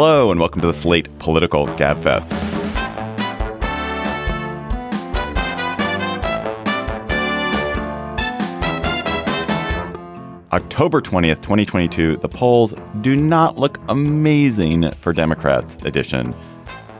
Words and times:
Hello, 0.00 0.30
and 0.30 0.38
welcome 0.38 0.60
to 0.60 0.68
the 0.68 0.72
Slate 0.72 1.08
Political 1.18 1.66
Gabfest. 1.70 2.32
October 10.52 11.00
20th, 11.02 11.42
2022, 11.42 12.18
the 12.18 12.28
polls 12.28 12.74
do 13.00 13.16
not 13.16 13.58
look 13.58 13.80
amazing 13.88 14.88
for 14.92 15.12
Democrats 15.12 15.74
edition. 15.84 16.32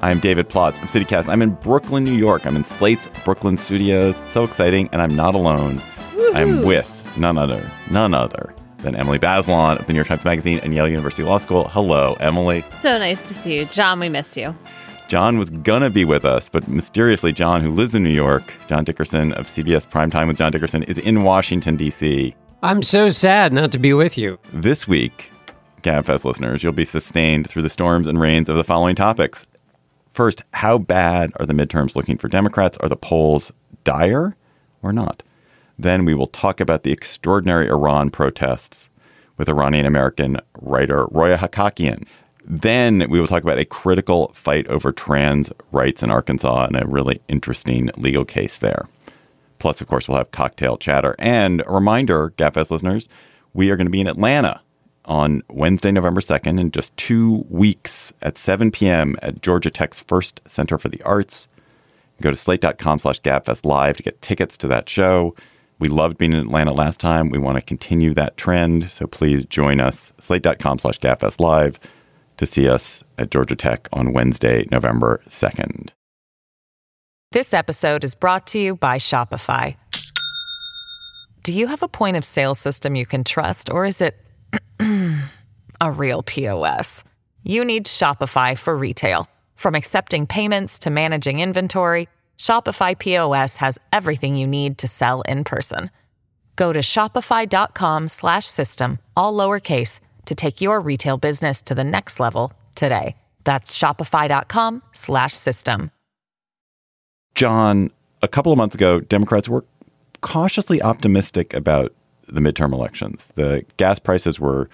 I'm 0.03 0.19
David 0.19 0.49
Plotz 0.49 0.83
of 0.83 0.89
CityCast. 0.89 1.29
I'm 1.29 1.41
in 1.41 1.51
Brooklyn, 1.51 2.03
New 2.03 2.11
York. 2.11 2.47
I'm 2.47 2.57
in 2.57 2.65
Slate's 2.65 3.09
Brooklyn 3.25 3.57
studios. 3.57 4.25
So 4.27 4.43
exciting, 4.43 4.89
and 4.91 5.01
I'm 5.01 5.15
not 5.15 5.37
alone. 5.37 5.77
Woo-hoo. 6.17 6.33
I'm 6.35 6.63
with 6.63 7.17
none 7.17 7.39
other, 7.39 7.65
none 7.93 8.13
other 8.13 8.53
than 8.79 8.95
Emily 8.95 9.19
Bazelon 9.19 9.79
of 9.79 9.87
the 9.87 9.93
New 9.93 9.99
York 9.99 10.09
Times 10.09 10.25
Magazine 10.25 10.61
and 10.63 10.75
Yale 10.75 10.89
University 10.89 11.23
Law 11.23 11.39
School. 11.39 11.69
Hello, 11.69 12.17
Emily. 12.21 12.65
So 12.83 12.99
nice 12.99 13.23
to 13.23 13.35
see 13.35 13.59
you. 13.59 13.65
John, 13.67 14.01
we 14.01 14.09
miss 14.09 14.37
you. 14.37 14.57
John 15.09 15.39
was 15.39 15.49
gonna 15.49 15.89
be 15.89 16.05
with 16.05 16.25
us, 16.25 16.49
but 16.49 16.69
mysteriously, 16.69 17.33
John, 17.33 17.63
who 17.63 17.71
lives 17.71 17.95
in 17.95 18.03
New 18.03 18.11
York, 18.11 18.53
John 18.69 18.85
Dickerson 18.85 19.33
of 19.33 19.47
CBS 19.47 19.89
Primetime 19.89 20.29
with 20.29 20.37
John 20.37 20.53
Dickerson, 20.53 20.83
is 20.83 20.99
in 20.99 21.21
Washington, 21.21 21.77
D.C. 21.77 22.35
I'm 22.63 22.83
so 22.83 23.09
sad 23.09 23.53
not 23.53 23.73
to 23.73 23.79
be 23.79 23.95
with 23.95 24.19
you. 24.19 24.39
This 24.53 24.87
week, 24.87 25.31
GabFest 25.83 26.25
listeners, 26.25 26.63
you'll 26.63 26.73
be 26.73 26.85
sustained 26.85 27.49
through 27.49 27.63
the 27.63 27.71
storms 27.71 28.07
and 28.07 28.21
rains 28.21 28.49
of 28.49 28.57
the 28.57 28.65
following 28.65 28.95
topics. 28.95 29.47
First, 30.13 30.43
how 30.53 30.77
bad 30.77 31.33
are 31.39 31.47
the 31.47 31.55
midterms 31.55 31.97
looking 31.97 32.19
for 32.19 32.29
Democrats? 32.29 32.77
Are 32.79 32.89
the 32.89 32.97
polls 32.97 33.53
dire 33.85 34.37
or 34.83 34.93
not? 34.93 35.23
Then 35.79 36.05
we 36.05 36.15
will 36.15 36.27
talk 36.27 36.61
about 36.61 36.83
the 36.83 36.93
extraordinary 36.93 37.69
Iran 37.69 38.11
protests 38.11 38.91
with 39.37 39.49
Iranian 39.49 39.87
American 39.87 40.39
writer 40.61 41.07
Roya 41.11 41.39
Hakakian. 41.39 42.07
Then 42.45 43.09
we 43.09 43.21
will 43.21 43.29
talk 43.29 43.43
about 43.43 43.59
a 43.59 43.65
critical 43.65 44.29
fight 44.33 44.67
over 44.69 44.91
trans 44.91 45.53
rights 45.71 46.03
in 46.03 46.11
Arkansas 46.11 46.65
and 46.65 46.77
a 46.77 46.87
really 46.87 47.21
interesting 47.29 47.91
legal 47.97 48.25
case 48.25 48.59
there. 48.59 48.89
Plus, 49.59 49.81
of 49.81 49.89
course, 49.89 50.09
we'll 50.09 50.19
have 50.19 50.31
cocktail 50.31 50.77
chatter. 50.77 51.15
And 51.19 51.63
a 51.67 51.73
reminder, 51.73 52.31
GabFest 52.37 52.71
listeners, 52.71 53.09
we 53.55 53.71
are 53.71 53.77
going 53.77 53.87
to 53.87 53.91
be 53.91 54.01
in 54.01 54.07
Atlanta 54.07 54.63
on 55.05 55.43
Wednesday, 55.49 55.91
November 55.91 56.21
2nd, 56.21 56.61
in 56.61 56.71
just 56.71 56.97
two 56.97 57.45
weeks 57.49 58.13
at 58.23 58.39
7 58.39 58.71
p.m. 58.71 59.17
at 59.21 59.43
Georgia 59.43 59.71
Tech's 59.71 60.01
Ferst 60.01 60.41
Center 60.47 60.79
for 60.79 60.89
the 60.89 61.03
Arts. 61.03 61.49
Go 62.21 62.31
to 62.31 62.37
slate.com 62.37 62.99
slash 62.99 63.21
gabfest 63.21 63.65
live 63.65 63.97
to 63.97 64.03
get 64.03 64.21
tickets 64.23 64.57
to 64.59 64.69
that 64.69 64.89
show. 64.89 65.35
We 65.79 65.89
loved 65.89 66.19
being 66.19 66.33
in 66.33 66.41
Atlanta 66.41 66.73
last 66.73 66.99
time. 66.99 67.31
We 67.31 67.39
want 67.39 67.57
to 67.57 67.63
continue 67.63 68.13
that 68.15 68.37
trend. 68.37 68.91
So 68.91 69.07
please 69.07 69.45
join 69.45 69.81
us, 69.81 70.13
slate.com 70.19 70.81
slash 70.81 70.99
gabfest 70.99 71.41
live 71.41 71.79
to 72.39 72.47
see 72.47 72.69
us 72.69 73.05
at 73.17 73.31
Georgia 73.31 73.57
Tech 73.57 73.89
on 73.93 74.13
Wednesday, 74.13 74.67
November 74.71 75.21
2nd. 75.29 75.91
This 77.31 77.53
episode 77.53 78.05
is 78.05 78.15
brought 78.15 78.47
to 78.49 78.59
you 78.59 78.75
by 78.75 78.97
Shopify. 78.97 79.77
Do 81.43 81.53
you 81.53 81.67
have 81.67 81.83
a 81.83 81.89
point 81.89 82.17
of 82.17 82.25
sale 82.25 82.55
system 82.55 82.97
you 82.97 83.07
can 83.07 83.23
trust, 83.23 83.71
or 83.71 83.85
is 83.85 84.01
it 84.01 84.17
a 85.81 85.91
real 85.91 86.23
POS? 86.23 87.05
You 87.45 87.65
need 87.65 87.87
Shopify 87.87 88.57
for 88.59 88.77
retail. 88.77 89.29
From 89.55 89.75
accepting 89.75 90.27
payments 90.27 90.79
to 90.81 90.91
managing 90.91 91.41
inventory, 91.41 92.09
Shopify 92.39 92.99
POS 92.99 93.59
has 93.59 93.79
everything 93.93 94.37
you 94.37 94.47
need 94.47 94.79
to 94.79 94.87
sell 94.87 95.21
in 95.23 95.45
person. 95.45 95.91
Go 96.57 96.73
to 96.73 96.81
shopify.com/system 96.81 98.99
all 99.17 99.35
lowercase 99.35 100.01
to 100.25 100.35
take 100.35 100.61
your 100.61 100.81
retail 100.81 101.19
business 101.19 101.63
to 101.63 101.75
the 101.75 101.85
next 101.85 102.21
level 102.21 102.53
today. 102.75 103.17
That's 103.45 103.77
shopify.com/system. 103.77 105.91
John, 107.35 107.91
a 108.23 108.29
couple 108.29 108.53
of 108.53 108.59
months 108.59 108.75
ago, 108.75 109.01
Democrats 109.01 109.49
were 109.49 109.65
cautiously 110.21 110.83
optimistic 110.83 111.55
about 111.55 111.95
the 112.27 112.41
midterm 112.41 112.73
elections. 112.73 113.33
The 113.37 113.65
gas 113.77 113.99
prices 113.99 114.41
were 114.41 114.69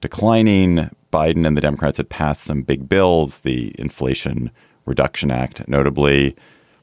declining. 0.00 0.90
Biden 1.12 1.46
and 1.46 1.56
the 1.56 1.62
Democrats 1.62 1.96
had 1.96 2.08
passed 2.08 2.42
some 2.42 2.62
big 2.62 2.88
bills, 2.88 3.40
the 3.40 3.74
Inflation 3.78 4.50
Reduction 4.84 5.30
Act, 5.30 5.66
notably. 5.66 6.36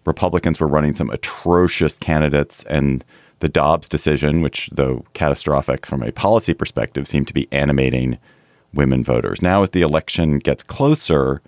Republicans 0.07 0.59
were 0.59 0.68
running 0.68 0.95
some 0.95 1.09
atrocious 1.09 1.97
candidates, 1.97 2.63
and 2.63 3.03
the 3.40 3.50
Dobbs 3.50 3.90
decision, 3.90 4.41
which, 4.41 4.69
though 4.72 5.06
catastrophic 5.13 5.85
from 5.85 6.01
a 6.01 6.12
policy 6.12 6.53
perspective, 6.53 7.07
seemed 7.07 7.28
to 7.28 7.34
be 7.34 7.47
animating 7.51 8.18
women 8.73 9.03
voters. 9.03 9.41
Now, 9.41 9.62
as 9.62 9.72
the 9.72 9.81
election 9.81 10.40
gets 10.40 10.63
closer, 10.63 11.41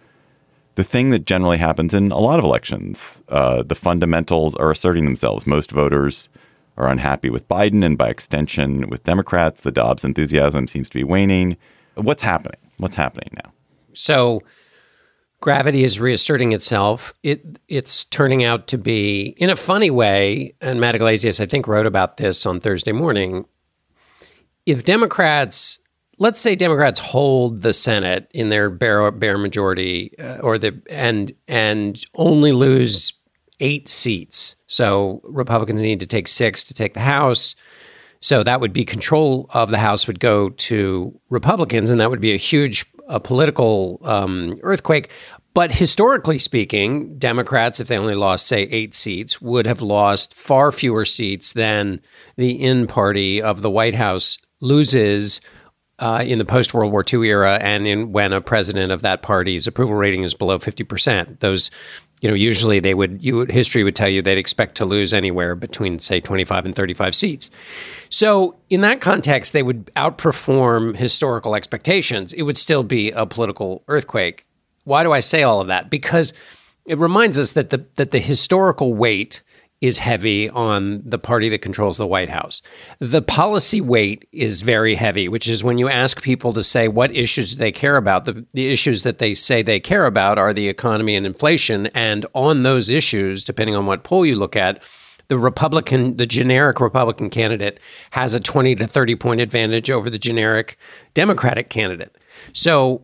the 0.76 0.84
thing 0.84 1.10
that 1.10 1.26
generally 1.26 1.58
happens 1.58 1.94
in 1.94 2.12
a 2.12 2.20
lot 2.20 2.40
of 2.40 2.46
elections. 2.46 3.24
Uh, 3.30 3.64
the 3.64 3.76
fundamentals 3.76 4.56
are 4.56 4.72
asserting 4.72 5.06
themselves. 5.06 5.48
Most 5.48 5.72
voters 5.72 6.30
are 6.78 6.88
unhappy 6.88 7.30
with 7.30 7.48
Biden, 7.48 7.84
and 7.84 7.98
by 7.98 8.10
extension, 8.10 8.90
with 8.90 9.04
Democrats. 9.04 9.62
The 9.62 9.72
Dobbs 9.72 10.06
enthusiasm 10.06 10.68
seems 10.68 10.90
to 10.90 10.98
be 10.98 11.04
waning. 11.04 11.58
What's 11.96 12.24
happening? 12.24 12.60
What's 12.78 12.96
happening 12.96 13.30
now? 13.44 13.52
So, 13.94 14.42
gravity 15.42 15.84
is 15.84 16.00
reasserting 16.00 16.52
itself. 16.52 17.14
It 17.24 17.60
it's 17.68 18.06
turning 18.06 18.44
out 18.44 18.68
to 18.68 18.78
be 18.78 19.36
in 19.38 19.50
a 19.50 19.56
funny 19.56 19.90
way. 19.90 20.56
And 20.62 20.80
Matt 20.80 20.96
Yglesias, 20.96 21.40
I 21.40 21.46
think, 21.46 21.68
wrote 21.68 21.86
about 21.86 22.18
this 22.18 22.46
on 22.46 22.60
Thursday 22.60 22.92
morning. 22.92 23.46
If 24.66 24.86
Democrats 24.86 25.80
let's 26.20 26.40
say 26.40 26.56
Democrats 26.56 27.00
hold 27.00 27.62
the 27.62 27.74
Senate 27.74 28.30
in 28.32 28.50
their 28.50 28.70
bare, 28.70 29.10
bare 29.12 29.38
majority, 29.38 30.18
uh, 30.20 30.38
or 30.38 30.58
the 30.58 30.80
and 30.90 31.32
and 31.48 32.04
only 32.14 32.52
lose 32.52 33.14
eight 33.60 33.90
seats. 33.90 34.56
So 34.68 35.22
Republicans 35.24 35.82
need 35.82 36.00
to 36.02 36.08
take 36.08 36.28
six 36.28 36.64
to 36.66 36.74
take 36.74 36.94
the 36.94 37.00
House. 37.00 37.56
So 38.22 38.44
that 38.44 38.60
would 38.60 38.74
be 38.74 38.84
control 38.84 39.50
of 39.52 39.70
the 39.70 39.78
House 39.78 40.06
would 40.06 40.20
go 40.20 40.50
to 40.50 41.20
Republicans, 41.30 41.90
and 41.90 42.00
that 42.00 42.10
would 42.10 42.22
be 42.22 42.34
a 42.34 42.38
huge 42.38 42.86
a 43.10 43.20
political 43.20 44.00
um, 44.04 44.58
earthquake. 44.64 45.12
But 45.56 45.74
historically 45.74 46.38
speaking, 46.38 47.18
Democrats, 47.18 47.80
if 47.80 47.88
they 47.88 47.98
only 47.98 48.16
lost, 48.16 48.48
say, 48.48 48.64
eight 48.64 48.94
seats, 48.94 49.42
would 49.42 49.66
have 49.66 49.82
lost 49.82 50.34
far 50.34 50.72
fewer 50.72 51.06
seats 51.06 51.54
than 51.54 52.00
the 52.38 52.52
in 52.52 52.88
party 52.88 53.42
of 53.42 53.62
the 53.62 53.70
White 53.70 53.96
House 53.96 54.38
loses 54.62 55.42
uh, 55.98 56.24
in 56.26 56.38
the 56.38 56.46
post 56.46 56.74
World 56.74 56.92
War 56.92 57.04
II 57.12 57.28
era, 57.28 57.58
and 57.62 57.86
in 57.86 58.12
when 58.12 58.32
a 58.32 58.42
president 58.42 58.92
of 58.92 59.02
that 59.02 59.22
party's 59.22 59.68
approval 59.68 59.96
rating 59.96 60.24
is 60.24 60.34
below 60.34 60.60
fifty 60.60 60.84
percent. 60.84 61.42
Those, 61.42 61.72
you 62.22 62.30
know, 62.30 62.36
usually 62.36 62.80
they 62.80 62.94
would 62.94 63.24
you 63.24 63.46
history 63.46 63.84
would 63.84 63.96
tell 63.96 64.10
you 64.10 64.22
they'd 64.22 64.38
expect 64.38 64.76
to 64.76 64.86
lose 64.86 65.14
anywhere 65.14 65.56
between 65.56 66.00
say 66.00 66.20
twenty 66.20 66.46
five 66.46 66.66
and 66.66 66.76
thirty 66.76 66.94
five 66.94 67.16
seats. 67.16 67.50
So 68.10 68.58
in 68.70 68.82
that 68.82 69.02
context, 69.02 69.54
they 69.54 69.64
would 69.64 69.86
outperform 69.96 70.96
historical 70.96 71.56
expectations. 71.56 72.34
It 72.34 72.42
would 72.44 72.58
still 72.58 72.84
be 72.84 73.12
a 73.12 73.26
political 73.26 73.84
earthquake. 73.88 74.46
Why 74.84 75.04
do 75.04 75.12
I 75.12 75.20
say 75.20 75.44
all 75.44 75.62
of 75.62 75.68
that? 75.68 75.90
Because 75.90 76.34
it 76.86 76.98
reminds 76.98 77.38
us 77.38 77.54
that 77.54 77.70
the 77.70 77.86
that 77.96 78.12
the 78.12 78.20
historical 78.20 78.94
weight 78.94 79.42
is 79.82 80.00
heavy 80.00 80.50
on 80.50 81.02
the 81.06 81.18
party 81.18 81.48
that 81.50 81.62
controls 81.62 81.98
the 81.98 82.08
White 82.08 82.30
House. 82.30 82.62
The 83.00 83.22
policy 83.22 83.80
weight 83.80 84.28
is 84.32 84.62
very 84.62 84.96
heavy, 84.96 85.30
which 85.30 85.48
is 85.48 85.64
when 85.64 85.78
you 85.78 85.88
ask 85.88 86.22
people 86.22 86.52
to 86.54 86.64
say 86.64 86.88
what 86.88 87.16
issues 87.16 87.58
they 87.58 87.72
care 87.72 87.96
about. 87.96 88.26
The, 88.26 88.46
the 88.54 88.68
issues 88.68 89.04
that 89.04 89.20
they 89.20 89.34
say 89.34 89.62
they 89.62 89.80
care 89.80 90.06
about 90.06 90.38
are 90.38 90.54
the 90.54 90.68
economy 90.68 91.16
and 91.16 91.26
inflation. 91.26 91.88
And 91.88 92.26
on 92.34 92.64
those 92.64 92.90
issues, 92.90 93.46
depending 93.46 93.76
on 93.76 93.86
what 93.86 94.04
poll 94.04 94.26
you 94.26 94.36
look 94.36 94.56
at, 94.56 94.84
the 95.30 95.38
Republican, 95.38 96.18
the 96.18 96.26
generic 96.26 96.82
Republican 96.82 97.30
candidate 97.30 97.80
has 98.12 98.34
a 98.34 98.40
20 98.40 98.76
to 98.76 98.88
30 98.88 99.16
point 99.16 99.42
advantage 99.42 99.90
over 99.90 100.10
the 100.10 100.18
generic 100.18 100.78
Democratic 101.14 101.70
candidate. 101.70 102.16
So 102.52 103.04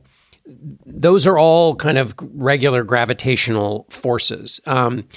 those 0.86 1.25
are 1.25 1.38
all 1.38 1.75
kind 1.75 1.98
of 1.98 2.13
regular 2.33 2.83
gravitational 2.83 3.86
forces. 3.89 4.60
Um, 4.66 5.07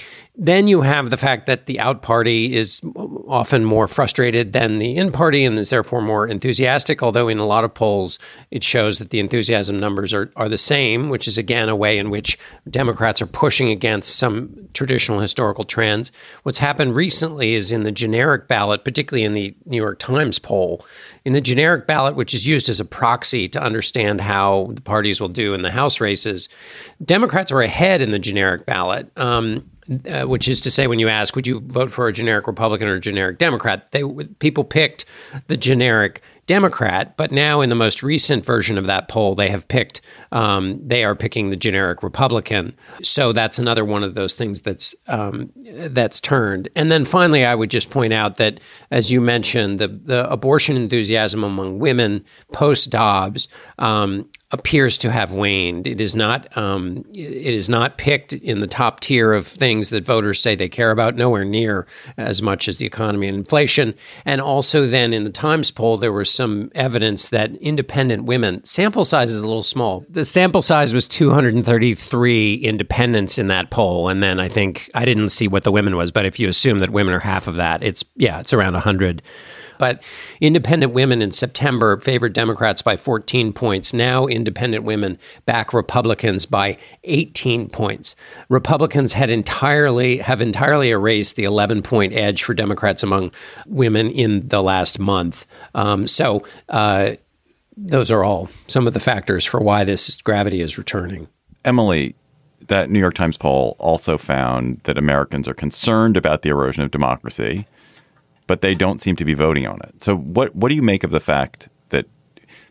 then 0.41 0.67
you 0.67 0.81
have 0.81 1.09
the 1.09 1.17
fact 1.17 1.47
that 1.47 1.65
the 1.65 1.81
out 1.81 2.01
party 2.01 2.55
is 2.55 2.81
often 3.27 3.65
more 3.65 3.89
frustrated 3.89 4.53
than 4.53 4.77
the 4.77 4.95
in 4.95 5.11
party 5.11 5.43
and 5.43 5.59
is 5.59 5.69
therefore 5.69 6.01
more 6.01 6.25
enthusiastic. 6.25 7.03
Although 7.03 7.27
in 7.27 7.39
a 7.39 7.45
lot 7.45 7.65
of 7.65 7.73
polls, 7.73 8.19
it 8.49 8.63
shows 8.63 8.99
that 8.99 9.09
the 9.09 9.19
enthusiasm 9.19 9.75
numbers 9.75 10.13
are, 10.13 10.31
are 10.37 10.47
the 10.47 10.57
same, 10.57 11.09
which 11.09 11.27
is 11.27 11.37
again 11.37 11.67
a 11.67 11.75
way 11.75 11.97
in 11.97 12.09
which 12.09 12.39
Democrats 12.69 13.21
are 13.21 13.27
pushing 13.27 13.69
against 13.69 14.15
some 14.15 14.69
traditional 14.73 15.19
historical 15.19 15.65
trends. 15.65 16.09
What's 16.43 16.59
happened 16.59 16.95
recently 16.95 17.55
is 17.55 17.73
in 17.73 17.83
the 17.83 17.91
generic 17.91 18.47
ballot, 18.47 18.85
particularly 18.85 19.25
in 19.25 19.33
the 19.33 19.53
New 19.65 19.75
York 19.75 19.99
Times 19.99 20.39
poll, 20.39 20.85
in 21.25 21.33
the 21.33 21.41
generic 21.41 21.85
ballot, 21.85 22.15
which 22.15 22.33
is 22.33 22.47
used 22.47 22.69
as 22.69 22.79
a 22.79 22.85
proxy 22.85 23.49
to 23.49 23.61
understand 23.61 24.21
how 24.21 24.69
the 24.71 24.81
parties 24.81 25.19
will 25.19 25.27
do 25.27 25.53
in 25.53 25.63
the 25.63 25.71
House 25.71 25.99
races, 25.99 26.47
Democrats 27.03 27.51
are 27.51 27.61
ahead 27.61 28.01
in 28.01 28.11
the 28.11 28.19
generic 28.19 28.65
ballot. 28.65 29.11
Um, 29.17 29.69
uh, 30.07 30.25
which 30.25 30.47
is 30.47 30.61
to 30.61 30.71
say, 30.71 30.87
when 30.87 30.99
you 30.99 31.09
ask, 31.09 31.35
would 31.35 31.47
you 31.47 31.61
vote 31.61 31.91
for 31.91 32.07
a 32.07 32.13
generic 32.13 32.47
Republican 32.47 32.87
or 32.87 32.95
a 32.95 32.99
generic 32.99 33.37
Democrat? 33.37 33.91
They 33.91 34.03
people 34.39 34.63
picked 34.63 35.05
the 35.47 35.57
generic 35.57 36.21
Democrat. 36.49 37.15
But 37.15 37.31
now, 37.31 37.61
in 37.61 37.69
the 37.69 37.75
most 37.75 38.01
recent 38.01 38.43
version 38.43 38.77
of 38.77 38.87
that 38.87 39.07
poll, 39.07 39.35
they 39.35 39.49
have 39.49 39.67
picked 39.67 40.01
um, 40.31 40.79
they 40.85 41.03
are 41.03 41.15
picking 41.15 41.49
the 41.49 41.55
generic 41.55 42.03
Republican. 42.03 42.73
So 43.01 43.31
that's 43.31 43.59
another 43.59 43.83
one 43.85 44.03
of 44.03 44.15
those 44.15 44.33
things 44.33 44.61
that's 44.61 44.95
um, 45.07 45.51
that's 45.65 46.21
turned. 46.21 46.69
And 46.75 46.91
then 46.91 47.05
finally, 47.05 47.45
I 47.45 47.55
would 47.55 47.69
just 47.69 47.89
point 47.89 48.13
out 48.13 48.35
that, 48.35 48.59
as 48.91 49.11
you 49.11 49.21
mentioned, 49.21 49.79
the 49.79 49.87
the 49.87 50.29
abortion 50.29 50.77
enthusiasm 50.77 51.43
among 51.43 51.79
women 51.79 52.23
post 52.53 52.89
Dobbs 52.89 53.47
um, 53.77 54.29
appears 54.51 54.97
to 54.97 55.11
have 55.11 55.31
waned. 55.31 55.85
It 55.85 56.01
is 56.01 56.15
not 56.15 56.55
um, 56.57 57.03
it 57.13 57.53
is 57.53 57.69
not 57.69 57.97
picked 57.97 58.33
in 58.33 58.59
the 58.59 58.67
top 58.67 58.99
tier 58.99 59.33
of 59.33 59.45
things 59.45 59.89
that 59.91 60.05
voters 60.05 60.41
say 60.41 60.55
they 60.55 60.69
care 60.69 60.91
about. 60.91 61.15
Nowhere 61.15 61.45
near 61.45 61.87
as 62.17 62.41
much 62.41 62.67
as 62.67 62.77
the 62.77 62.85
economy 62.85 63.27
and 63.27 63.37
inflation. 63.37 63.93
And 64.25 64.41
also, 64.41 64.87
then 64.87 65.13
in 65.13 65.23
the 65.23 65.31
Times 65.31 65.71
poll, 65.71 65.97
there 65.97 66.11
was 66.11 66.29
some 66.29 66.71
evidence 66.75 67.29
that 67.29 67.55
independent 67.57 68.25
women 68.25 68.63
sample 68.65 69.05
size 69.05 69.31
is 69.31 69.43
a 69.43 69.47
little 69.47 69.63
small. 69.63 70.05
The 70.19 70.25
sample 70.25 70.61
size 70.61 70.93
was 70.93 71.07
233 71.07 72.55
independents 72.55 73.37
in 73.37 73.47
that 73.47 73.69
poll, 73.69 74.09
and 74.09 74.21
then 74.21 74.37
I 74.37 74.49
think 74.49 74.91
I 74.93 75.05
didn't 75.05 75.29
see 75.29 75.47
what 75.47 75.63
the 75.63 75.71
women 75.71 75.95
was, 75.95 76.11
but 76.11 76.25
if 76.25 76.41
you 76.41 76.49
assume 76.49 76.79
that 76.79 76.89
women 76.89 77.13
are 77.13 77.19
half 77.19 77.47
of 77.47 77.55
that, 77.55 77.81
it's 77.81 78.03
yeah, 78.17 78.41
it's 78.41 78.51
around 78.51 78.73
100. 78.73 79.21
But 79.77 80.03
independent 80.41 80.91
women 80.91 81.21
in 81.21 81.31
September 81.31 82.01
favored 82.01 82.33
Democrats 82.33 82.81
by 82.81 82.97
14 82.97 83.53
points. 83.53 83.93
Now, 83.93 84.27
independent 84.27 84.83
women 84.83 85.17
back 85.45 85.73
Republicans 85.73 86.45
by 86.45 86.77
18 87.05 87.69
points. 87.69 88.17
Republicans 88.49 89.13
had 89.13 89.29
entirely 89.29 90.17
have 90.17 90.41
entirely 90.41 90.89
erased 90.89 91.37
the 91.37 91.45
11 91.45 91.81
point 91.81 92.11
edge 92.11 92.43
for 92.43 92.53
Democrats 92.53 93.03
among 93.03 93.31
women 93.67 94.11
in 94.11 94.49
the 94.49 94.61
last 94.61 94.99
month. 94.99 95.45
Um, 95.73 96.07
so. 96.07 96.43
Uh, 96.67 97.15
those 97.87 98.11
are 98.11 98.23
all 98.23 98.49
some 98.67 98.87
of 98.87 98.93
the 98.93 98.99
factors 98.99 99.45
for 99.45 99.59
why 99.59 99.83
this 99.83 100.21
gravity 100.21 100.61
is 100.61 100.77
returning. 100.77 101.27
Emily, 101.65 102.15
that 102.67 102.89
New 102.89 102.99
York 102.99 103.15
Times 103.15 103.37
poll 103.37 103.75
also 103.79 104.17
found 104.17 104.81
that 104.83 104.97
Americans 104.97 105.47
are 105.47 105.53
concerned 105.53 106.17
about 106.17 106.41
the 106.41 106.49
erosion 106.49 106.83
of 106.83 106.91
democracy 106.91 107.65
but 108.49 108.61
they 108.61 108.73
don't 108.73 108.99
seem 108.99 109.15
to 109.15 109.23
be 109.23 109.35
voting 109.35 109.67
on 109.67 109.79
it. 109.83 110.01
So 110.01 110.17
what 110.17 110.55
what 110.55 110.69
do 110.69 110.75
you 110.75 110.81
make 110.81 111.03
of 111.03 111.11
the 111.11 111.19
fact 111.19 111.69
that 111.89 112.07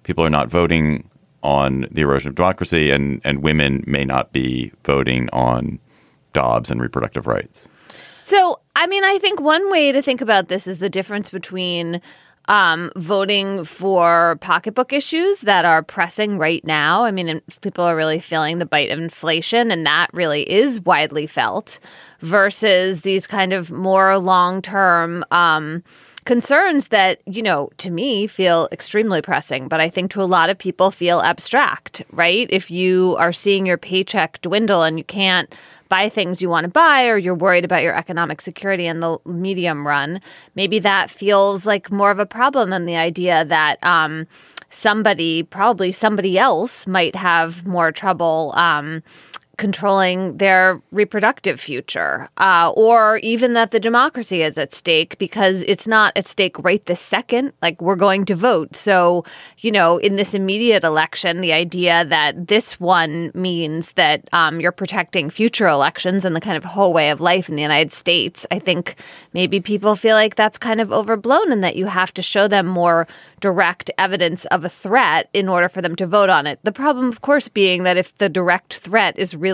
people 0.02 0.24
are 0.24 0.30
not 0.30 0.48
voting 0.48 1.08
on 1.44 1.86
the 1.92 2.00
erosion 2.00 2.28
of 2.30 2.34
democracy 2.34 2.90
and 2.90 3.20
and 3.22 3.44
women 3.44 3.84
may 3.86 4.04
not 4.04 4.32
be 4.32 4.72
voting 4.82 5.30
on 5.32 5.78
Dobbs 6.32 6.68
and 6.68 6.80
reproductive 6.80 7.28
rights? 7.28 7.68
So, 8.24 8.58
I 8.74 8.88
mean, 8.88 9.04
I 9.04 9.18
think 9.18 9.40
one 9.40 9.70
way 9.70 9.92
to 9.92 10.02
think 10.02 10.20
about 10.20 10.48
this 10.48 10.66
is 10.66 10.80
the 10.80 10.90
difference 10.90 11.30
between 11.30 12.02
um, 12.48 12.90
voting 12.96 13.62
for 13.64 14.36
pocketbook 14.40 14.92
issues 14.92 15.42
that 15.42 15.64
are 15.64 15.82
pressing 15.82 16.38
right 16.38 16.64
now. 16.64 17.04
I 17.04 17.10
mean, 17.10 17.40
people 17.60 17.84
are 17.84 17.94
really 17.94 18.20
feeling 18.20 18.58
the 18.58 18.66
bite 18.66 18.90
of 18.90 18.98
inflation, 18.98 19.70
and 19.70 19.86
that 19.86 20.08
really 20.12 20.50
is 20.50 20.80
widely 20.80 21.26
felt, 21.26 21.78
versus 22.20 23.02
these 23.02 23.26
kind 23.26 23.52
of 23.52 23.70
more 23.70 24.18
long 24.18 24.62
term. 24.62 25.24
Um, 25.30 25.84
concerns 26.24 26.88
that, 26.88 27.22
you 27.24 27.42
know, 27.42 27.70
to 27.78 27.88
me 27.88 28.26
feel 28.26 28.68
extremely 28.70 29.22
pressing, 29.22 29.66
but 29.66 29.80
I 29.80 29.88
think 29.88 30.10
to 30.10 30.20
a 30.20 30.24
lot 30.24 30.50
of 30.50 30.58
people 30.58 30.90
feel 30.90 31.20
abstract, 31.20 32.02
right? 32.10 32.46
If 32.50 32.70
you 32.70 33.16
are 33.18 33.32
seeing 33.32 33.64
your 33.64 33.78
paycheck 33.78 34.38
dwindle 34.42 34.82
and 34.82 34.98
you 34.98 35.04
can't 35.04 35.54
buy 35.88 36.08
things 36.08 36.42
you 36.42 36.48
want 36.48 36.64
to 36.64 36.70
buy 36.70 37.06
or 37.06 37.16
you're 37.16 37.34
worried 37.34 37.64
about 37.64 37.82
your 37.82 37.96
economic 37.96 38.40
security 38.40 38.86
in 38.86 39.00
the 39.00 39.18
medium 39.24 39.86
run, 39.86 40.20
maybe 40.54 40.78
that 40.80 41.10
feels 41.10 41.66
like 41.66 41.90
more 41.90 42.10
of 42.10 42.18
a 42.18 42.26
problem 42.26 42.70
than 42.70 42.86
the 42.86 42.96
idea 42.96 43.44
that 43.44 43.82
um, 43.84 44.26
somebody, 44.70 45.42
probably 45.42 45.92
somebody 45.92 46.38
else, 46.38 46.86
might 46.86 47.16
have 47.16 47.66
more 47.66 47.92
trouble. 47.92 48.52
Um, 48.56 49.02
controlling 49.58 50.38
their 50.38 50.80
reproductive 50.92 51.60
future, 51.60 52.28
uh, 52.38 52.72
or 52.74 53.18
even 53.18 53.52
that 53.52 53.72
the 53.72 53.80
democracy 53.80 54.40
is 54.40 54.56
at 54.56 54.72
stake 54.72 55.18
because 55.18 55.62
it's 55.62 55.86
not 55.86 56.12
at 56.16 56.26
stake 56.26 56.56
right 56.60 56.86
this 56.86 57.00
second. 57.00 57.52
Like 57.60 57.82
we're 57.82 57.96
going 57.96 58.24
to 58.26 58.34
vote. 58.34 58.76
So, 58.76 59.24
you 59.58 59.70
know, 59.70 59.98
in 59.98 60.16
this 60.16 60.32
immediate 60.32 60.84
election, 60.84 61.40
the 61.40 61.52
idea 61.52 62.04
that 62.06 62.46
this 62.46 62.78
one 62.80 63.32
means 63.34 63.92
that 63.92 64.28
um, 64.32 64.60
you're 64.60 64.72
protecting 64.72 65.28
future 65.28 65.66
elections 65.66 66.24
and 66.24 66.34
the 66.34 66.40
kind 66.40 66.56
of 66.56 66.64
whole 66.64 66.92
way 66.92 67.10
of 67.10 67.20
life 67.20 67.48
in 67.48 67.56
the 67.56 67.62
United 67.62 67.92
States, 67.92 68.46
I 68.50 68.60
think 68.60 68.94
maybe 69.34 69.60
people 69.60 69.96
feel 69.96 70.14
like 70.14 70.36
that's 70.36 70.56
kind 70.56 70.80
of 70.80 70.92
overblown 70.92 71.50
and 71.50 71.64
that 71.64 71.76
you 71.76 71.86
have 71.86 72.14
to 72.14 72.22
show 72.22 72.46
them 72.46 72.66
more 72.66 73.08
direct 73.40 73.90
evidence 73.98 74.44
of 74.46 74.64
a 74.64 74.68
threat 74.68 75.28
in 75.32 75.48
order 75.48 75.68
for 75.68 75.82
them 75.82 75.96
to 75.96 76.06
vote 76.06 76.30
on 76.30 76.46
it. 76.46 76.60
The 76.62 76.72
problem, 76.72 77.08
of 77.08 77.22
course, 77.22 77.48
being 77.48 77.82
that 77.82 77.96
if 77.96 78.16
the 78.18 78.28
direct 78.28 78.74
threat 78.74 79.18
is 79.18 79.34
really 79.34 79.47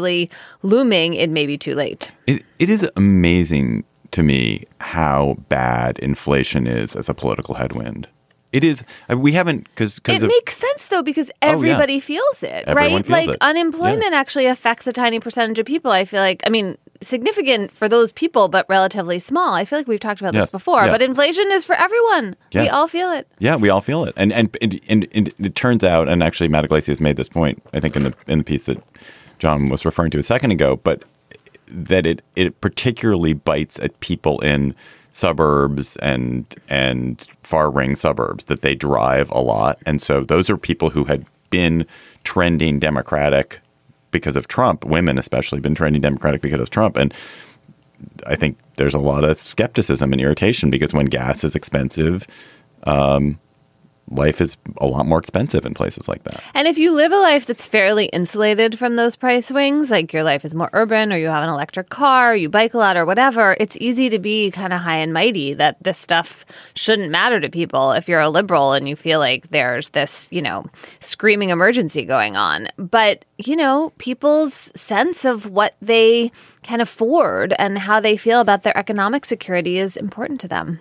looming, 0.62 1.14
it 1.14 1.30
may 1.30 1.46
be 1.46 1.58
too 1.58 1.74
late. 1.74 2.10
It, 2.26 2.44
it 2.58 2.68
is 2.68 2.88
amazing 2.96 3.84
to 4.12 4.22
me 4.22 4.64
how 4.80 5.36
bad 5.48 5.98
inflation 5.98 6.66
is 6.66 6.94
as 6.94 7.08
a 7.08 7.14
political 7.14 7.54
headwind. 7.54 8.08
It 8.52 8.62
is. 8.62 8.84
Uh, 9.10 9.18
we 9.18 9.32
haven't 9.32 9.64
because 9.64 9.98
it 10.06 10.22
of, 10.22 10.28
makes 10.28 10.56
sense 10.56 10.86
though 10.86 11.02
because 11.02 11.28
everybody 11.42 11.94
oh, 11.94 11.96
yeah. 11.96 12.00
feels 12.00 12.42
it, 12.44 12.64
Everyone 12.68 12.76
right? 12.76 13.06
Feels 13.06 13.10
like 13.10 13.28
it. 13.30 13.38
unemployment 13.40 14.12
yeah. 14.12 14.20
actually 14.20 14.46
affects 14.46 14.86
a 14.86 14.92
tiny 14.92 15.18
percentage 15.18 15.58
of 15.58 15.66
people. 15.66 15.90
I 15.90 16.04
feel 16.04 16.20
like. 16.20 16.40
I 16.46 16.50
mean, 16.50 16.78
significant 17.02 17.72
for 17.72 17.88
those 17.88 18.12
people, 18.12 18.46
but 18.46 18.64
relatively 18.68 19.18
small. 19.18 19.54
I 19.54 19.64
feel 19.64 19.80
like 19.80 19.88
we've 19.88 19.98
talked 19.98 20.20
about 20.20 20.34
yes. 20.34 20.44
this 20.44 20.52
before, 20.52 20.84
yeah. 20.84 20.92
but 20.92 21.02
inflation 21.02 21.50
is 21.50 21.64
for 21.64 21.74
everyone. 21.74 22.36
Yes. 22.52 22.62
We 22.62 22.68
all 22.68 22.86
feel 22.86 23.10
it. 23.10 23.26
Yeah, 23.40 23.56
we 23.56 23.70
all 23.70 23.80
feel 23.80 24.04
it. 24.04 24.14
And 24.16 24.32
and, 24.32 24.56
and 24.62 24.80
and, 24.88 25.08
and 25.12 25.32
it 25.40 25.56
turns 25.56 25.82
out, 25.82 26.08
and 26.08 26.22
actually, 26.22 26.46
Matt 26.46 26.64
Yglesias 26.64 27.00
made 27.00 27.16
this 27.16 27.28
point, 27.28 27.60
I 27.72 27.80
think, 27.80 27.96
in 27.96 28.04
the 28.04 28.14
in 28.28 28.38
the 28.38 28.44
piece 28.44 28.66
that 28.66 28.80
John 29.38 29.68
was 29.68 29.84
referring 29.84 30.10
to 30.12 30.18
a 30.18 30.22
second 30.22 30.50
ago, 30.50 30.80
but 30.82 31.02
that 31.66 32.06
it 32.06 32.22
it 32.36 32.60
particularly 32.60 33.32
bites 33.32 33.78
at 33.78 33.98
people 34.00 34.40
in 34.40 34.74
suburbs 35.12 35.96
and 35.96 36.44
and 36.68 37.26
far 37.42 37.70
ring 37.70 37.94
suburbs 37.94 38.46
that 38.46 38.62
they 38.62 38.74
drive 38.74 39.30
a 39.30 39.40
lot, 39.40 39.78
and 39.86 40.00
so 40.00 40.22
those 40.22 40.50
are 40.50 40.56
people 40.56 40.90
who 40.90 41.04
had 41.04 41.24
been 41.50 41.86
trending 42.24 42.78
Democratic 42.78 43.60
because 44.10 44.36
of 44.36 44.48
Trump. 44.48 44.84
Women, 44.84 45.18
especially, 45.18 45.60
been 45.60 45.74
trending 45.74 46.02
Democratic 46.02 46.40
because 46.40 46.60
of 46.60 46.70
Trump, 46.70 46.96
and 46.96 47.14
I 48.26 48.36
think 48.36 48.58
there's 48.76 48.94
a 48.94 48.98
lot 48.98 49.24
of 49.24 49.36
skepticism 49.38 50.12
and 50.12 50.20
irritation 50.20 50.70
because 50.70 50.92
when 50.92 51.06
gas 51.06 51.44
is 51.44 51.54
expensive, 51.54 52.26
um, 52.84 53.38
life 54.10 54.40
is 54.40 54.56
a 54.78 54.86
lot 54.86 55.06
more 55.06 55.18
expensive 55.18 55.64
in 55.64 55.74
places 55.74 56.08
like 56.08 56.24
that. 56.24 56.42
And 56.52 56.68
if 56.68 56.78
you 56.78 56.92
live 56.92 57.12
a 57.12 57.18
life 57.18 57.46
that's 57.46 57.66
fairly 57.66 58.06
insulated 58.06 58.78
from 58.78 58.96
those 58.96 59.16
price 59.16 59.46
swings, 59.46 59.90
like 59.90 60.12
your 60.12 60.22
life 60.22 60.44
is 60.44 60.54
more 60.54 60.70
urban 60.72 61.12
or 61.12 61.16
you 61.16 61.28
have 61.28 61.42
an 61.42 61.48
electric 61.48 61.88
car, 61.88 62.36
you 62.36 62.48
bike 62.48 62.74
a 62.74 62.78
lot 62.78 62.96
or 62.96 63.04
whatever, 63.04 63.56
it's 63.58 63.76
easy 63.80 64.10
to 64.10 64.18
be 64.18 64.50
kind 64.50 64.72
of 64.72 64.80
high 64.80 64.96
and 64.96 65.12
mighty 65.12 65.54
that 65.54 65.82
this 65.82 65.98
stuff 65.98 66.44
shouldn't 66.74 67.10
matter 67.10 67.40
to 67.40 67.48
people 67.48 67.92
if 67.92 68.08
you're 68.08 68.20
a 68.20 68.28
liberal 68.28 68.72
and 68.72 68.88
you 68.88 68.96
feel 68.96 69.18
like 69.18 69.48
there's 69.50 69.88
this, 69.90 70.28
you 70.30 70.42
know, 70.42 70.66
screaming 71.00 71.50
emergency 71.50 72.04
going 72.04 72.36
on. 72.36 72.68
But, 72.76 73.24
you 73.38 73.56
know, 73.56 73.92
people's 73.98 74.70
sense 74.74 75.24
of 75.24 75.48
what 75.48 75.76
they 75.80 76.30
can 76.62 76.80
afford 76.80 77.54
and 77.58 77.78
how 77.78 78.00
they 78.00 78.16
feel 78.16 78.40
about 78.40 78.62
their 78.62 78.76
economic 78.76 79.24
security 79.24 79.78
is 79.78 79.96
important 79.96 80.40
to 80.40 80.48
them. 80.48 80.80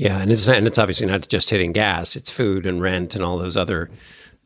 Yeah, 0.00 0.16
and 0.16 0.32
it's 0.32 0.46
not, 0.46 0.56
and 0.56 0.66
it's 0.66 0.78
obviously 0.78 1.08
not 1.08 1.28
just 1.28 1.50
hitting 1.50 1.72
gas; 1.72 2.16
it's 2.16 2.30
food 2.30 2.64
and 2.64 2.80
rent 2.80 3.14
and 3.14 3.22
all 3.22 3.36
those 3.36 3.54
other 3.54 3.90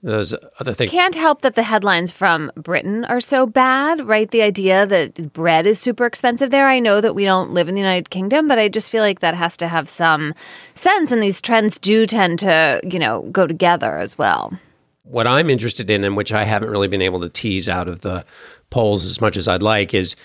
those 0.02 0.34
other 0.58 0.74
things. 0.74 0.90
Can't 0.90 1.14
help 1.14 1.42
that 1.42 1.54
the 1.54 1.62
headlines 1.62 2.10
from 2.10 2.50
Britain 2.56 3.04
are 3.04 3.20
so 3.20 3.46
bad, 3.46 4.04
right? 4.04 4.28
The 4.28 4.42
idea 4.42 4.84
that 4.84 5.32
bread 5.32 5.68
is 5.68 5.78
super 5.78 6.06
expensive 6.06 6.50
there. 6.50 6.66
I 6.66 6.80
know 6.80 7.00
that 7.00 7.14
we 7.14 7.24
don't 7.24 7.52
live 7.52 7.68
in 7.68 7.76
the 7.76 7.80
United 7.80 8.10
Kingdom, 8.10 8.48
but 8.48 8.58
I 8.58 8.68
just 8.68 8.90
feel 8.90 9.02
like 9.02 9.20
that 9.20 9.36
has 9.36 9.56
to 9.58 9.68
have 9.68 9.88
some 9.88 10.34
sense, 10.74 11.12
and 11.12 11.22
these 11.22 11.40
trends 11.40 11.78
do 11.78 12.04
tend 12.04 12.40
to, 12.40 12.80
you 12.82 12.98
know, 12.98 13.22
go 13.30 13.46
together 13.46 13.98
as 13.98 14.18
well. 14.18 14.58
What 15.04 15.28
I'm 15.28 15.48
interested 15.48 15.88
in, 15.88 16.02
and 16.02 16.16
which 16.16 16.32
I 16.32 16.42
haven't 16.42 16.70
really 16.70 16.88
been 16.88 17.00
able 17.00 17.20
to 17.20 17.28
tease 17.28 17.68
out 17.68 17.86
of 17.86 18.00
the 18.00 18.24
polls 18.70 19.04
as 19.04 19.20
much 19.20 19.36
as 19.36 19.46
I'd 19.46 19.62
like, 19.62 19.94
is 19.94 20.16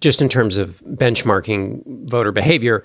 just 0.00 0.20
in 0.20 0.28
terms 0.28 0.56
of 0.56 0.80
benchmarking 0.80 2.08
voter 2.08 2.32
behavior 2.32 2.82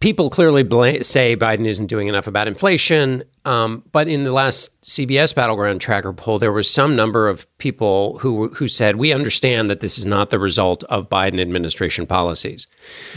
people 0.00 0.30
clearly 0.30 0.62
blame, 0.62 1.02
say 1.02 1.36
Biden 1.36 1.66
isn't 1.66 1.86
doing 1.86 2.08
enough 2.08 2.26
about 2.26 2.46
inflation. 2.46 3.24
Um, 3.44 3.82
but 3.92 4.08
in 4.08 4.24
the 4.24 4.32
last 4.32 4.80
CBS 4.82 5.34
Battleground 5.34 5.80
Tracker 5.80 6.12
poll, 6.12 6.38
there 6.38 6.52
was 6.52 6.70
some 6.70 6.94
number 6.94 7.28
of 7.28 7.46
people 7.58 8.18
who 8.18 8.48
who 8.48 8.68
said 8.68 8.96
we 8.96 9.12
understand 9.12 9.70
that 9.70 9.80
this 9.80 9.98
is 9.98 10.06
not 10.06 10.30
the 10.30 10.38
result 10.38 10.84
of 10.84 11.08
Biden 11.08 11.40
administration 11.40 12.06
policies. 12.06 12.66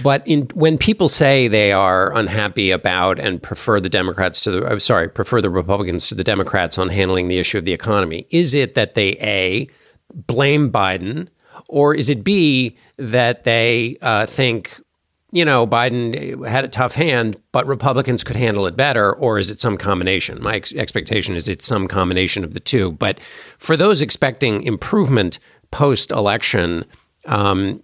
But 0.01 0.25
in, 0.27 0.43
when 0.53 0.77
people 0.77 1.09
say 1.09 1.47
they 1.47 1.71
are 1.71 2.15
unhappy 2.15 2.71
about 2.71 3.19
and 3.19 3.41
prefer 3.41 3.79
the 3.79 3.89
Democrats 3.89 4.39
to 4.41 4.51
the 4.51 4.65
uh, 4.65 4.79
sorry 4.79 5.09
prefer 5.09 5.41
the 5.41 5.49
Republicans 5.49 6.07
to 6.07 6.15
the 6.15 6.23
Democrats 6.23 6.77
on 6.77 6.89
handling 6.89 7.27
the 7.27 7.39
issue 7.39 7.57
of 7.57 7.65
the 7.65 7.73
economy, 7.73 8.25
is 8.29 8.53
it 8.53 8.75
that 8.75 8.95
they 8.95 9.17
a 9.21 9.67
blame 10.13 10.71
Biden? 10.71 11.27
Or 11.67 11.93
is 11.95 12.09
it 12.09 12.23
B 12.23 12.75
that 12.97 13.45
they 13.45 13.97
uh, 14.01 14.25
think 14.25 14.81
you 15.31 15.45
know, 15.45 15.65
Biden 15.65 16.45
had 16.45 16.65
a 16.65 16.67
tough 16.67 16.93
hand, 16.93 17.37
but 17.51 17.65
Republicans 17.65 18.23
could 18.23 18.35
handle 18.35 18.67
it 18.67 18.75
better, 18.75 19.13
or 19.13 19.39
is 19.39 19.49
it 19.49 19.59
some 19.59 19.77
combination? 19.77 20.41
My 20.41 20.55
ex- 20.55 20.73
expectation 20.73 21.35
is 21.35 21.47
it's 21.47 21.65
some 21.65 21.87
combination 21.87 22.43
of 22.43 22.53
the 22.53 22.59
two. 22.59 22.91
But 22.93 23.19
for 23.57 23.77
those 23.77 24.01
expecting 24.01 24.63
improvement 24.63 25.39
post 25.71 26.11
election, 26.11 26.83
um, 27.25 27.81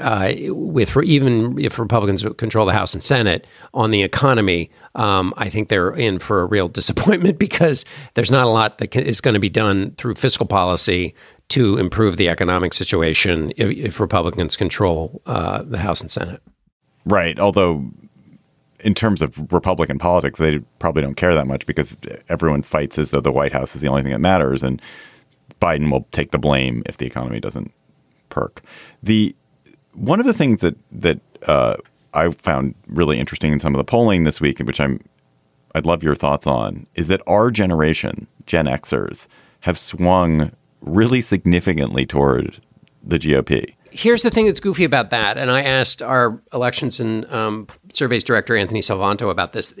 uh, 0.00 0.32
with 0.46 0.96
even 1.04 1.58
if 1.58 1.78
Republicans 1.78 2.24
control 2.38 2.64
the 2.64 2.72
House 2.72 2.94
and 2.94 3.02
Senate 3.02 3.46
on 3.74 3.90
the 3.90 4.02
economy, 4.02 4.70
um, 4.94 5.34
I 5.36 5.50
think 5.50 5.68
they're 5.68 5.90
in 5.90 6.18
for 6.18 6.40
a 6.40 6.46
real 6.46 6.68
disappointment 6.68 7.38
because 7.38 7.84
there's 8.14 8.30
not 8.30 8.46
a 8.46 8.50
lot 8.50 8.78
that 8.78 8.96
is 8.96 9.20
going 9.20 9.34
to 9.34 9.40
be 9.40 9.50
done 9.50 9.92
through 9.98 10.14
fiscal 10.14 10.46
policy 10.46 11.14
to 11.50 11.76
improve 11.76 12.16
the 12.16 12.30
economic 12.30 12.72
situation 12.72 13.52
if, 13.58 13.70
if 13.70 14.00
Republicans 14.00 14.56
control 14.56 15.20
uh, 15.26 15.62
the 15.62 15.78
House 15.78 16.00
and 16.00 16.10
Senate. 16.10 16.40
Right. 17.04 17.38
Although, 17.38 17.90
in 18.80 18.94
terms 18.94 19.22
of 19.22 19.52
Republican 19.52 19.98
politics, 19.98 20.38
they 20.38 20.58
probably 20.78 21.02
don't 21.02 21.16
care 21.16 21.34
that 21.34 21.46
much 21.46 21.66
because 21.66 21.96
everyone 22.28 22.62
fights 22.62 22.98
as 22.98 23.10
though 23.10 23.20
the 23.20 23.32
White 23.32 23.52
House 23.52 23.74
is 23.74 23.82
the 23.82 23.88
only 23.88 24.02
thing 24.02 24.12
that 24.12 24.20
matters, 24.20 24.62
and 24.62 24.80
Biden 25.60 25.90
will 25.90 26.06
take 26.12 26.30
the 26.30 26.38
blame 26.38 26.82
if 26.86 26.96
the 26.96 27.06
economy 27.06 27.40
doesn't 27.40 27.72
perk. 28.30 28.62
The 29.02 29.34
one 29.92 30.20
of 30.20 30.26
the 30.26 30.34
things 30.34 30.60
that 30.60 30.76
that 30.92 31.20
uh, 31.46 31.76
I 32.12 32.30
found 32.30 32.74
really 32.86 33.18
interesting 33.18 33.52
in 33.52 33.58
some 33.58 33.74
of 33.74 33.78
the 33.78 33.84
polling 33.84 34.24
this 34.24 34.40
week, 34.40 34.58
which 34.60 34.80
I'm 34.80 35.00
I'd 35.74 35.86
love 35.86 36.02
your 36.02 36.14
thoughts 36.14 36.46
on, 36.46 36.86
is 36.94 37.08
that 37.08 37.20
our 37.26 37.50
generation, 37.50 38.26
Gen 38.46 38.66
Xers, 38.66 39.26
have 39.60 39.76
swung 39.78 40.52
really 40.80 41.20
significantly 41.20 42.06
toward 42.06 42.60
the 43.02 43.18
GOP. 43.18 43.74
Here's 43.96 44.22
the 44.22 44.30
thing 44.30 44.46
that's 44.46 44.58
goofy 44.58 44.82
about 44.82 45.10
that, 45.10 45.38
and 45.38 45.52
I 45.52 45.62
asked 45.62 46.02
our 46.02 46.42
elections 46.52 46.98
and 46.98 47.24
um, 47.32 47.68
surveys 47.92 48.24
director 48.24 48.56
Anthony 48.56 48.80
Salvanto 48.80 49.30
about 49.30 49.52
this. 49.52 49.72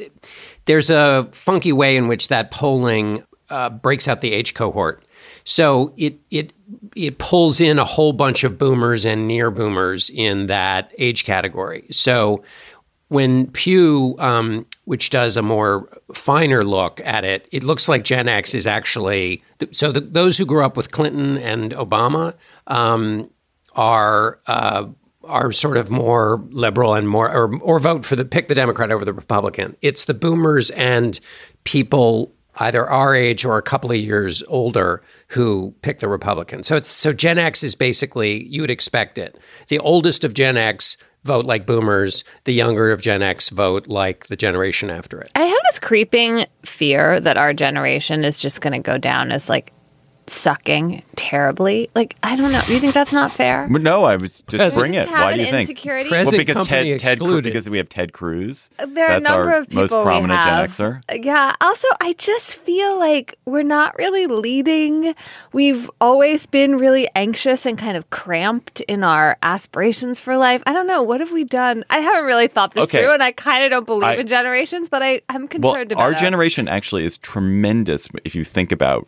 There's 0.66 0.88
a 0.88 1.28
funky 1.32 1.72
way 1.72 1.96
in 1.96 2.06
which 2.06 2.28
that 2.28 2.52
polling 2.52 3.24
uh, 3.50 3.70
breaks 3.70 4.06
out 4.06 4.20
the 4.20 4.32
age 4.32 4.54
cohort. 4.54 5.04
So 5.42 5.92
it 5.96 6.20
it 6.30 6.52
it 6.94 7.18
pulls 7.18 7.60
in 7.60 7.80
a 7.80 7.84
whole 7.84 8.12
bunch 8.12 8.44
of 8.44 8.56
boomers 8.56 9.04
and 9.04 9.26
near 9.26 9.50
boomers 9.50 10.10
in 10.10 10.46
that 10.46 10.92
age 10.96 11.24
category. 11.24 11.86
So 11.90 12.44
when 13.08 13.48
Pew, 13.48 14.14
um, 14.18 14.64
which 14.84 15.10
does 15.10 15.36
a 15.36 15.42
more 15.42 15.88
finer 16.14 16.64
look 16.64 17.00
at 17.04 17.24
it, 17.24 17.46
it 17.52 17.62
looks 17.62 17.88
like 17.88 18.04
Gen 18.04 18.28
X 18.28 18.54
is 18.54 18.66
actually 18.66 19.42
so 19.72 19.92
the, 19.92 20.00
those 20.00 20.38
who 20.38 20.46
grew 20.46 20.64
up 20.64 20.76
with 20.76 20.92
Clinton 20.92 21.36
and 21.38 21.72
Obama 21.72 22.34
um, 22.68 23.28
are. 23.74 24.40
Uh, 24.46 24.86
are 25.26 25.52
sort 25.52 25.78
of 25.78 25.90
more 25.90 26.44
liberal 26.50 26.92
and 26.92 27.08
more 27.08 27.34
or, 27.34 27.58
or 27.60 27.80
vote 27.80 28.04
for 28.04 28.14
the 28.14 28.26
pick 28.26 28.48
the 28.48 28.54
Democrat 28.54 28.92
over 28.92 29.06
the 29.06 29.12
Republican. 29.14 29.74
It's 29.80 30.04
the 30.04 30.12
boomers 30.12 30.68
and 30.72 31.18
people 31.64 32.30
either 32.56 32.88
our 32.88 33.14
age 33.14 33.44
or 33.44 33.58
a 33.58 33.62
couple 33.62 33.90
of 33.90 33.96
years 33.96 34.42
older 34.48 35.02
who 35.28 35.74
pick 35.82 36.00
the 36.00 36.08
Republican. 36.08 36.62
So 36.62 36.76
it's 36.76 36.90
so 36.90 37.12
Gen 37.12 37.38
X 37.38 37.62
is 37.62 37.74
basically 37.74 38.46
you 38.46 38.60
would 38.60 38.70
expect 38.70 39.18
it. 39.18 39.38
The 39.68 39.78
oldest 39.78 40.24
of 40.24 40.34
Gen 40.34 40.56
X 40.56 40.96
vote 41.24 41.46
like 41.46 41.66
boomers, 41.66 42.22
the 42.44 42.52
younger 42.52 42.92
of 42.92 43.00
Gen 43.00 43.22
X 43.22 43.48
vote 43.48 43.88
like 43.88 44.26
the 44.26 44.36
generation 44.36 44.90
after 44.90 45.20
it. 45.20 45.30
I 45.34 45.42
have 45.42 45.58
this 45.70 45.80
creeping 45.80 46.46
fear 46.64 47.18
that 47.20 47.36
our 47.36 47.52
generation 47.52 48.24
is 48.24 48.38
just 48.38 48.60
going 48.60 48.74
to 48.74 48.78
go 48.78 48.98
down 48.98 49.32
as 49.32 49.48
like 49.48 49.72
sucking 50.26 51.02
terribly. 51.16 51.90
Like 51.94 52.16
I 52.22 52.36
don't 52.36 52.52
know. 52.52 52.60
You 52.68 52.78
think 52.78 52.94
that's 52.94 53.12
not 53.12 53.30
fair? 53.30 53.66
But 53.70 53.82
no, 53.82 54.04
I 54.04 54.16
was 54.16 54.30
just 54.30 54.46
Present- 54.46 54.74
bring 54.80 54.94
it. 54.94 55.08
Why 55.10 55.34
do 55.34 55.40
you 55.40 55.46
think? 55.46 55.68
insecurity. 55.70 56.08
Pres- 56.08 56.26
Well, 56.32 56.38
because 56.38 56.66
Ted, 56.66 56.98
Ted, 56.98 57.18
Cru- 57.18 57.26
excluded. 57.26 57.44
because 57.44 57.70
we 57.70 57.78
have 57.78 57.88
Ted 57.88 58.12
Cruz. 58.12 58.70
there 58.78 59.06
are 59.06 59.20
That's 59.20 59.28
a 59.28 59.32
number 59.32 59.50
our 59.52 59.56
of 59.60 59.68
people 59.68 59.82
most 59.82 59.90
prominent 59.90 60.30
we 60.30 60.50
have. 60.50 60.76
Gen 60.76 61.00
Xer. 61.10 61.24
Yeah. 61.24 61.54
Also, 61.60 61.88
I 62.00 62.14
just 62.18 62.54
feel 62.56 62.98
like 62.98 63.36
we're 63.44 63.62
not 63.62 63.96
really 63.98 64.26
leading. 64.26 65.14
We've 65.52 65.90
always 66.00 66.46
been 66.46 66.78
really 66.78 67.08
anxious 67.14 67.66
and 67.66 67.76
kind 67.78 67.96
of 67.96 68.10
cramped 68.10 68.80
in 68.82 69.04
our 69.04 69.36
aspirations 69.42 70.20
for 70.20 70.36
life. 70.36 70.62
I 70.66 70.72
don't 70.72 70.86
know. 70.86 71.02
What 71.02 71.20
have 71.20 71.32
we 71.32 71.44
done? 71.44 71.84
I 71.90 71.98
haven't 71.98 72.24
really 72.24 72.46
thought 72.48 72.72
this 72.74 72.84
Okay. 72.84 73.02
through, 73.02 73.12
and 73.12 73.22
I 73.22 73.32
kind 73.32 73.64
of 73.64 73.70
don't 73.70 73.86
believe 73.86 74.04
I- 74.04 74.14
in 74.16 74.26
generations, 74.26 74.88
but 74.88 75.02
I, 75.02 75.20
I'm 75.28 75.42
Well, 75.42 75.72
concerned 75.72 75.92
about 75.92 76.02
our 76.02 76.14
us. 76.14 76.20
generation 76.20 76.68
actually 76.68 77.04
is 77.04 77.18
tremendous 77.18 78.08
if 78.24 78.34
you 78.34 78.44
think 78.44 78.72
about 78.72 79.06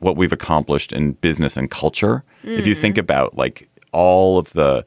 what 0.00 0.16
we've 0.16 0.32
accomplished 0.32 0.92
in 0.92 1.12
business 1.12 1.56
and 1.56 1.70
culture. 1.70 2.22
If 2.44 2.66
you 2.66 2.74
Mm. 2.74 2.78
think 2.80 2.98
about 2.98 3.36
like 3.36 3.68
all 3.92 4.38
of 4.38 4.52
the 4.52 4.84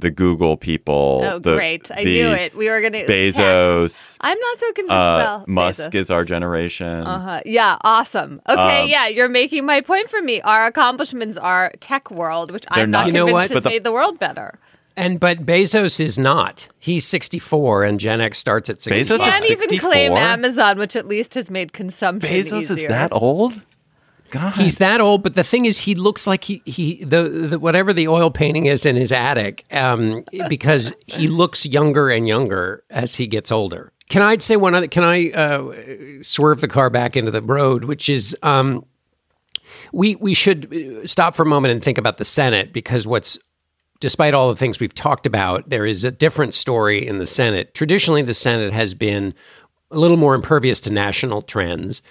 the 0.00 0.12
Google 0.12 0.56
people, 0.56 1.22
Oh, 1.24 1.38
the, 1.40 1.56
great! 1.56 1.90
I 1.90 2.04
the 2.04 2.12
knew 2.12 2.28
it. 2.28 2.54
We 2.56 2.68
were 2.68 2.80
going 2.80 2.92
to 2.92 3.04
Bezos, 3.06 4.16
I'm 4.20 4.38
not 4.38 4.58
so 4.60 4.72
convinced 4.72 4.92
uh, 4.92 5.18
about 5.20 5.48
Musk 5.48 5.90
Bezos. 5.90 5.94
is 5.96 6.10
our 6.12 6.24
generation. 6.24 7.04
Uh-huh. 7.04 7.40
Yeah, 7.44 7.78
awesome. 7.82 8.40
Okay, 8.48 8.82
Um, 8.84 8.88
yeah, 8.88 9.08
you're 9.08 9.28
making 9.28 9.66
my 9.66 9.80
point 9.80 10.08
for 10.08 10.22
me. 10.22 10.40
Our 10.42 10.66
accomplishments 10.66 11.36
are 11.36 11.72
tech 11.80 12.12
world, 12.12 12.52
which 12.52 12.64
I'm 12.68 12.92
not 12.92 12.98
not- 13.00 13.06
You 13.08 13.12
know 13.12 13.26
convinced 13.26 13.54
what? 13.54 13.56
has 13.56 13.62
the- 13.64 13.70
made 13.70 13.82
the 13.82 13.90
world 13.92 14.20
better. 14.20 14.60
And 14.96 15.18
but 15.18 15.44
Bezos 15.44 15.98
is 15.98 16.16
not. 16.16 16.68
He's 16.78 17.04
64 17.04 17.82
and 17.84 17.98
Gen 17.98 18.20
X 18.20 18.38
starts 18.38 18.70
at 18.70 18.80
65. 18.82 19.18
Bezos 19.18 19.20
is 19.26 19.30
Can't 19.32 19.50
even 19.50 19.78
claim 19.80 20.12
Amazon, 20.12 20.78
which 20.78 20.94
at 20.94 21.08
least 21.08 21.34
has 21.34 21.50
made 21.50 21.72
consumption 21.72 22.30
Bezos 22.32 22.70
is 22.76 22.84
that 22.86 23.12
old? 23.12 23.64
God, 24.30 24.54
He's 24.54 24.78
that 24.78 25.00
old, 25.00 25.22
but 25.22 25.34
the 25.34 25.42
thing 25.42 25.64
is, 25.64 25.78
he 25.78 25.94
looks 25.94 26.26
like 26.26 26.44
he 26.44 26.62
he 26.64 27.04
the, 27.04 27.22
the 27.22 27.58
whatever 27.58 27.92
the 27.92 28.08
oil 28.08 28.30
painting 28.30 28.66
is 28.66 28.84
in 28.84 28.96
his 28.96 29.12
attic, 29.12 29.64
um, 29.72 30.24
because 30.48 30.92
he 31.06 31.28
looks 31.28 31.64
younger 31.64 32.10
and 32.10 32.28
younger 32.28 32.82
as 32.90 33.14
he 33.14 33.26
gets 33.26 33.50
older. 33.50 33.92
Can 34.08 34.22
I 34.22 34.38
say 34.38 34.56
one 34.56 34.74
other? 34.74 34.88
Can 34.88 35.04
I 35.04 35.30
uh, 35.30 36.22
swerve 36.22 36.60
the 36.60 36.68
car 36.68 36.90
back 36.90 37.16
into 37.16 37.30
the 37.30 37.42
road? 37.42 37.84
Which 37.84 38.08
is, 38.08 38.36
um, 38.42 38.84
we 39.92 40.16
we 40.16 40.34
should 40.34 40.72
uh, 40.72 41.06
stop 41.06 41.34
for 41.34 41.42
a 41.42 41.46
moment 41.46 41.72
and 41.72 41.82
think 41.82 41.98
about 41.98 42.18
the 42.18 42.24
Senate 42.24 42.72
because 42.72 43.06
what's 43.06 43.38
despite 44.00 44.34
all 44.34 44.48
the 44.48 44.56
things 44.56 44.78
we've 44.78 44.94
talked 44.94 45.26
about, 45.26 45.68
there 45.68 45.84
is 45.84 46.04
a 46.04 46.10
different 46.10 46.54
story 46.54 47.06
in 47.06 47.18
the 47.18 47.26
Senate. 47.26 47.74
Traditionally, 47.74 48.22
the 48.22 48.34
Senate 48.34 48.72
has 48.72 48.94
been 48.94 49.34
a 49.90 49.98
little 49.98 50.16
more 50.16 50.34
impervious 50.34 50.80
to 50.80 50.92
national 50.92 51.42
trends. 51.42 52.02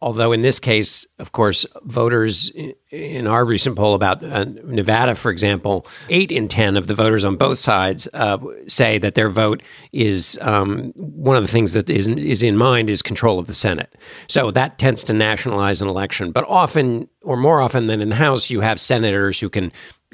Although 0.00 0.30
in 0.30 0.42
this 0.42 0.60
case, 0.60 1.06
of 1.18 1.32
course, 1.32 1.66
voters 1.82 2.52
in 2.90 3.26
our 3.26 3.44
recent 3.44 3.74
poll 3.74 3.94
about 3.94 4.22
uh, 4.22 4.44
Nevada, 4.44 5.16
for 5.16 5.30
example, 5.30 5.86
eight 6.08 6.30
in 6.30 6.46
10 6.46 6.76
of 6.76 6.86
the 6.86 6.94
voters 6.94 7.24
on 7.24 7.36
both 7.36 7.58
sides 7.58 8.06
uh, 8.14 8.38
say 8.68 8.98
that 8.98 9.16
their 9.16 9.28
vote 9.28 9.60
is 9.92 10.38
um, 10.40 10.92
one 10.94 11.36
of 11.36 11.42
the 11.42 11.48
things 11.48 11.72
that 11.72 11.90
is, 11.90 12.06
is 12.06 12.44
in 12.44 12.56
mind 12.56 12.88
is 12.88 13.02
control 13.02 13.40
of 13.40 13.48
the 13.48 13.54
Senate. 13.54 13.96
So 14.28 14.52
that 14.52 14.78
tends 14.78 15.02
to 15.04 15.12
nationalize 15.12 15.82
an 15.82 15.88
election. 15.88 16.30
But 16.30 16.44
often, 16.48 17.08
or 17.22 17.36
more 17.36 17.60
often 17.60 17.88
than 17.88 18.00
in 18.00 18.08
the 18.08 18.14
House, 18.14 18.50
you 18.50 18.60
have 18.60 18.80
senators 18.80 19.40
who 19.40 19.50
can 19.50 19.72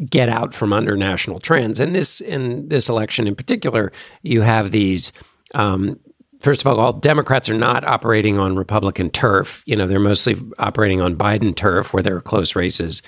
get 0.08 0.30
out 0.30 0.54
from 0.54 0.72
under 0.72 0.96
national 0.96 1.40
trends. 1.40 1.78
And 1.78 1.92
this, 1.92 2.22
in 2.22 2.68
this 2.68 2.88
election 2.88 3.26
in 3.26 3.36
particular, 3.36 3.92
you 4.22 4.40
have 4.40 4.70
these 4.70 5.12
um, 5.54 6.00
First 6.44 6.60
of 6.60 6.78
all, 6.78 6.92
Democrats 6.92 7.48
are 7.48 7.56
not 7.56 7.84
operating 7.84 8.38
on 8.38 8.54
Republican 8.54 9.08
turf. 9.08 9.62
You 9.64 9.76
know, 9.76 9.86
they're 9.86 9.98
mostly 9.98 10.36
operating 10.58 11.00
on 11.00 11.16
Biden 11.16 11.56
turf 11.56 11.94
where 11.94 12.02
there 12.02 12.14
are 12.14 12.20
close 12.20 12.54
races. 12.54 13.00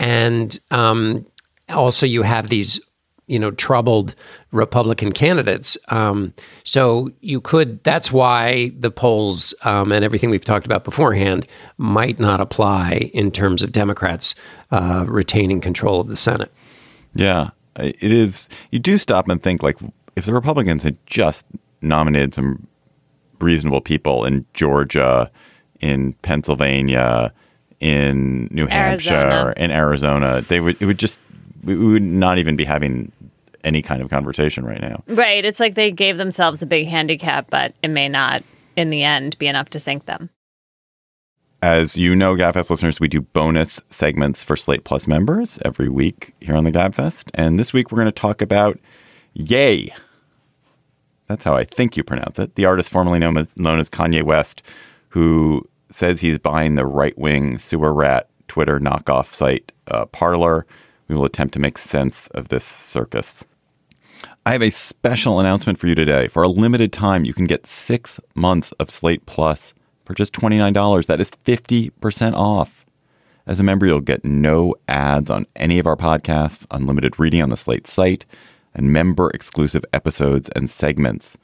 And 0.00 0.58
um, 0.72 1.24
also, 1.68 2.06
you 2.06 2.22
have 2.22 2.48
these, 2.48 2.80
you 3.28 3.38
know, 3.38 3.52
troubled 3.52 4.16
Republican 4.50 5.12
candidates. 5.12 5.78
Um, 5.90 6.34
so 6.64 7.08
you 7.20 7.40
could, 7.40 7.84
that's 7.84 8.10
why 8.10 8.72
the 8.76 8.90
polls 8.90 9.54
um, 9.62 9.92
and 9.92 10.04
everything 10.04 10.30
we've 10.30 10.44
talked 10.44 10.66
about 10.66 10.82
beforehand 10.82 11.46
might 11.78 12.18
not 12.18 12.40
apply 12.40 13.12
in 13.14 13.30
terms 13.30 13.62
of 13.62 13.70
Democrats 13.70 14.34
uh, 14.72 15.04
retaining 15.06 15.60
control 15.60 16.00
of 16.00 16.08
the 16.08 16.16
Senate. 16.16 16.52
Yeah, 17.14 17.50
it 17.76 18.02
is. 18.02 18.48
You 18.72 18.80
do 18.80 18.98
stop 18.98 19.28
and 19.28 19.40
think 19.40 19.62
like 19.62 19.76
if 20.16 20.24
the 20.24 20.34
Republicans 20.34 20.82
had 20.82 20.96
just 21.06 21.46
nominated 21.80 22.34
some 22.34 22.66
reasonable 23.42 23.80
people 23.80 24.24
in 24.24 24.46
Georgia, 24.54 25.30
in 25.80 26.12
Pennsylvania, 26.22 27.32
in 27.80 28.48
New 28.50 28.66
Hampshire, 28.66 29.14
Arizona. 29.14 29.54
in 29.56 29.70
Arizona, 29.70 30.40
they 30.42 30.60
would. 30.60 30.80
It 30.80 30.86
would 30.86 30.98
just. 30.98 31.18
We 31.64 31.76
we 31.76 31.92
would 31.92 32.02
not 32.02 32.38
even 32.38 32.56
be 32.56 32.64
having 32.64 33.12
any 33.64 33.82
kind 33.82 34.02
of 34.02 34.10
conversation 34.10 34.64
right 34.64 34.80
now. 34.80 35.02
Right. 35.06 35.44
It's 35.44 35.60
like 35.60 35.74
they 35.74 35.90
gave 35.90 36.16
themselves 36.16 36.62
a 36.62 36.66
big 36.66 36.86
handicap, 36.86 37.50
but 37.50 37.74
it 37.82 37.88
may 37.88 38.08
not, 38.08 38.42
in 38.76 38.90
the 38.90 39.02
end, 39.02 39.38
be 39.38 39.46
enough 39.46 39.70
to 39.70 39.80
sink 39.80 40.06
them. 40.06 40.30
As 41.62 41.96
you 41.96 42.16
know, 42.16 42.34
GabFest 42.34 42.70
listeners, 42.70 42.98
we 42.98 43.06
do 43.06 43.20
bonus 43.20 43.80
segments 43.88 44.42
for 44.42 44.56
Slate 44.56 44.82
Plus 44.82 45.06
members 45.06 45.60
every 45.64 45.88
week 45.88 46.34
here 46.40 46.56
on 46.56 46.64
the 46.64 46.72
GabFest. 46.72 47.30
And 47.34 47.58
this 47.60 47.72
week 47.72 47.92
we're 47.92 47.96
going 47.96 48.06
to 48.06 48.12
talk 48.12 48.42
about 48.42 48.80
Yay. 49.34 49.94
That's 51.32 51.44
how 51.44 51.56
I 51.56 51.64
think 51.64 51.96
you 51.96 52.04
pronounce 52.04 52.38
it. 52.38 52.56
The 52.56 52.66
artist 52.66 52.90
formerly 52.90 53.18
known 53.18 53.38
as, 53.38 53.46
known 53.56 53.78
as 53.80 53.88
Kanye 53.88 54.22
West, 54.22 54.62
who 55.08 55.66
says 55.88 56.20
he's 56.20 56.36
buying 56.36 56.74
the 56.74 56.84
right 56.84 57.16
wing 57.16 57.56
sewer 57.56 57.94
rat 57.94 58.28
Twitter 58.48 58.78
knockoff 58.78 59.32
site 59.32 59.72
uh, 59.86 60.04
Parler. 60.04 60.66
We 61.08 61.16
will 61.16 61.24
attempt 61.24 61.54
to 61.54 61.58
make 61.58 61.78
sense 61.78 62.26
of 62.28 62.48
this 62.48 62.66
circus. 62.66 63.46
I 64.44 64.52
have 64.52 64.62
a 64.62 64.68
special 64.68 65.40
announcement 65.40 65.78
for 65.78 65.86
you 65.86 65.94
today. 65.94 66.28
For 66.28 66.42
a 66.42 66.48
limited 66.48 66.92
time, 66.92 67.24
you 67.24 67.32
can 67.32 67.46
get 67.46 67.66
six 67.66 68.20
months 68.34 68.72
of 68.72 68.90
Slate 68.90 69.24
Plus 69.24 69.72
for 70.04 70.12
just 70.12 70.34
$29. 70.34 71.06
That 71.06 71.18
is 71.18 71.30
50% 71.30 72.34
off. 72.34 72.84
As 73.46 73.58
a 73.58 73.64
member, 73.64 73.86
you'll 73.86 74.00
get 74.00 74.22
no 74.22 74.74
ads 74.86 75.30
on 75.30 75.46
any 75.56 75.78
of 75.78 75.86
our 75.86 75.96
podcasts, 75.96 76.66
unlimited 76.70 77.18
reading 77.18 77.40
on 77.40 77.48
the 77.48 77.56
Slate 77.56 77.86
site, 77.86 78.26
and 78.74 78.92
member 78.92 79.30
exclusive 79.30 79.84
episodes 79.92 80.48
and 80.56 80.70
segments 80.70 81.36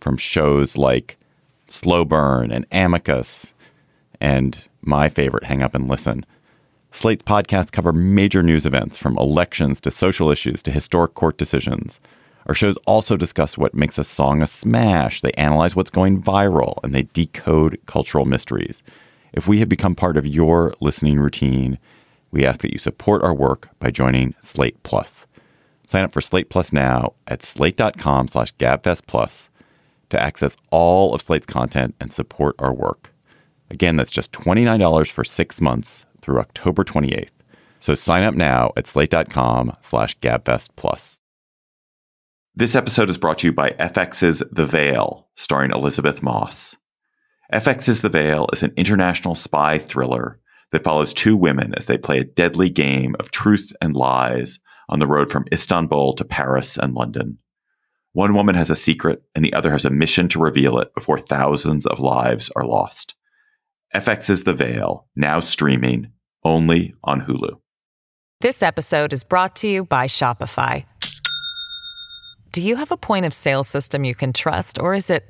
from 0.00 0.16
shows 0.16 0.76
like 0.76 1.16
Slow 1.68 2.04
Burn 2.04 2.50
and 2.50 2.66
Amicus 2.72 3.54
and 4.20 4.68
my 4.82 5.08
favorite, 5.08 5.44
Hang 5.44 5.62
Up 5.62 5.74
and 5.74 5.88
Listen. 5.88 6.26
Slate's 6.90 7.22
podcasts 7.22 7.72
cover 7.72 7.92
major 7.92 8.42
news 8.42 8.66
events 8.66 8.98
from 8.98 9.16
elections 9.16 9.80
to 9.80 9.90
social 9.90 10.30
issues 10.30 10.62
to 10.62 10.70
historic 10.70 11.14
court 11.14 11.38
decisions. 11.38 12.00
Our 12.46 12.54
shows 12.54 12.76
also 12.86 13.16
discuss 13.16 13.56
what 13.56 13.74
makes 13.74 13.98
a 13.98 14.04
song 14.04 14.42
a 14.42 14.46
smash. 14.46 15.20
They 15.20 15.32
analyze 15.32 15.74
what's 15.74 15.90
going 15.90 16.22
viral 16.22 16.74
and 16.82 16.94
they 16.94 17.04
decode 17.14 17.80
cultural 17.86 18.24
mysteries. 18.24 18.82
If 19.32 19.48
we 19.48 19.60
have 19.60 19.68
become 19.68 19.94
part 19.94 20.16
of 20.16 20.26
your 20.26 20.74
listening 20.80 21.18
routine, 21.18 21.78
we 22.30 22.44
ask 22.44 22.60
that 22.60 22.72
you 22.72 22.78
support 22.78 23.22
our 23.22 23.34
work 23.34 23.68
by 23.78 23.90
joining 23.90 24.34
Slate 24.40 24.82
Plus. 24.82 25.26
Sign 25.86 26.04
up 26.04 26.12
for 26.12 26.20
Slate 26.20 26.48
Plus 26.48 26.72
now 26.72 27.14
at 27.26 27.42
slate.com 27.42 28.28
slash 28.28 28.54
gabfest 28.54 29.06
plus 29.06 29.50
to 30.10 30.22
access 30.22 30.56
all 30.70 31.14
of 31.14 31.22
Slate's 31.22 31.46
content 31.46 31.94
and 32.00 32.12
support 32.12 32.54
our 32.58 32.72
work. 32.72 33.12
Again, 33.70 33.96
that's 33.96 34.10
just 34.10 34.32
$29 34.32 35.10
for 35.10 35.24
six 35.24 35.60
months 35.60 36.06
through 36.20 36.38
October 36.38 36.84
28th. 36.84 37.30
So 37.80 37.94
sign 37.94 38.22
up 38.22 38.34
now 38.34 38.72
at 38.76 38.86
slate.com 38.86 39.76
slash 39.80 40.16
gabfest 40.18 40.68
plus. 40.76 41.18
This 42.54 42.76
episode 42.76 43.08
is 43.08 43.16
brought 43.16 43.38
to 43.38 43.46
you 43.46 43.52
by 43.52 43.70
FX's 43.70 44.42
The 44.52 44.66
Veil, 44.66 45.26
starring 45.36 45.72
Elisabeth 45.72 46.22
Moss. 46.22 46.76
FX's 47.52 48.02
The 48.02 48.10
Veil 48.10 48.46
is 48.52 48.62
an 48.62 48.74
international 48.76 49.34
spy 49.34 49.78
thriller 49.78 50.38
that 50.70 50.84
follows 50.84 51.14
two 51.14 51.36
women 51.36 51.74
as 51.76 51.86
they 51.86 51.96
play 51.96 52.18
a 52.18 52.24
deadly 52.24 52.68
game 52.68 53.16
of 53.18 53.30
truth 53.30 53.72
and 53.80 53.96
lies 53.96 54.58
on 54.88 54.98
the 54.98 55.06
road 55.06 55.30
from 55.30 55.46
Istanbul 55.52 56.14
to 56.14 56.24
Paris 56.24 56.76
and 56.76 56.94
London. 56.94 57.38
One 58.12 58.34
woman 58.34 58.54
has 58.54 58.68
a 58.68 58.76
secret, 58.76 59.22
and 59.34 59.44
the 59.44 59.54
other 59.54 59.70
has 59.70 59.84
a 59.84 59.90
mission 59.90 60.28
to 60.30 60.40
reveal 60.40 60.78
it 60.78 60.94
before 60.94 61.18
thousands 61.18 61.86
of 61.86 61.98
lives 61.98 62.50
are 62.54 62.66
lost. 62.66 63.14
FX's 63.94 64.44
The 64.44 64.52
Veil, 64.52 65.06
now 65.16 65.40
streaming 65.40 66.12
only 66.44 66.94
on 67.04 67.22
Hulu. 67.22 67.58
This 68.40 68.62
episode 68.62 69.12
is 69.12 69.24
brought 69.24 69.56
to 69.56 69.68
you 69.68 69.84
by 69.84 70.06
Shopify. 70.06 70.84
Do 72.50 72.60
you 72.60 72.76
have 72.76 72.92
a 72.92 72.96
point 72.96 73.24
of 73.24 73.32
sale 73.32 73.64
system 73.64 74.04
you 74.04 74.14
can 74.14 74.32
trust, 74.32 74.78
or 74.78 74.94
is 74.94 75.08
it 75.08 75.24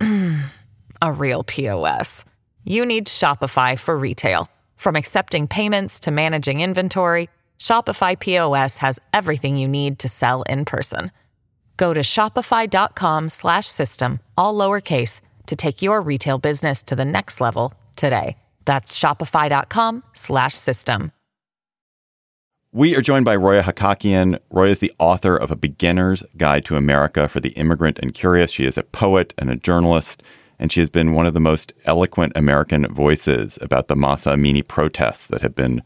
a 1.02 1.12
real 1.12 1.44
POS? 1.44 2.24
You 2.64 2.86
need 2.86 3.06
Shopify 3.06 3.78
for 3.78 3.98
retail. 3.98 4.48
From 4.76 4.96
accepting 4.96 5.46
payments 5.46 6.00
to 6.00 6.10
managing 6.10 6.60
inventory, 6.60 7.28
Shopify 7.58 8.18
POS 8.18 8.78
has 8.78 9.00
everything 9.12 9.56
you 9.56 9.68
need 9.68 9.98
to 9.98 10.08
sell 10.08 10.42
in 10.42 10.64
person. 10.64 11.10
Go 11.76 11.92
to 11.92 12.00
shopify.com/system 12.00 14.20
all 14.36 14.54
lowercase 14.54 15.20
to 15.46 15.56
take 15.56 15.82
your 15.82 16.00
retail 16.00 16.38
business 16.38 16.84
to 16.84 16.94
the 16.94 17.04
next 17.04 17.40
level 17.40 17.74
today. 17.96 18.36
That's 18.64 18.96
shopify.com/system. 18.98 21.12
We 22.72 22.96
are 22.96 23.02
joined 23.02 23.24
by 23.24 23.36
Roya 23.36 23.62
Hakakian. 23.62 24.38
Roya 24.50 24.70
is 24.70 24.80
the 24.80 24.92
author 24.98 25.36
of 25.36 25.52
A 25.52 25.56
Beginner's 25.56 26.24
Guide 26.36 26.64
to 26.64 26.76
America 26.76 27.28
for 27.28 27.38
the 27.38 27.50
Immigrant 27.50 28.00
and 28.00 28.12
Curious. 28.12 28.50
She 28.50 28.66
is 28.66 28.76
a 28.76 28.82
poet 28.82 29.32
and 29.38 29.48
a 29.48 29.54
journalist, 29.54 30.24
and 30.58 30.72
she 30.72 30.80
has 30.80 30.90
been 30.90 31.12
one 31.12 31.24
of 31.24 31.34
the 31.34 31.40
most 31.40 31.72
eloquent 31.84 32.32
American 32.34 32.92
voices 32.92 33.60
about 33.60 33.86
the 33.86 33.94
Mahsa 33.94 34.30
Amini 34.30 34.66
protests 34.66 35.28
that 35.28 35.42
have 35.42 35.54
been 35.54 35.84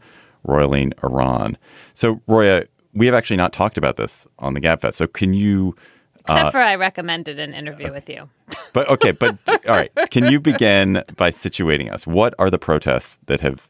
roiling 0.49 0.93
Iran. 1.03 1.57
So, 1.93 2.21
Roya, 2.27 2.65
we 2.93 3.05
have 3.05 3.15
actually 3.15 3.37
not 3.37 3.53
talked 3.53 3.77
about 3.77 3.97
this 3.97 4.27
on 4.39 4.53
the 4.53 4.61
GabFest. 4.61 4.95
So, 4.95 5.07
can 5.07 5.33
you? 5.33 5.75
Except 6.21 6.45
uh, 6.45 6.51
for 6.51 6.59
I 6.59 6.75
recommended 6.75 7.39
an 7.39 7.53
interview 7.53 7.91
with 7.91 8.09
you. 8.09 8.29
But 8.71 8.87
okay, 8.87 9.11
but 9.11 9.35
all 9.47 9.75
right. 9.75 9.91
Can 10.11 10.27
you 10.31 10.39
begin 10.39 11.03
by 11.17 11.31
situating 11.31 11.91
us? 11.91 12.05
What 12.05 12.35
are 12.37 12.51
the 12.51 12.59
protests 12.59 13.19
that 13.25 13.41
have 13.41 13.67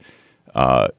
uh, 0.54 0.90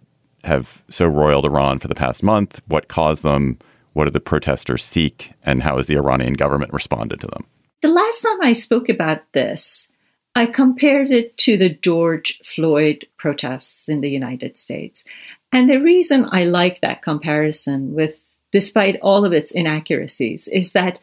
have 0.45 0.83
so 0.89 1.05
roiled 1.07 1.45
Iran 1.45 1.79
for 1.81 1.89
the 1.89 1.95
past 1.95 2.23
month? 2.23 2.63
What 2.67 2.89
caused 2.89 3.23
them? 3.23 3.59
What 3.93 4.05
do 4.07 4.11
the 4.11 4.21
protesters 4.21 4.83
seek? 4.83 5.35
And 5.43 5.63
how 5.63 5.77
has 5.77 5.87
the 5.87 5.97
Iranian 5.97 6.33
government 6.33 6.73
responded 6.73 7.21
to 7.21 7.27
them? 7.27 7.45
The 7.83 7.89
last 7.89 8.23
time 8.23 8.41
I 8.43 8.53
spoke 8.53 8.89
about 8.89 9.21
this, 9.33 9.89
I 10.35 10.47
compared 10.47 11.11
it 11.11 11.37
to 11.39 11.57
the 11.57 11.71
George 11.71 12.41
Floyd 12.45 13.07
protests 13.17 13.89
in 13.89 14.01
the 14.01 14.11
United 14.11 14.57
States. 14.57 15.05
And 15.53 15.69
the 15.69 15.81
reason 15.81 16.29
I 16.31 16.45
like 16.45 16.81
that 16.81 17.03
comparison 17.03 17.95
with 17.95 18.21
despite 18.53 18.99
all 19.01 19.25
of 19.25 19.33
its 19.33 19.53
inaccuracies 19.53 20.49
is 20.49 20.73
that 20.73 21.01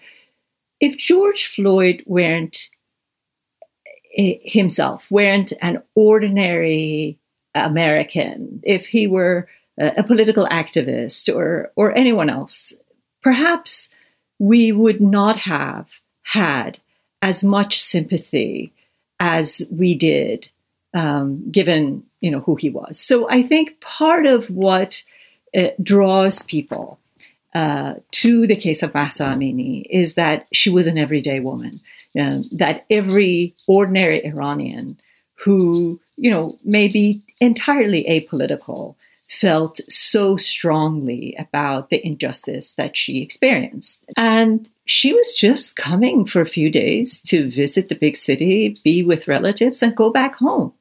if 0.79 0.97
George 0.97 1.47
Floyd 1.47 2.03
weren't 2.05 2.69
eh, 4.17 4.35
himself, 4.41 5.09
weren't 5.09 5.53
an 5.61 5.81
ordinary 5.95 7.17
American, 7.55 8.61
if 8.63 8.87
he 8.87 9.07
were 9.07 9.47
a 9.79 10.03
political 10.03 10.47
activist 10.47 11.33
or 11.33 11.71
or 11.75 11.95
anyone 11.95 12.29
else, 12.29 12.73
perhaps 13.21 13.89
we 14.39 14.71
would 14.71 15.01
not 15.01 15.37
have 15.37 15.99
had 16.23 16.79
as 17.21 17.43
much 17.43 17.79
sympathy 17.79 18.73
as 19.19 19.67
we 19.71 19.95
did, 19.95 20.49
um, 20.93 21.49
given 21.51 22.03
you 22.19 22.31
know 22.31 22.39
who 22.39 22.55
he 22.55 22.69
was. 22.69 22.99
So 22.99 23.29
I 23.29 23.41
think 23.41 23.79
part 23.81 24.25
of 24.25 24.49
what 24.49 25.03
uh, 25.55 25.69
draws 25.81 26.41
people 26.43 26.99
uh, 27.53 27.95
to 28.11 28.47
the 28.47 28.55
case 28.55 28.83
of 28.83 28.93
Mahsa 28.93 29.25
Amini 29.25 29.85
is 29.89 30.15
that 30.15 30.47
she 30.51 30.69
was 30.69 30.87
an 30.87 30.97
everyday 30.97 31.39
woman. 31.39 31.73
Um, 32.19 32.43
that 32.53 32.85
every 32.89 33.53
ordinary 33.67 34.25
Iranian 34.25 34.99
who 35.35 35.99
you 36.17 36.31
know 36.31 36.57
may 36.63 36.87
be 36.87 37.21
entirely 37.39 38.03
apolitical, 38.05 38.95
felt 39.27 39.79
so 39.89 40.37
strongly 40.37 41.35
about 41.37 41.89
the 41.89 42.05
injustice 42.05 42.73
that 42.73 42.95
she 42.95 43.21
experienced. 43.21 44.05
And 44.15 44.69
she 44.85 45.13
was 45.13 45.33
just 45.33 45.75
coming 45.75 46.25
for 46.25 46.41
a 46.41 46.45
few 46.45 46.69
days 46.69 47.21
to 47.23 47.49
visit 47.49 47.89
the 47.89 47.95
big 47.95 48.15
city, 48.15 48.77
be 48.83 49.03
with 49.03 49.27
relatives, 49.27 49.83
and 49.83 49.95
go 49.95 50.09
back 50.09 50.35
home. 50.35 50.73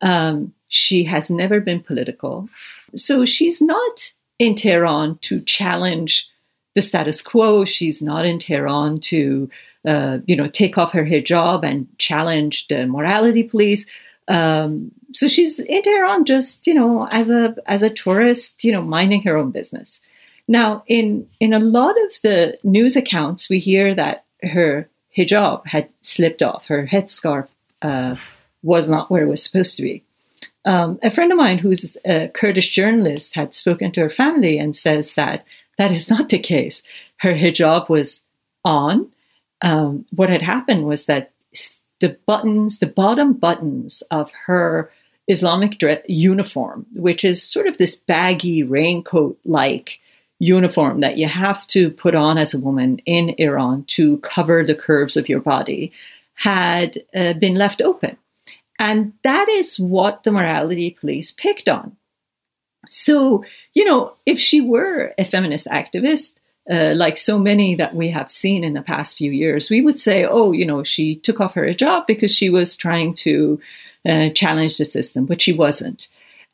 Um, 0.00 0.52
she 0.68 1.04
has 1.04 1.30
never 1.30 1.60
been 1.60 1.80
political. 1.80 2.48
So 2.94 3.24
she's 3.24 3.60
not 3.60 4.12
in 4.38 4.54
Tehran 4.54 5.18
to 5.22 5.40
challenge 5.40 6.28
the 6.74 6.82
status 6.82 7.22
quo. 7.22 7.64
She's 7.64 8.02
not 8.02 8.24
in 8.24 8.38
Tehran 8.38 9.00
to, 9.00 9.50
uh, 9.86 10.18
you 10.26 10.36
know, 10.36 10.48
take 10.48 10.78
off 10.78 10.92
her 10.92 11.04
hijab 11.04 11.64
and 11.64 11.86
challenge 11.98 12.68
the 12.68 12.86
morality 12.86 13.42
police. 13.42 13.86
Um, 14.28 14.92
so 15.12 15.26
she's 15.26 15.58
in 15.58 15.82
Tehran 15.82 16.24
just, 16.24 16.66
you 16.66 16.74
know, 16.74 17.08
as 17.10 17.30
a 17.30 17.56
as 17.66 17.82
a 17.82 17.90
tourist, 17.90 18.62
you 18.62 18.72
know, 18.72 18.82
minding 18.82 19.22
her 19.22 19.36
own 19.36 19.50
business. 19.50 20.00
Now, 20.46 20.84
in 20.86 21.26
in 21.40 21.52
a 21.52 21.58
lot 21.58 21.96
of 22.04 22.20
the 22.22 22.58
news 22.62 22.94
accounts, 22.94 23.48
we 23.48 23.58
hear 23.58 23.94
that 23.94 24.24
her 24.42 24.88
hijab 25.16 25.66
had 25.66 25.88
slipped 26.02 26.42
off, 26.42 26.66
her 26.66 26.86
headscarf 26.86 27.48
uh, 27.82 28.16
was 28.68 28.88
not 28.88 29.10
where 29.10 29.22
it 29.22 29.28
was 29.28 29.42
supposed 29.42 29.76
to 29.76 29.82
be. 29.82 30.04
Um, 30.64 30.98
a 31.02 31.10
friend 31.10 31.32
of 31.32 31.38
mine, 31.38 31.58
who's 31.58 31.96
a 32.04 32.28
Kurdish 32.28 32.68
journalist, 32.68 33.34
had 33.34 33.54
spoken 33.54 33.90
to 33.92 34.00
her 34.02 34.10
family 34.10 34.58
and 34.58 34.76
says 34.76 35.14
that 35.14 35.44
that 35.78 35.90
is 35.90 36.10
not 36.10 36.28
the 36.28 36.38
case. 36.38 36.82
Her 37.16 37.32
hijab 37.32 37.88
was 37.88 38.22
on. 38.64 39.10
Um, 39.62 40.04
what 40.14 40.28
had 40.28 40.42
happened 40.42 40.84
was 40.84 41.06
that 41.06 41.32
the 42.00 42.18
buttons, 42.26 42.78
the 42.78 42.86
bottom 42.86 43.32
buttons 43.32 44.02
of 44.10 44.30
her 44.46 44.92
Islamic 45.26 45.78
dress 45.78 46.02
uniform, 46.06 46.86
which 46.94 47.24
is 47.24 47.42
sort 47.42 47.66
of 47.66 47.78
this 47.78 47.96
baggy 47.96 48.62
raincoat 48.62 49.38
like 49.44 50.00
uniform 50.38 51.00
that 51.00 51.16
you 51.16 51.26
have 51.26 51.66
to 51.68 51.90
put 51.90 52.14
on 52.14 52.38
as 52.38 52.54
a 52.54 52.60
woman 52.60 52.98
in 53.06 53.34
Iran 53.38 53.84
to 53.88 54.18
cover 54.18 54.64
the 54.64 54.74
curves 54.74 55.16
of 55.16 55.28
your 55.28 55.40
body, 55.40 55.92
had 56.34 56.98
uh, 57.14 57.32
been 57.32 57.54
left 57.54 57.80
open. 57.80 58.16
And 58.78 59.12
that 59.22 59.48
is 59.48 59.78
what 59.78 60.22
the 60.22 60.30
morality 60.30 60.90
police 60.90 61.32
picked 61.32 61.68
on. 61.68 61.96
So, 62.90 63.44
you 63.74 63.84
know, 63.84 64.14
if 64.24 64.38
she 64.38 64.60
were 64.60 65.14
a 65.18 65.24
feminist 65.24 65.66
activist, 65.66 66.36
uh, 66.70 66.92
like 66.94 67.18
so 67.18 67.38
many 67.38 67.74
that 67.74 67.94
we 67.94 68.08
have 68.08 68.30
seen 68.30 68.62
in 68.62 68.74
the 68.74 68.82
past 68.82 69.16
few 69.16 69.30
years, 69.30 69.70
we 69.70 69.80
would 69.80 69.98
say, 69.98 70.24
oh, 70.24 70.52
you 70.52 70.64
know, 70.64 70.84
she 70.84 71.16
took 71.16 71.40
off 71.40 71.54
her 71.54 71.66
hijab 71.66 72.06
because 72.06 72.34
she 72.34 72.50
was 72.50 72.76
trying 72.76 73.14
to 73.14 73.60
uh, 74.08 74.28
challenge 74.30 74.78
the 74.78 74.84
system, 74.84 75.26
but 75.26 75.42
she 75.42 75.52
wasn't. 75.52 76.08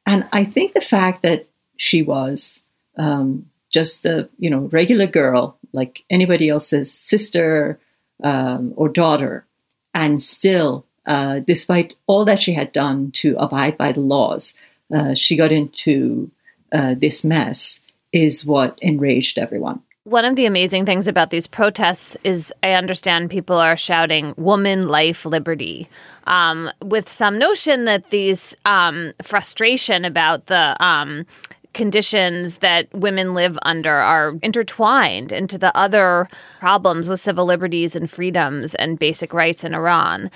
And 0.07 0.27
I 0.33 0.45
think 0.45 0.73
the 0.73 0.81
fact 0.81 1.23
that 1.23 1.49
she 1.77 2.03
was 2.03 2.63
um, 2.97 3.51
just 3.71 4.07
a 4.07 4.29
you 4.39 4.49
know 4.49 4.69
regular 4.73 5.07
girl 5.07 5.59
like 5.73 6.05
anybody 6.09 6.49
else's 6.49 6.93
sister 6.93 7.79
um, 8.23 8.73
or 8.77 8.89
daughter. 8.89 9.45
And 9.93 10.23
still, 10.23 10.87
uh, 11.07 11.41
despite 11.41 11.95
all 12.07 12.25
that 12.25 12.43
she 12.43 12.55
had 12.55 12.73
done 12.73 13.11
to 13.13 13.37
abide 13.39 13.77
by 13.77 13.93
the 13.93 14.01
laws, 14.01 14.55
uh, 14.95 15.15
she 15.15 15.37
got 15.37 15.53
into 15.53 16.31
uh, 16.73 16.95
this 16.97 17.25
mess, 17.25 17.81
is 18.13 18.47
what 18.47 18.79
enraged 18.81 19.39
everyone. 19.39 19.83
One 20.05 20.27
of 20.27 20.37
the 20.37 20.45
amazing 20.45 20.85
things 20.85 21.07
about 21.09 21.31
these 21.31 21.47
protests 21.47 22.15
is 22.25 22.53
I 22.63 22.73
understand 22.73 23.31
people 23.31 23.57
are 23.57 23.77
shouting 23.77 24.35
woman, 24.37 24.87
life, 24.87 25.25
liberty, 25.25 25.89
um, 26.27 26.71
with 26.83 27.09
some 27.09 27.39
notion 27.39 27.87
that 27.87 28.11
these 28.11 28.55
um, 28.67 29.13
frustration 29.23 30.05
about 30.05 30.47
the 30.47 30.77
um, 30.85 31.25
conditions 31.73 32.59
that 32.59 32.93
women 32.95 33.33
live 33.33 33.59
under 33.63 33.95
are 33.95 34.35
intertwined 34.43 35.33
into 35.33 35.57
the 35.57 35.75
other 35.77 36.29
problems 36.61 37.09
with 37.09 37.19
civil 37.19 37.47
liberties 37.47 37.97
and 37.97 38.11
freedoms 38.11 38.75
and 38.75 38.99
basic 38.99 39.33
rights 39.33 39.65
in 39.65 39.75
Iran. 39.75 40.31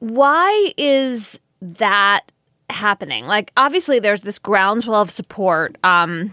Why 0.00 0.72
is 0.76 1.40
that 1.60 2.30
happening? 2.70 3.26
Like, 3.26 3.52
obviously, 3.56 3.98
there's 3.98 4.22
this 4.22 4.38
groundswell 4.38 5.02
of 5.02 5.10
support. 5.10 5.76
Um, 5.84 6.32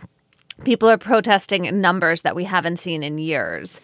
people 0.64 0.90
are 0.90 0.98
protesting 0.98 1.66
in 1.66 1.82
numbers 1.82 2.22
that 2.24 2.36
we 2.36 2.44
haven't 2.44 2.78
seen 2.78 3.04
in 3.04 3.18
years. 3.18 3.82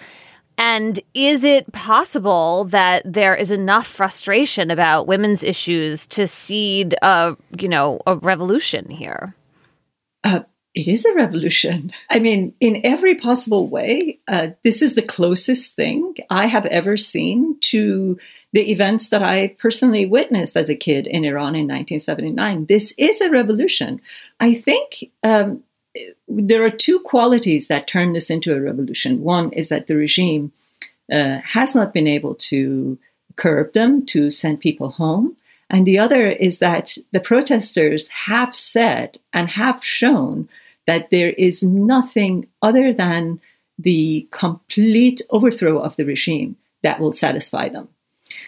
And 0.57 0.99
is 1.13 1.43
it 1.43 1.71
possible 1.71 2.65
that 2.65 3.01
there 3.05 3.35
is 3.35 3.51
enough 3.51 3.87
frustration 3.87 4.69
about 4.69 5.07
women's 5.07 5.43
issues 5.43 6.05
to 6.07 6.27
seed 6.27 6.93
a, 7.01 7.35
you 7.59 7.67
know, 7.67 7.99
a 8.05 8.17
revolution 8.17 8.89
here? 8.89 9.35
Uh, 10.23 10.41
it 10.75 10.87
is 10.87 11.03
a 11.05 11.13
revolution. 11.13 11.91
I 12.09 12.19
mean, 12.19 12.53
in 12.59 12.81
every 12.83 13.15
possible 13.15 13.67
way, 13.67 14.19
uh, 14.27 14.49
this 14.63 14.81
is 14.81 14.95
the 14.95 15.01
closest 15.01 15.75
thing 15.75 16.13
I 16.29 16.45
have 16.45 16.65
ever 16.67 16.95
seen 16.95 17.57
to 17.61 18.19
the 18.53 18.71
events 18.71 19.09
that 19.09 19.23
I 19.23 19.55
personally 19.59 20.05
witnessed 20.05 20.57
as 20.57 20.69
a 20.69 20.75
kid 20.75 21.07
in 21.07 21.23
Iran 21.23 21.55
in 21.55 21.67
1979. 21.67 22.65
This 22.65 22.93
is 22.97 23.21
a 23.21 23.29
revolution. 23.29 24.01
I 24.39 24.53
think 24.53 25.09
um, 25.23 25.63
there 26.27 26.63
are 26.63 26.69
two 26.69 26.99
qualities 26.99 27.67
that 27.67 27.87
turn 27.87 28.13
this 28.13 28.29
into 28.29 28.53
a 28.53 28.61
revolution. 28.61 29.21
One 29.21 29.51
is 29.53 29.69
that 29.69 29.87
the 29.87 29.95
regime 29.95 30.51
uh, 31.11 31.39
has 31.45 31.75
not 31.75 31.93
been 31.93 32.07
able 32.07 32.35
to 32.35 32.97
curb 33.35 33.73
them, 33.73 34.05
to 34.07 34.29
send 34.29 34.59
people 34.59 34.91
home. 34.91 35.35
And 35.69 35.87
the 35.87 35.99
other 35.99 36.27
is 36.27 36.59
that 36.59 36.97
the 37.11 37.21
protesters 37.21 38.09
have 38.09 38.53
said 38.53 39.17
and 39.31 39.49
have 39.49 39.83
shown 39.83 40.49
that 40.87 41.09
there 41.09 41.29
is 41.31 41.63
nothing 41.63 42.47
other 42.61 42.93
than 42.93 43.39
the 43.79 44.27
complete 44.31 45.21
overthrow 45.29 45.79
of 45.79 45.95
the 45.95 46.03
regime 46.03 46.57
that 46.83 46.99
will 46.99 47.13
satisfy 47.13 47.69
them. 47.69 47.87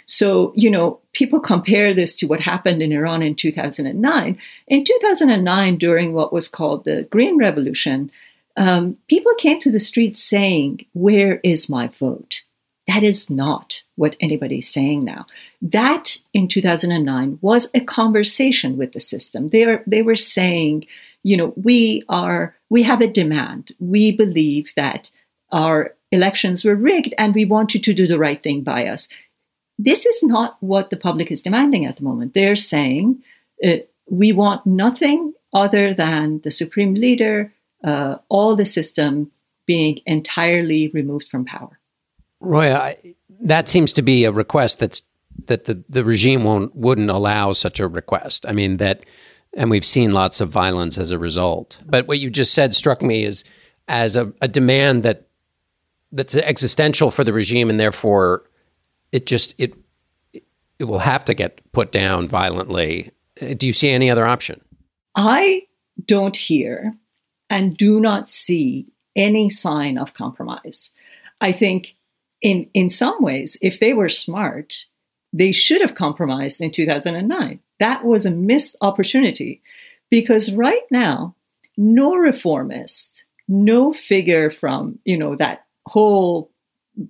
So, 0.06 0.54
you 0.56 0.70
know, 0.70 1.00
people 1.14 1.40
compare 1.40 1.94
this 1.94 2.16
to 2.18 2.28
what 2.28 2.42
happened 2.42 2.82
in 2.82 2.92
Iran 2.92 3.22
in 3.22 3.36
2009. 3.36 4.38
In 4.68 4.84
2009, 4.84 5.78
during 5.78 6.14
what 6.14 6.34
was 6.34 6.48
called 6.48 6.86
the 6.86 7.04
Green 7.10 7.38
Revolution, 7.38 8.12
um, 8.58 8.98
people 9.08 9.34
came 9.36 9.60
to 9.60 9.72
the 9.72 9.80
streets 9.80 10.22
saying, 10.22 10.86
Where 10.94 11.40
is 11.44 11.70
my 11.70 11.88
vote? 11.88 12.42
That 12.88 13.04
is 13.04 13.30
not 13.30 13.82
what 13.96 14.18
anybody's 14.20 14.70
saying 14.70 15.06
now. 15.06 15.26
That 15.62 16.18
in 16.34 16.48
2009 16.48 17.40
was 17.42 17.70
a 17.74 17.80
conversation 17.80 18.78
with 18.78 18.92
the 18.92 19.00
system. 19.00 19.50
They, 19.50 19.64
are, 19.64 19.84
they 19.88 20.02
were 20.02 20.18
saying, 20.18 20.86
you 21.24 21.38
know, 21.38 21.54
we 21.56 22.04
are, 22.10 22.56
we 22.70 22.84
have 22.84 23.00
a 23.00 23.08
demand. 23.08 23.72
We 23.80 24.12
believe 24.12 24.74
that 24.76 25.10
our 25.52 25.96
elections 26.12 26.66
were 26.66 26.76
rigged 26.76 27.14
and 27.18 27.34
we 27.34 27.46
want 27.46 27.74
you 27.74 27.80
to 27.80 27.94
do 27.94 28.06
the 28.06 28.20
right 28.20 28.42
thing 28.42 28.62
by 28.62 28.88
us. 28.88 29.08
This 29.80 30.06
is 30.06 30.24
not 30.24 30.58
what 30.60 30.90
the 30.90 30.98
public 30.98 31.32
is 31.32 31.42
demanding 31.42 31.86
at 31.86 31.98
the 31.98 32.04
moment. 32.04 32.34
They're 32.34 32.56
saying 32.56 33.24
uh, 33.66 33.78
we 34.10 34.32
want 34.32 34.66
nothing 34.66 35.34
other 35.54 35.94
than 35.94 36.42
the 36.44 36.52
supreme 36.52 36.94
leader, 36.94 37.54
uh, 37.84 38.18
all 38.30 38.56
the 38.56 38.66
system 38.66 39.32
being 39.66 40.00
entirely 40.06 40.90
removed 40.90 41.30
from 41.30 41.46
power. 41.46 41.80
Roya, 42.40 42.78
I, 42.78 43.16
that 43.42 43.70
seems 43.70 43.94
to 43.94 44.02
be 44.02 44.26
a 44.26 44.32
request 44.32 44.80
that's 44.80 45.02
that 45.46 45.66
the, 45.66 45.84
the 45.90 46.04
regime 46.04 46.44
won't 46.44 46.76
wouldn't 46.76 47.10
allow 47.10 47.54
such 47.54 47.80
a 47.80 47.88
request. 47.88 48.46
I 48.48 48.52
mean 48.52 48.78
that, 48.78 49.04
and 49.54 49.70
we've 49.70 49.86
seen 49.86 50.12
lots 50.12 50.42
of 50.42 50.50
violence 50.50 50.98
as 50.98 51.12
a 51.12 51.18
result. 51.18 51.80
But 51.86 52.08
what 52.08 52.20
you 52.20 52.30
just 52.30 52.54
said 52.54 52.76
struck 52.76 53.02
me 53.02 53.26
as 53.26 53.44
as 53.88 54.16
a, 54.16 54.32
a 54.42 54.48
demand 54.48 55.04
that 55.04 55.28
that's 56.12 56.36
existential 56.36 57.10
for 57.10 57.24
the 57.24 57.34
regime, 57.34 57.70
and 57.70 57.80
therefore 57.80 58.44
it 59.14 59.26
just 59.26 59.56
it 59.58 59.74
it 60.80 60.86
will 60.86 61.00
have 61.00 61.24
to 61.26 61.34
get 61.34 61.62
put 61.72 61.94
down 61.94 62.28
violently. 62.28 63.12
Do 63.56 63.66
you 63.66 63.72
see 63.72 63.90
any 63.90 64.10
other 64.10 64.26
option? 64.26 64.60
I 65.16 65.62
don't 66.06 66.36
hear 66.36 66.94
and 67.50 67.78
do 67.78 68.02
not 68.02 68.30
see 68.30 68.88
any 69.16 69.50
sign 69.50 69.98
of 69.98 70.16
compromise. 70.16 70.92
I 71.40 71.52
think 71.52 71.96
in 72.42 72.70
in 72.74 72.90
some 72.90 73.22
ways, 73.22 73.56
if 73.62 73.80
they 73.80 73.94
were 73.94 74.10
smart, 74.10 74.86
they 75.32 75.52
should 75.52 75.82
have 75.82 75.96
compromised 75.96 76.60
in 76.60 76.72
2009. 76.72 77.60
That 77.80 78.04
was 78.04 78.26
a 78.26 78.32
missed 78.32 78.76
opportunity 78.82 79.62
because 80.10 80.54
right 80.54 80.84
now, 80.90 81.36
no 81.78 82.16
reformist, 82.16 83.26
no 83.48 83.94
figure 83.94 84.50
from, 84.50 85.00
you 85.06 85.18
know, 85.18 85.36
that 85.36 85.66
whole 85.86 86.50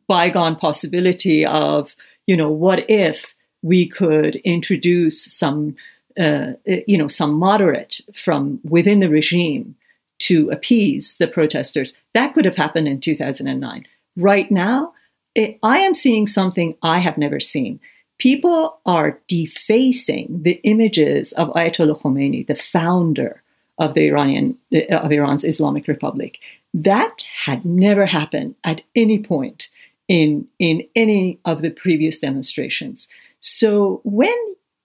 bygone 0.07 0.55
possibility 0.55 1.45
of, 1.45 1.95
you 2.27 2.37
know, 2.37 2.49
what 2.49 2.89
if 2.89 3.35
we 3.61 3.87
could 3.87 4.35
introduce 4.37 5.23
some, 5.31 5.75
uh, 6.19 6.51
you 6.65 6.97
know, 6.97 7.07
some 7.07 7.33
moderate 7.33 8.01
from 8.13 8.59
within 8.63 8.99
the 8.99 9.09
regime 9.09 9.75
to 10.19 10.49
appease 10.51 11.17
the 11.17 11.27
protesters. 11.27 11.93
That 12.13 12.33
could 12.33 12.45
have 12.45 12.55
happened 12.55 12.87
in 12.87 13.01
2009. 13.01 13.85
Right 14.15 14.51
now, 14.51 14.93
it, 15.35 15.57
I 15.63 15.79
am 15.79 15.93
seeing 15.93 16.27
something 16.27 16.75
I 16.81 16.99
have 16.99 17.17
never 17.17 17.39
seen. 17.39 17.79
People 18.19 18.79
are 18.85 19.19
defacing 19.27 20.43
the 20.43 20.61
images 20.63 21.33
of 21.33 21.49
Ayatollah 21.49 21.99
Khomeini, 21.99 22.45
the 22.45 22.55
founder 22.55 23.41
of 23.79 23.95
the 23.95 24.07
Iranian 24.07 24.57
of 24.91 25.11
Iran's 25.11 25.43
Islamic 25.43 25.87
Republic. 25.87 26.39
That 26.73 27.25
had 27.45 27.65
never 27.65 28.05
happened 28.05 28.55
at 28.63 28.81
any 28.95 29.19
point 29.19 29.69
in 30.07 30.47
in 30.59 30.87
any 30.95 31.39
of 31.45 31.61
the 31.61 31.69
previous 31.69 32.19
demonstrations. 32.19 33.07
So 33.39 34.01
when 34.03 34.35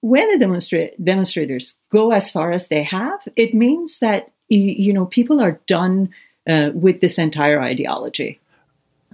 when 0.01 0.29
the 0.39 0.45
demonstra- 0.45 0.93
demonstrators 1.03 1.79
go 1.91 2.13
as 2.13 2.31
far 2.31 2.53
as 2.53 2.69
they 2.69 2.83
have, 2.85 3.21
it 3.37 3.55
means 3.55 3.99
that 3.99 4.31
you 4.49 4.93
know 4.93 5.07
people 5.07 5.41
are 5.41 5.61
done 5.67 6.11
uh, 6.49 6.71
with 6.75 7.01
this 7.01 7.19
entire 7.19 7.61
ideology. 7.61 8.41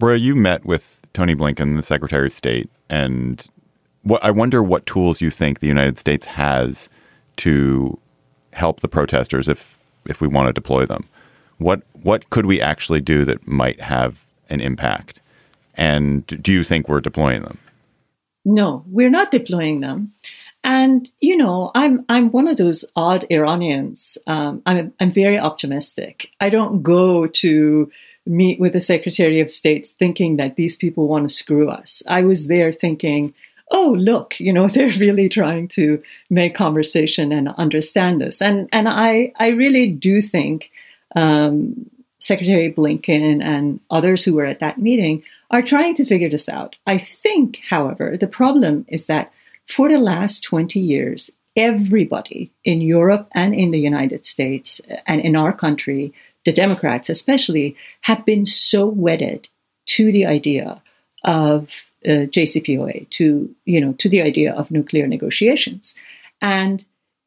Roya, 0.01 0.17
you 0.17 0.35
met 0.35 0.65
with 0.65 1.07
Tony 1.13 1.35
Blinken, 1.35 1.77
the 1.77 1.83
Secretary 1.83 2.27
of 2.27 2.33
State, 2.33 2.69
and 2.91 3.47
what 4.03 4.23
I 4.23 4.31
wonder 4.31 4.63
what 4.63 4.87
tools 4.87 5.21
you 5.21 5.31
think 5.31 5.61
the 5.61 5.67
United 5.67 5.99
States 5.99 6.27
has 6.27 6.89
to 7.39 7.99
help 8.53 8.81
the 8.81 8.89
protesters 8.89 9.49
if 9.49 9.79
if 10.07 10.21
we 10.21 10.29
want 10.29 10.49
to 10.49 10.53
deploy 10.53 10.87
them. 10.87 11.09
What 11.59 11.83
what 11.93 12.31
could 12.31 12.47
we 12.47 12.61
actually 12.61 13.01
do 13.01 13.25
that 13.25 13.47
might 13.47 13.81
have 13.81 14.25
an 14.49 14.61
impact? 14.61 15.21
And 15.75 16.27
do 16.27 16.53
you 16.53 16.65
think 16.65 16.89
we're 16.89 17.01
deploying 17.01 17.43
them? 17.43 17.59
No, 18.45 18.85
we're 18.87 19.11
not 19.11 19.31
deploying 19.31 19.81
them. 19.81 20.13
And 20.63 21.11
you 21.21 21.37
know, 21.37 21.71
I'm 21.75 22.05
I'm 22.09 22.31
one 22.31 22.49
of 22.49 22.57
those 22.57 22.85
odd 22.97 23.27
Iranians. 23.31 24.17
Um, 24.27 24.63
I'm 24.65 24.93
I'm 24.99 25.13
very 25.13 25.39
optimistic. 25.39 26.31
I 26.41 26.49
don't 26.49 26.83
go 26.83 27.27
to 27.27 27.91
meet 28.27 28.59
with 28.59 28.73
the 28.73 28.81
Secretary 28.81 29.41
of 29.41 29.51
State 29.51 29.87
thinking 29.87 30.37
that 30.37 30.57
these 30.57 30.77
people 30.77 31.07
want 31.07 31.29
to 31.29 31.35
screw 31.35 31.69
us. 31.69 32.03
I 32.09 32.23
was 32.23 32.49
there 32.49 32.73
thinking, 32.73 33.35
oh 33.71 33.95
look, 33.99 34.41
you 34.41 34.53
know, 34.53 34.69
they're 34.75 34.91
really 34.93 35.29
trying 35.29 35.69
to 35.69 36.03
make 36.31 36.55
conversation 36.55 37.33
and 37.33 37.49
understand 37.51 38.21
this. 38.21 38.41
And 38.41 38.69
and 38.73 38.89
I 38.89 39.33
I 39.37 39.49
really 39.49 39.91
do 39.91 40.23
think 40.23 40.71
um, 41.15 41.91
Secretary 42.21 42.73
Blinken 42.73 43.43
and 43.43 43.81
others 43.91 44.25
who 44.25 44.35
were 44.35 44.47
at 44.47 44.61
that 44.61 44.79
meeting 44.79 45.23
are 45.51 45.63
trying 45.63 45.95
to 45.97 46.05
figure 46.05 46.31
this 46.31 46.49
out. 46.49 46.77
I 46.87 46.99
think, 46.99 47.61
however, 47.69 48.17
the 48.19 48.27
problem 48.27 48.87
is 48.89 49.07
that 49.07 49.33
for 49.67 49.89
the 49.89 49.99
last 49.99 50.43
20 50.43 50.81
years, 50.81 51.31
everybody 51.57 52.51
in 52.65 52.81
Europe 52.81 53.29
and 53.33 53.55
in 53.55 53.71
the 53.71 53.79
United 53.79 54.27
States 54.27 54.81
and 55.07 55.21
in 55.21 55.37
our 55.37 55.53
country, 55.53 56.13
the 56.45 56.53
Democrats 56.53 57.09
especially, 57.09 57.77
have 58.03 58.25
been 58.25 58.47
so 58.47 58.87
wedded 58.87 59.49
to 59.87 60.13
the 60.13 60.27
idea 60.27 60.83
of 61.25 61.71
uh, 62.07 62.29
JCPOA, 62.29 63.09
to 63.11 63.55
you 63.65 63.81
know, 63.81 63.93
to 63.95 64.09
the 64.09 64.23
idea 64.23 64.53
of 64.53 64.71
nuclear 64.71 65.07
negotiations, 65.07 65.95
and 66.43 66.85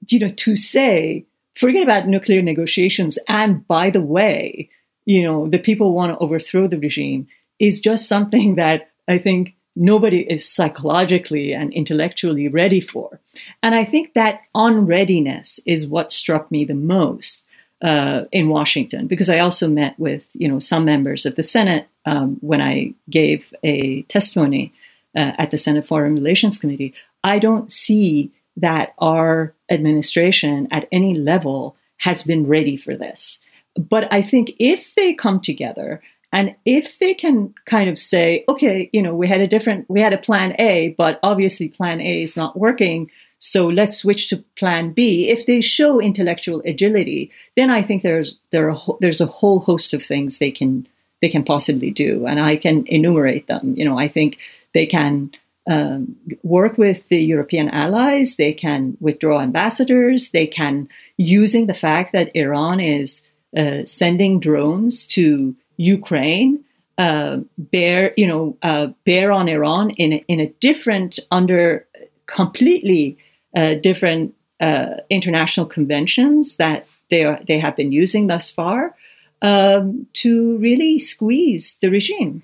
you 0.07 0.19
know, 0.19 0.29
to 0.29 0.55
say 0.55 1.25
forget 1.57 1.83
about 1.83 2.07
nuclear 2.07 2.41
negotiations, 2.41 3.17
and 3.27 3.67
by 3.67 3.89
the 3.89 4.01
way, 4.01 4.69
you 5.05 5.23
know, 5.23 5.47
the 5.47 5.59
people 5.59 5.93
want 5.93 6.11
to 6.11 6.17
overthrow 6.19 6.67
the 6.67 6.79
regime 6.79 7.27
is 7.59 7.79
just 7.79 8.07
something 8.07 8.55
that 8.63 8.91
I 9.07 9.17
think 9.17 9.55
nobody 9.75 10.21
is 10.21 10.47
psychologically 10.47 11.53
and 11.53 11.71
intellectually 11.73 12.47
ready 12.47 12.81
for. 12.81 13.19
And 13.61 13.75
I 13.75 13.85
think 13.85 14.13
that 14.13 14.41
unreadiness 14.55 15.59
is 15.65 15.87
what 15.87 16.11
struck 16.11 16.51
me 16.51 16.65
the 16.65 16.73
most 16.73 17.45
uh, 17.81 18.23
in 18.31 18.49
Washington, 18.49 19.05
because 19.05 19.29
I 19.29 19.39
also 19.39 19.67
met 19.67 19.97
with 19.99 20.29
you 20.33 20.47
know 20.47 20.59
some 20.59 20.83
members 20.83 21.25
of 21.25 21.35
the 21.35 21.43
Senate 21.43 21.87
um, 22.05 22.37
when 22.41 22.61
I 22.61 22.93
gave 23.09 23.53
a 23.63 24.01
testimony 24.03 24.73
uh, 25.15 25.33
at 25.37 25.51
the 25.51 25.57
Senate 25.57 25.85
Foreign 25.85 26.15
Relations 26.15 26.57
Committee. 26.57 26.93
I 27.23 27.39
don't 27.39 27.71
see 27.71 28.31
that 28.57 28.93
our 28.97 29.53
administration 29.69 30.67
at 30.71 30.87
any 30.91 31.15
level 31.15 31.75
has 31.97 32.23
been 32.23 32.47
ready 32.47 32.77
for 32.77 32.95
this. 32.95 33.39
But 33.75 34.11
I 34.11 34.21
think 34.21 34.53
if 34.59 34.95
they 34.95 35.13
come 35.13 35.39
together 35.39 36.01
and 36.33 36.55
if 36.65 36.99
they 36.99 37.13
can 37.13 37.53
kind 37.65 37.89
of 37.89 37.97
say, 37.97 38.43
okay, 38.49 38.89
you 38.91 39.01
know, 39.01 39.15
we 39.15 39.27
had 39.27 39.41
a 39.41 39.47
different, 39.47 39.89
we 39.89 40.01
had 40.01 40.13
a 40.13 40.17
plan 40.17 40.55
A, 40.59 40.89
but 40.97 41.19
obviously 41.23 41.69
plan 41.69 42.01
A 42.01 42.23
is 42.23 42.35
not 42.35 42.57
working. 42.57 43.09
So 43.39 43.67
let's 43.67 43.99
switch 43.99 44.29
to 44.29 44.43
plan 44.57 44.91
B. 44.91 45.29
If 45.29 45.45
they 45.45 45.61
show 45.61 46.01
intellectual 46.01 46.61
agility, 46.65 47.31
then 47.55 47.69
I 47.69 47.81
think 47.81 48.01
there's, 48.01 48.39
there 48.51 48.71
are, 48.71 48.97
there's 48.99 49.21
a 49.21 49.27
whole 49.27 49.59
host 49.59 49.93
of 49.93 50.03
things 50.03 50.39
they 50.39 50.51
can, 50.51 50.87
they 51.21 51.29
can 51.29 51.43
possibly 51.43 51.91
do. 51.91 52.25
And 52.25 52.39
I 52.39 52.57
can 52.57 52.85
enumerate 52.87 53.47
them. 53.47 53.75
You 53.77 53.85
know, 53.85 53.97
I 53.97 54.07
think 54.07 54.39
they 54.73 54.87
can 54.87 55.31
um, 55.67 56.15
work 56.43 56.77
with 56.77 57.07
the 57.09 57.21
European 57.21 57.69
allies. 57.69 58.35
They 58.35 58.53
can 58.53 58.97
withdraw 58.99 59.41
ambassadors. 59.41 60.31
They 60.31 60.47
can, 60.47 60.87
using 61.17 61.67
the 61.67 61.73
fact 61.73 62.13
that 62.13 62.35
Iran 62.35 62.79
is 62.79 63.23
uh, 63.55 63.85
sending 63.85 64.39
drones 64.39 65.05
to 65.07 65.55
Ukraine, 65.77 66.63
uh, 66.97 67.37
bear 67.57 68.13
you 68.17 68.25
know 68.27 68.57
uh, 68.63 68.87
bear 69.05 69.31
on 69.31 69.47
Iran 69.47 69.91
in 69.91 70.13
a, 70.13 70.25
in 70.27 70.39
a 70.39 70.47
different 70.59 71.19
under 71.31 71.85
completely 72.25 73.17
uh, 73.55 73.75
different 73.75 74.33
uh, 74.59 74.95
international 75.09 75.65
conventions 75.65 76.55
that 76.57 76.87
they 77.09 77.23
are, 77.23 77.39
they 77.47 77.59
have 77.59 77.75
been 77.75 77.91
using 77.91 78.27
thus 78.27 78.49
far 78.49 78.95
um, 79.41 80.07
to 80.13 80.57
really 80.57 80.99
squeeze 80.99 81.77
the 81.77 81.89
regime. 81.89 82.43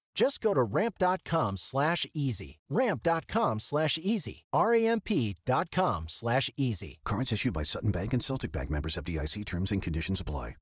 Just 0.13 0.41
go 0.41 0.53
to 0.53 0.63
ramp.com 0.63 1.57
slash 1.57 2.05
easy. 2.13 2.59
Ramp.com 2.69 3.59
slash 3.59 3.97
easy. 3.97 4.43
R-A-M-P.com 4.53 6.05
slash 6.07 6.49
easy. 6.57 6.99
Cards 7.05 7.31
issued 7.31 7.53
by 7.53 7.63
Sutton 7.63 7.91
Bank 7.91 8.13
and 8.13 8.23
Celtic 8.23 8.51
Bank 8.51 8.69
members 8.69 8.95
FDIC 8.97 9.45
terms 9.45 9.71
and 9.71 9.81
conditions 9.81 10.21
apply. 10.21 10.55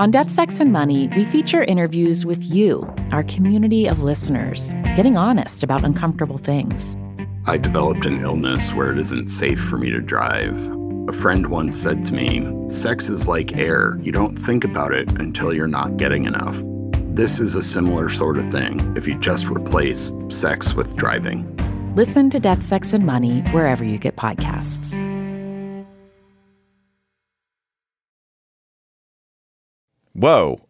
On 0.00 0.10
Death, 0.10 0.30
Sex, 0.30 0.58
and 0.58 0.72
Money, 0.72 1.08
we 1.16 1.24
feature 1.26 1.62
interviews 1.62 2.26
with 2.26 2.42
you, 2.44 2.92
our 3.12 3.22
community 3.22 3.86
of 3.86 4.02
listeners, 4.02 4.72
getting 4.96 5.16
honest 5.16 5.62
about 5.62 5.84
uncomfortable 5.84 6.36
things. 6.36 6.96
I 7.46 7.58
developed 7.58 8.04
an 8.04 8.20
illness 8.20 8.74
where 8.74 8.90
it 8.90 8.98
isn't 8.98 9.28
safe 9.28 9.60
for 9.60 9.78
me 9.78 9.90
to 9.90 10.00
drive. 10.00 10.56
A 11.08 11.12
friend 11.12 11.46
once 11.46 11.76
said 11.76 12.04
to 12.06 12.12
me, 12.12 12.68
Sex 12.68 13.08
is 13.08 13.28
like 13.28 13.56
air. 13.56 13.98
You 14.02 14.10
don't 14.10 14.36
think 14.36 14.64
about 14.64 14.92
it 14.92 15.08
until 15.20 15.54
you're 15.54 15.68
not 15.68 15.96
getting 15.96 16.24
enough. 16.24 16.60
This 17.14 17.38
is 17.38 17.54
a 17.54 17.62
similar 17.62 18.08
sort 18.08 18.38
of 18.38 18.50
thing 18.50 18.92
if 18.96 19.06
you 19.06 19.16
just 19.20 19.46
replace 19.46 20.12
sex 20.26 20.74
with 20.74 20.96
driving. 20.96 21.46
Listen 21.94 22.28
to 22.30 22.40
Death, 22.40 22.60
Sex, 22.60 22.92
and 22.92 23.06
Money 23.06 23.42
wherever 23.52 23.84
you 23.84 23.98
get 23.98 24.16
podcasts. 24.16 24.98
Whoa. 30.12 30.60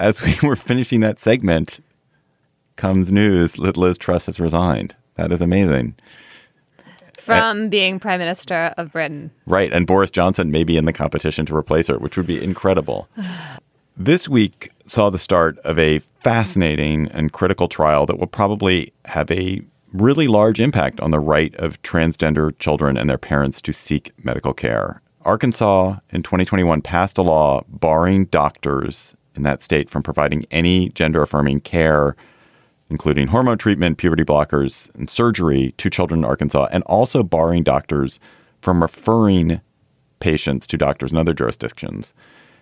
As 0.00 0.20
we 0.20 0.34
were 0.42 0.56
finishing 0.56 0.98
that 1.02 1.20
segment, 1.20 1.78
comes 2.74 3.12
news 3.12 3.52
that 3.52 3.76
Liz 3.76 3.96
Truss 3.96 4.26
has 4.26 4.40
resigned. 4.40 4.96
That 5.14 5.30
is 5.30 5.40
amazing. 5.40 5.94
From 7.16 7.68
being 7.68 8.00
Prime 8.00 8.18
Minister 8.18 8.74
of 8.76 8.90
Britain. 8.90 9.30
Right. 9.46 9.72
And 9.72 9.86
Boris 9.86 10.10
Johnson 10.10 10.50
may 10.50 10.64
be 10.64 10.76
in 10.76 10.86
the 10.86 10.92
competition 10.92 11.46
to 11.46 11.54
replace 11.54 11.86
her, 11.86 11.96
which 11.96 12.16
would 12.16 12.26
be 12.26 12.42
incredible. 12.42 13.08
this 14.04 14.30
week 14.30 14.72
saw 14.86 15.10
the 15.10 15.18
start 15.18 15.58
of 15.58 15.78
a 15.78 15.98
fascinating 16.24 17.06
and 17.08 17.32
critical 17.32 17.68
trial 17.68 18.06
that 18.06 18.18
will 18.18 18.26
probably 18.26 18.94
have 19.04 19.30
a 19.30 19.60
really 19.92 20.26
large 20.26 20.58
impact 20.58 21.00
on 21.00 21.10
the 21.10 21.20
right 21.20 21.54
of 21.56 21.80
transgender 21.82 22.58
children 22.58 22.96
and 22.96 23.10
their 23.10 23.18
parents 23.18 23.60
to 23.60 23.74
seek 23.74 24.10
medical 24.24 24.54
care. 24.54 25.02
Arkansas 25.26 25.96
in 26.08 26.22
2021 26.22 26.80
passed 26.80 27.18
a 27.18 27.22
law 27.22 27.62
barring 27.68 28.24
doctors 28.26 29.14
in 29.34 29.42
that 29.42 29.62
state 29.62 29.90
from 29.90 30.02
providing 30.02 30.46
any 30.50 30.88
gender 30.90 31.20
affirming 31.20 31.60
care, 31.60 32.16
including 32.88 33.26
hormone 33.26 33.58
treatment, 33.58 33.98
puberty 33.98 34.24
blockers, 34.24 34.92
and 34.94 35.10
surgery 35.10 35.74
to 35.76 35.90
children 35.90 36.20
in 36.20 36.24
Arkansas, 36.24 36.68
and 36.72 36.82
also 36.84 37.22
barring 37.22 37.62
doctors 37.62 38.18
from 38.62 38.80
referring 38.80 39.60
patients 40.20 40.66
to 40.66 40.78
doctors 40.78 41.12
in 41.12 41.18
other 41.18 41.34
jurisdictions. 41.34 42.14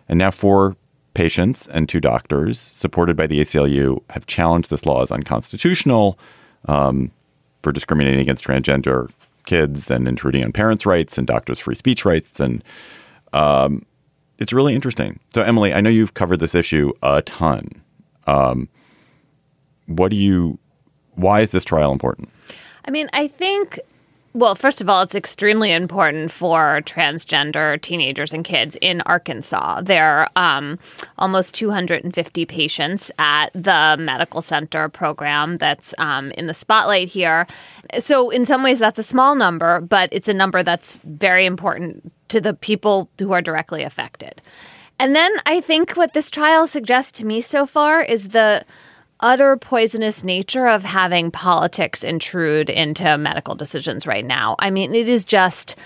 And 0.09 0.18
now 0.18 0.33
four 0.33 0.77
patients 1.14 1.66
and 1.66 1.88
two 1.88 2.01
doctors, 2.01 2.59
supported 2.59 3.16
by 3.16 3.27
the 3.27 3.40
ACLU, 3.40 4.03
have 4.11 4.27
challenged 4.27 4.71
this 4.71 4.87
law 4.87 5.03
as 5.03 5.11
unconstitutional 5.11 6.18
um, 6.66 7.11
for 7.62 7.73
discriminating 7.73 8.21
against 8.21 8.44
transgender 8.44 9.11
kids 9.47 9.90
and 9.90 10.07
intruding 10.07 10.44
on 10.44 10.53
parents' 10.53 10.87
rights 10.87 11.18
and 11.18 11.27
doctors' 11.27 11.59
free 11.59 11.75
speech 11.75 12.05
rights. 12.05 12.38
And 12.38 12.62
um, 13.33 13.85
it's 14.38 14.53
really 14.53 14.75
interesting. 14.75 15.18
So, 15.35 15.42
Emily, 15.42 15.75
I 15.75 15.81
know 15.81 15.90
you've 15.90 16.14
covered 16.14 16.40
this 16.40 16.55
issue 16.55 16.92
a 17.03 17.23
ton. 17.23 17.68
Um, 18.27 18.68
what 19.87 20.11
do 20.11 20.16
you, 20.16 20.59
why 21.14 21.40
is 21.40 21.51
this 21.51 21.64
trial 21.64 21.92
important? 21.92 22.29
I 22.85 22.90
mean, 22.90 23.09
I 23.12 23.27
think 23.27 23.81
well, 24.35 24.55
first 24.55 24.81
of 24.81 24.88
all, 24.88 25.03
it's 25.03 25.14
extremely 25.14 25.73
important 25.73 26.31
for 26.31 26.81
transgender 26.83 27.81
teenagers 27.81 28.33
and 28.33 28.45
kids 28.45 28.77
in 28.81 29.01
Arkansas. 29.03 29.81
There 29.81 30.05
are 30.05 30.29
um, 30.37 30.79
almost 31.19 31.55
250 31.55 32.45
patients 32.47 33.11
at 33.19 33.51
the 33.55 33.97
medical 33.99 34.43
center 34.43 34.88
program 34.88 35.57
that's 35.57 35.95
um, 35.99 36.31
in 36.33 36.47
the 36.47 36.55
spotlight 36.55 37.09
here. 37.09 37.47
So, 38.01 38.31
in 38.31 38.45
some 38.45 38.62
ways, 38.62 38.79
that's 38.79 38.99
a 38.99 39.03
small 39.03 39.35
number, 39.35 39.81
but 39.81 40.09
it's 40.12 40.29
a 40.29 40.35
number 40.35 40.62
that's 40.62 40.99
very 41.05 41.47
important 41.47 42.12
to 42.29 42.41
the 42.41 42.55
people 42.55 43.09
who 43.19 43.33
are 43.33 43.43
directly 43.43 43.83
affected. 43.83 44.43
And 44.99 45.14
then 45.14 45.33
I 45.47 45.61
think 45.61 45.93
what 45.93 46.12
this 46.12 46.31
trial 46.31 46.67
suggests 46.67 47.12
to 47.19 47.25
me 47.25 47.41
so 47.41 47.67
far 47.67 48.03
is 48.03 48.29
the 48.29 48.64
utter 49.20 49.57
poisonous 49.57 50.22
nature 50.22 50.68
of 50.68 50.85
having 50.85 51.31
politics 51.31 52.04
intrude 52.04 52.70
into 52.70 53.18
medical 53.18 53.54
decisions 53.54 54.07
right 54.07 54.24
now. 54.24 54.57
I 54.59 54.70
mean, 54.70 54.94
it 54.94 55.09
is 55.09 55.24
just 55.24 55.76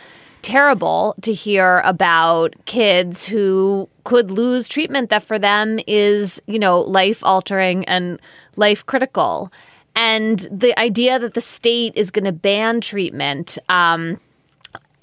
terrible 0.43 1.15
to 1.23 1.33
hear 1.33 1.81
about 1.85 2.55
kids 2.65 3.27
who 3.27 3.89
could 4.05 4.31
lose 4.31 4.69
treatment 4.69 5.09
that 5.11 5.23
for 5.23 5.39
them 5.39 5.79
is, 5.87 6.43
you 6.47 6.59
know, 6.59 6.81
life 6.81 7.23
altering 7.25 7.85
and 7.87 8.21
life 8.57 8.85
critical. 8.85 9.53
And 9.95 10.41
the 10.51 10.79
idea 10.79 11.19
that 11.19 11.35
the 11.35 11.41
state 11.41 11.93
is 11.97 12.11
going 12.11 12.25
to 12.25 12.33
ban 12.33 12.81
treatment 12.81 13.59
um, 13.69 14.19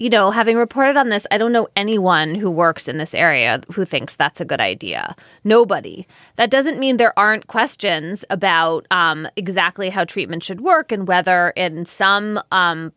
you 0.00 0.08
know, 0.08 0.30
having 0.30 0.56
reported 0.56 0.96
on 0.96 1.10
this, 1.10 1.26
I 1.30 1.36
don't 1.36 1.52
know 1.52 1.68
anyone 1.76 2.34
who 2.34 2.50
works 2.50 2.88
in 2.88 2.96
this 2.96 3.14
area 3.14 3.60
who 3.74 3.84
thinks 3.84 4.16
that's 4.16 4.40
a 4.40 4.46
good 4.46 4.60
idea. 4.60 5.14
Nobody. 5.44 6.06
That 6.36 6.50
doesn't 6.50 6.78
mean 6.78 6.96
there 6.96 7.16
aren't 7.18 7.48
questions 7.48 8.24
about 8.30 8.86
um, 8.90 9.28
exactly 9.36 9.90
how 9.90 10.04
treatment 10.04 10.42
should 10.42 10.62
work 10.62 10.90
and 10.90 11.06
whether 11.06 11.50
in 11.50 11.84
some 11.84 12.40
um, 12.50 12.94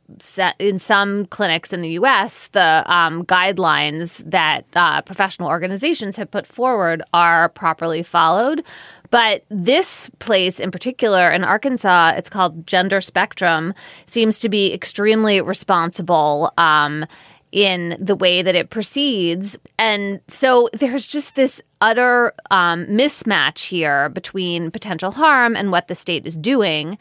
in 0.60 0.80
some 0.80 1.26
clinics 1.26 1.74
in 1.74 1.82
the 1.82 1.90
U.S. 1.90 2.48
the 2.48 2.84
um, 2.88 3.26
guidelines 3.26 4.24
that 4.26 4.66
uh, 4.74 5.02
professional 5.02 5.50
organizations 5.50 6.16
have 6.16 6.32
put 6.32 6.48
forward 6.48 7.02
are 7.14 7.50
properly 7.50 8.02
followed. 8.02 8.64
But 9.14 9.46
this 9.50 10.10
place 10.18 10.60
in 10.60 10.72
particular 10.72 11.30
in 11.30 11.44
Arkansas, 11.44 12.14
it's 12.18 12.32
called 12.32 12.66
Gender 12.66 13.00
Spectrum, 13.00 13.76
seems 14.08 14.40
to 14.40 14.50
be 14.50 14.74
extremely 14.74 15.40
responsible. 15.40 16.52
Um, 16.58 17.06
in 17.52 17.96
the 18.00 18.16
way 18.16 18.42
that 18.42 18.56
it 18.56 18.72
proceeds. 18.72 19.60
And 19.78 20.20
so 20.28 20.70
there's 20.74 21.06
just 21.06 21.36
this 21.36 21.62
utter 21.82 22.34
um, 22.50 22.88
mismatch 22.88 23.68
here 23.68 24.10
between 24.10 24.72
potential 24.72 25.12
harm 25.12 25.56
and 25.56 25.70
what 25.70 25.88
the 25.88 25.94
state 25.94 26.26
is 26.26 26.36
doing. 26.36 26.98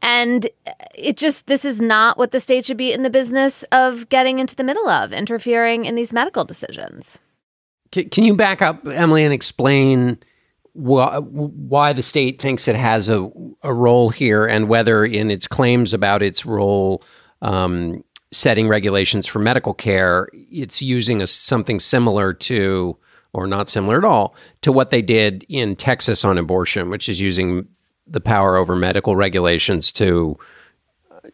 And 0.00 0.48
it 0.94 1.18
just, 1.18 1.48
this 1.48 1.66
is 1.66 1.82
not 1.82 2.16
what 2.16 2.30
the 2.30 2.40
state 2.40 2.64
should 2.64 2.78
be 2.78 2.94
in 2.94 3.02
the 3.02 3.10
business 3.10 3.62
of 3.72 4.08
getting 4.08 4.38
into 4.38 4.56
the 4.56 4.64
middle 4.64 4.88
of, 4.88 5.12
interfering 5.12 5.84
in 5.84 5.96
these 5.96 6.14
medical 6.14 6.46
decisions. 6.46 7.18
Can 7.90 8.24
you 8.24 8.34
back 8.34 8.62
up, 8.62 8.86
Emily, 8.86 9.22
and 9.22 9.34
explain 9.34 10.16
wh- 10.74 11.22
why 11.22 11.92
the 11.92 12.02
state 12.02 12.40
thinks 12.40 12.68
it 12.68 12.76
has 12.76 13.08
a, 13.08 13.30
a 13.62 13.72
role 13.72 14.10
here 14.10 14.44
and 14.44 14.68
whether 14.68 15.04
in 15.04 15.30
its 15.30 15.48
claims 15.48 15.94
about 15.94 16.22
its 16.22 16.44
role 16.44 17.02
um, 17.42 18.04
setting 18.32 18.68
regulations 18.68 19.26
for 19.26 19.38
medical 19.38 19.72
care, 19.72 20.28
it's 20.50 20.82
using 20.82 21.22
a, 21.22 21.26
something 21.26 21.78
similar 21.78 22.32
to, 22.32 22.96
or 23.32 23.46
not 23.46 23.68
similar 23.68 23.98
at 23.98 24.04
all, 24.04 24.34
to 24.62 24.72
what 24.72 24.90
they 24.90 25.02
did 25.02 25.44
in 25.48 25.76
Texas 25.76 26.24
on 26.24 26.36
abortion, 26.36 26.90
which 26.90 27.08
is 27.08 27.20
using 27.20 27.66
the 28.06 28.20
power 28.20 28.56
over 28.56 28.76
medical 28.76 29.16
regulations 29.16 29.90
to 29.92 30.36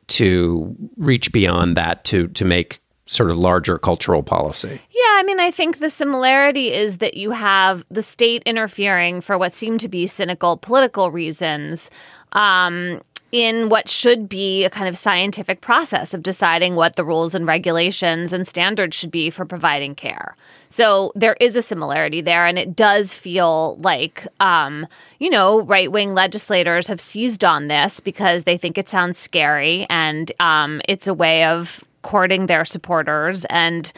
to 0.06 0.76
reach 0.96 1.32
beyond 1.32 1.76
that 1.76 2.04
to 2.04 2.28
to 2.28 2.44
make 2.44 2.80
sort 3.10 3.28
of 3.28 3.36
larger 3.36 3.76
cultural 3.76 4.22
policy. 4.22 4.80
Yeah, 4.90 5.14
I 5.16 5.24
mean, 5.24 5.40
I 5.40 5.50
think 5.50 5.78
the 5.78 5.90
similarity 5.90 6.72
is 6.72 6.98
that 6.98 7.14
you 7.14 7.32
have 7.32 7.84
the 7.90 8.02
state 8.02 8.44
interfering 8.46 9.20
for 9.20 9.36
what 9.36 9.52
seem 9.52 9.78
to 9.78 9.88
be 9.88 10.06
cynical 10.06 10.56
political 10.56 11.10
reasons. 11.10 11.90
Um, 12.32 13.00
in 13.32 13.68
what 13.68 13.88
should 13.88 14.28
be 14.28 14.64
a 14.64 14.70
kind 14.70 14.88
of 14.88 14.98
scientific 14.98 15.60
process 15.60 16.12
of 16.14 16.20
deciding 16.20 16.74
what 16.74 16.96
the 16.96 17.04
rules 17.04 17.32
and 17.32 17.46
regulations 17.46 18.32
and 18.32 18.44
standards 18.44 18.96
should 18.96 19.12
be 19.12 19.30
for 19.30 19.44
providing 19.44 19.94
care. 19.94 20.36
So 20.68 21.12
there 21.14 21.36
is 21.40 21.54
a 21.54 21.62
similarity 21.62 22.22
there, 22.22 22.44
and 22.46 22.58
it 22.58 22.74
does 22.74 23.14
feel 23.14 23.76
like, 23.76 24.26
um, 24.40 24.84
you 25.20 25.30
know, 25.30 25.60
right 25.60 25.92
wing 25.92 26.12
legislators 26.12 26.88
have 26.88 27.00
seized 27.00 27.44
on 27.44 27.68
this 27.68 28.00
because 28.00 28.42
they 28.42 28.56
think 28.56 28.76
it 28.76 28.88
sounds 28.88 29.16
scary 29.16 29.86
and 29.88 30.32
um, 30.40 30.80
it's 30.88 31.06
a 31.06 31.14
way 31.14 31.44
of 31.44 31.84
courting 32.02 32.46
their 32.46 32.64
supporters 32.64 33.44
and 33.46 33.92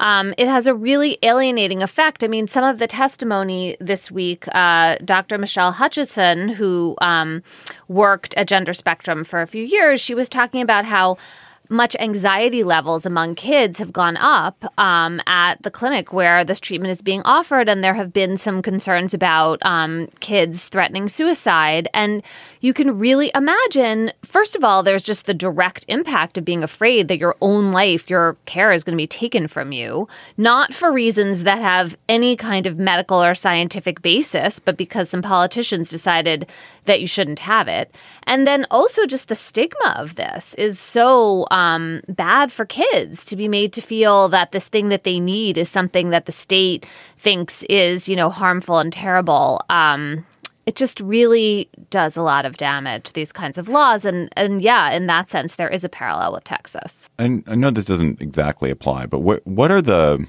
um, 0.00 0.32
it 0.38 0.46
has 0.46 0.66
a 0.66 0.74
really 0.74 1.18
alienating 1.22 1.82
effect. 1.82 2.22
I 2.22 2.28
mean, 2.28 2.46
some 2.46 2.64
of 2.64 2.78
the 2.78 2.86
testimony 2.86 3.76
this 3.80 4.10
week, 4.10 4.44
uh, 4.54 4.96
Dr. 5.04 5.38
Michelle 5.38 5.72
Hutchison, 5.72 6.50
who 6.50 6.94
um, 7.00 7.42
worked 7.88 8.34
at 8.34 8.46
Gender 8.46 8.72
Spectrum 8.72 9.24
for 9.24 9.42
a 9.42 9.46
few 9.46 9.64
years, 9.64 10.00
she 10.00 10.14
was 10.14 10.28
talking 10.28 10.60
about 10.60 10.84
how 10.84 11.16
much 11.68 11.96
anxiety 11.98 12.64
levels 12.64 13.04
among 13.04 13.34
kids 13.34 13.78
have 13.78 13.92
gone 13.92 14.16
up 14.16 14.64
um, 14.78 15.20
at 15.26 15.62
the 15.62 15.70
clinic 15.70 16.12
where 16.12 16.44
this 16.44 16.60
treatment 16.60 16.90
is 16.90 17.02
being 17.02 17.22
offered. 17.24 17.68
And 17.68 17.82
there 17.82 17.94
have 17.94 18.12
been 18.12 18.36
some 18.36 18.62
concerns 18.62 19.14
about 19.14 19.58
um, 19.64 20.08
kids 20.20 20.68
threatening 20.68 21.08
suicide. 21.08 21.88
And 21.94 22.22
you 22.60 22.72
can 22.72 22.98
really 22.98 23.30
imagine, 23.34 24.12
first 24.22 24.56
of 24.56 24.64
all, 24.64 24.82
there's 24.82 25.02
just 25.02 25.26
the 25.26 25.34
direct 25.34 25.84
impact 25.88 26.38
of 26.38 26.44
being 26.44 26.62
afraid 26.62 27.08
that 27.08 27.18
your 27.18 27.36
own 27.40 27.72
life, 27.72 28.08
your 28.08 28.36
care 28.46 28.72
is 28.72 28.84
going 28.84 28.96
to 28.96 29.02
be 29.02 29.06
taken 29.06 29.46
from 29.46 29.72
you, 29.72 30.08
not 30.36 30.72
for 30.72 30.92
reasons 30.92 31.42
that 31.42 31.60
have 31.60 31.96
any 32.08 32.36
kind 32.36 32.66
of 32.66 32.78
medical 32.78 33.22
or 33.22 33.34
scientific 33.34 34.02
basis, 34.02 34.58
but 34.58 34.76
because 34.76 35.10
some 35.10 35.22
politicians 35.22 35.90
decided 35.90 36.46
that 36.88 37.00
you 37.00 37.06
shouldn't 37.06 37.38
have 37.38 37.68
it. 37.68 37.94
And 38.24 38.46
then 38.46 38.66
also 38.70 39.06
just 39.06 39.28
the 39.28 39.36
stigma 39.36 39.94
of 39.96 40.16
this 40.16 40.54
is 40.54 40.80
so 40.80 41.46
um, 41.52 42.02
bad 42.08 42.50
for 42.50 42.64
kids 42.64 43.24
to 43.26 43.36
be 43.36 43.46
made 43.46 43.72
to 43.74 43.80
feel 43.80 44.28
that 44.30 44.50
this 44.50 44.66
thing 44.66 44.88
that 44.88 45.04
they 45.04 45.20
need 45.20 45.56
is 45.56 45.68
something 45.68 46.10
that 46.10 46.26
the 46.26 46.32
state 46.32 46.84
thinks 47.16 47.62
is, 47.64 48.08
you 48.08 48.16
know, 48.16 48.30
harmful 48.30 48.78
and 48.78 48.92
terrible. 48.92 49.60
Um, 49.70 50.26
it 50.66 50.76
just 50.76 51.00
really 51.00 51.70
does 51.88 52.14
a 52.14 52.22
lot 52.22 52.44
of 52.44 52.58
damage 52.58 53.12
these 53.12 53.32
kinds 53.32 53.56
of 53.56 53.70
laws 53.70 54.04
and 54.04 54.28
and 54.36 54.60
yeah 54.60 54.90
in 54.90 55.06
that 55.06 55.30
sense 55.30 55.56
there 55.56 55.70
is 55.70 55.82
a 55.82 55.88
parallel 55.88 56.34
with 56.34 56.44
texas 56.44 57.08
and 57.18 57.42
i 57.46 57.54
know 57.54 57.70
this 57.70 57.86
doesn't 57.86 58.20
exactly 58.20 58.70
apply 58.70 59.06
but 59.06 59.20
what 59.20 59.44
what 59.46 59.70
are 59.70 59.80
the 59.80 60.26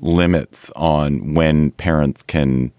limits 0.00 0.70
on 0.74 1.34
when 1.34 1.70
parents 1.72 2.22
can 2.22 2.72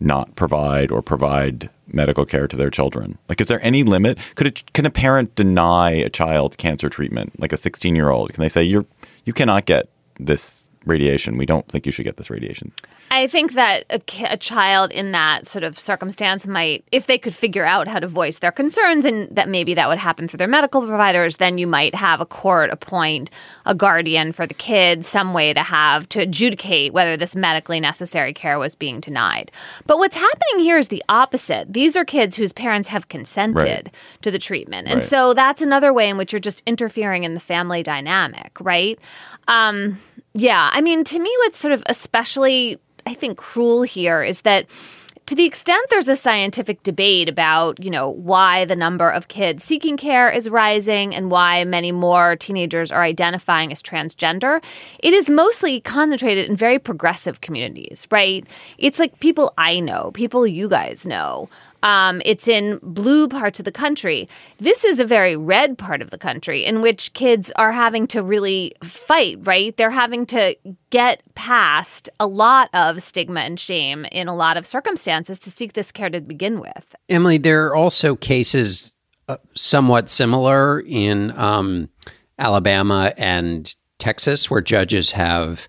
not 0.00 0.34
provide 0.36 0.90
or 0.90 1.02
provide 1.02 1.70
medical 1.86 2.24
care 2.24 2.48
to 2.48 2.56
their 2.56 2.70
children? 2.70 3.18
Like, 3.28 3.40
is 3.40 3.46
there 3.46 3.64
any 3.64 3.82
limit? 3.82 4.18
Could 4.34 4.46
it, 4.46 4.72
can 4.72 4.86
a 4.86 4.90
parent 4.90 5.34
deny 5.34 5.90
a 5.90 6.10
child 6.10 6.58
cancer 6.58 6.88
treatment, 6.88 7.38
like 7.40 7.52
a 7.52 7.56
16 7.56 7.94
year 7.94 8.10
old? 8.10 8.32
Can 8.32 8.42
they 8.42 8.48
say 8.48 8.62
you're 8.62 8.86
you 9.24 9.32
cannot 9.32 9.66
get 9.66 9.88
this 10.18 10.64
radiation? 10.84 11.36
We 11.36 11.46
don't 11.46 11.66
think 11.68 11.86
you 11.86 11.92
should 11.92 12.04
get 12.04 12.16
this 12.16 12.30
radiation. 12.30 12.72
I 13.10 13.26
think 13.26 13.52
that 13.54 13.84
a, 13.90 14.00
a, 14.32 14.36
child 14.36 14.90
in 14.90 15.12
that 15.12 15.46
sort 15.46 15.62
of 15.62 15.78
circumstance 15.78 16.46
might, 16.46 16.84
if 16.90 17.06
they 17.06 17.18
could 17.18 17.34
figure 17.34 17.64
out 17.64 17.86
how 17.86 17.98
to 17.98 18.08
voice 18.08 18.40
their 18.40 18.50
concerns 18.50 19.04
and 19.04 19.28
that 19.34 19.48
maybe 19.48 19.74
that 19.74 19.88
would 19.88 19.98
happen 19.98 20.26
through 20.26 20.38
their 20.38 20.48
medical 20.48 20.84
providers, 20.84 21.36
then 21.36 21.56
you 21.56 21.66
might 21.66 21.94
have 21.94 22.20
a 22.20 22.26
court 22.26 22.70
appoint 22.70 23.30
a 23.64 23.74
guardian 23.74 24.32
for 24.32 24.46
the 24.46 24.54
kid, 24.54 25.04
some 25.04 25.34
way 25.34 25.52
to 25.52 25.62
have 25.62 26.08
to 26.10 26.20
adjudicate 26.20 26.92
whether 26.92 27.16
this 27.16 27.36
medically 27.36 27.80
necessary 27.80 28.32
care 28.32 28.58
was 28.58 28.74
being 28.74 29.00
denied. 29.00 29.52
But 29.86 29.98
what's 29.98 30.16
happening 30.16 30.64
here 30.64 30.78
is 30.78 30.88
the 30.88 31.04
opposite. 31.08 31.72
These 31.72 31.96
are 31.96 32.04
kids 32.04 32.36
whose 32.36 32.52
parents 32.52 32.88
have 32.88 33.08
consented 33.08 33.62
right. 33.64 33.94
to 34.22 34.30
the 34.30 34.38
treatment. 34.38 34.88
And 34.88 34.96
right. 34.96 35.04
so 35.04 35.32
that's 35.32 35.62
another 35.62 35.92
way 35.92 36.08
in 36.08 36.16
which 36.16 36.32
you're 36.32 36.40
just 36.40 36.62
interfering 36.66 37.24
in 37.24 37.34
the 37.34 37.40
family 37.40 37.82
dynamic, 37.82 38.58
right? 38.60 38.98
Um, 39.48 39.98
yeah. 40.34 40.70
I 40.72 40.80
mean, 40.80 41.04
to 41.04 41.18
me, 41.18 41.32
what's 41.40 41.58
sort 41.58 41.72
of 41.72 41.82
especially 41.86 42.78
I 43.06 43.14
think, 43.14 43.38
cruel 43.38 43.82
here 43.82 44.22
is 44.22 44.42
that 44.42 44.68
to 45.26 45.34
the 45.34 45.44
extent 45.44 45.84
there's 45.90 46.08
a 46.08 46.14
scientific 46.14 46.84
debate 46.84 47.28
about, 47.28 47.82
you 47.82 47.90
know, 47.90 48.10
why 48.10 48.64
the 48.64 48.76
number 48.76 49.10
of 49.10 49.26
kids 49.26 49.64
seeking 49.64 49.96
care 49.96 50.30
is 50.30 50.48
rising 50.48 51.14
and 51.16 51.32
why 51.32 51.64
many 51.64 51.90
more 51.90 52.36
teenagers 52.36 52.92
are 52.92 53.02
identifying 53.02 53.72
as 53.72 53.82
transgender, 53.82 54.62
it 55.00 55.12
is 55.12 55.28
mostly 55.28 55.80
concentrated 55.80 56.48
in 56.48 56.56
very 56.56 56.78
progressive 56.78 57.40
communities, 57.40 58.06
right? 58.12 58.46
It's 58.78 59.00
like 59.00 59.18
people 59.18 59.52
I 59.58 59.80
know, 59.80 60.12
people 60.14 60.46
you 60.46 60.68
guys 60.68 61.06
know. 61.06 61.48
Um, 61.82 62.22
it's 62.24 62.48
in 62.48 62.78
blue 62.82 63.28
parts 63.28 63.58
of 63.58 63.64
the 63.64 63.72
country. 63.72 64.28
This 64.58 64.84
is 64.84 65.00
a 65.00 65.04
very 65.04 65.36
red 65.36 65.78
part 65.78 66.02
of 66.02 66.10
the 66.10 66.18
country 66.18 66.64
in 66.64 66.80
which 66.82 67.12
kids 67.12 67.52
are 67.56 67.72
having 67.72 68.06
to 68.08 68.22
really 68.22 68.74
fight, 68.82 69.38
right? 69.42 69.76
They're 69.76 69.90
having 69.90 70.26
to 70.26 70.56
get 70.90 71.22
past 71.34 72.08
a 72.18 72.26
lot 72.26 72.70
of 72.72 73.02
stigma 73.02 73.40
and 73.40 73.58
shame 73.58 74.04
in 74.06 74.28
a 74.28 74.34
lot 74.34 74.56
of 74.56 74.66
circumstances 74.66 75.38
to 75.40 75.50
seek 75.50 75.74
this 75.74 75.92
care 75.92 76.10
to 76.10 76.20
begin 76.20 76.60
with. 76.60 76.94
Emily, 77.08 77.38
there 77.38 77.66
are 77.66 77.74
also 77.74 78.16
cases 78.16 78.94
uh, 79.28 79.36
somewhat 79.54 80.08
similar 80.08 80.80
in 80.80 81.36
um, 81.38 81.88
Alabama 82.38 83.12
and 83.16 83.74
Texas 83.98 84.50
where 84.50 84.60
judges 84.60 85.12
have 85.12 85.68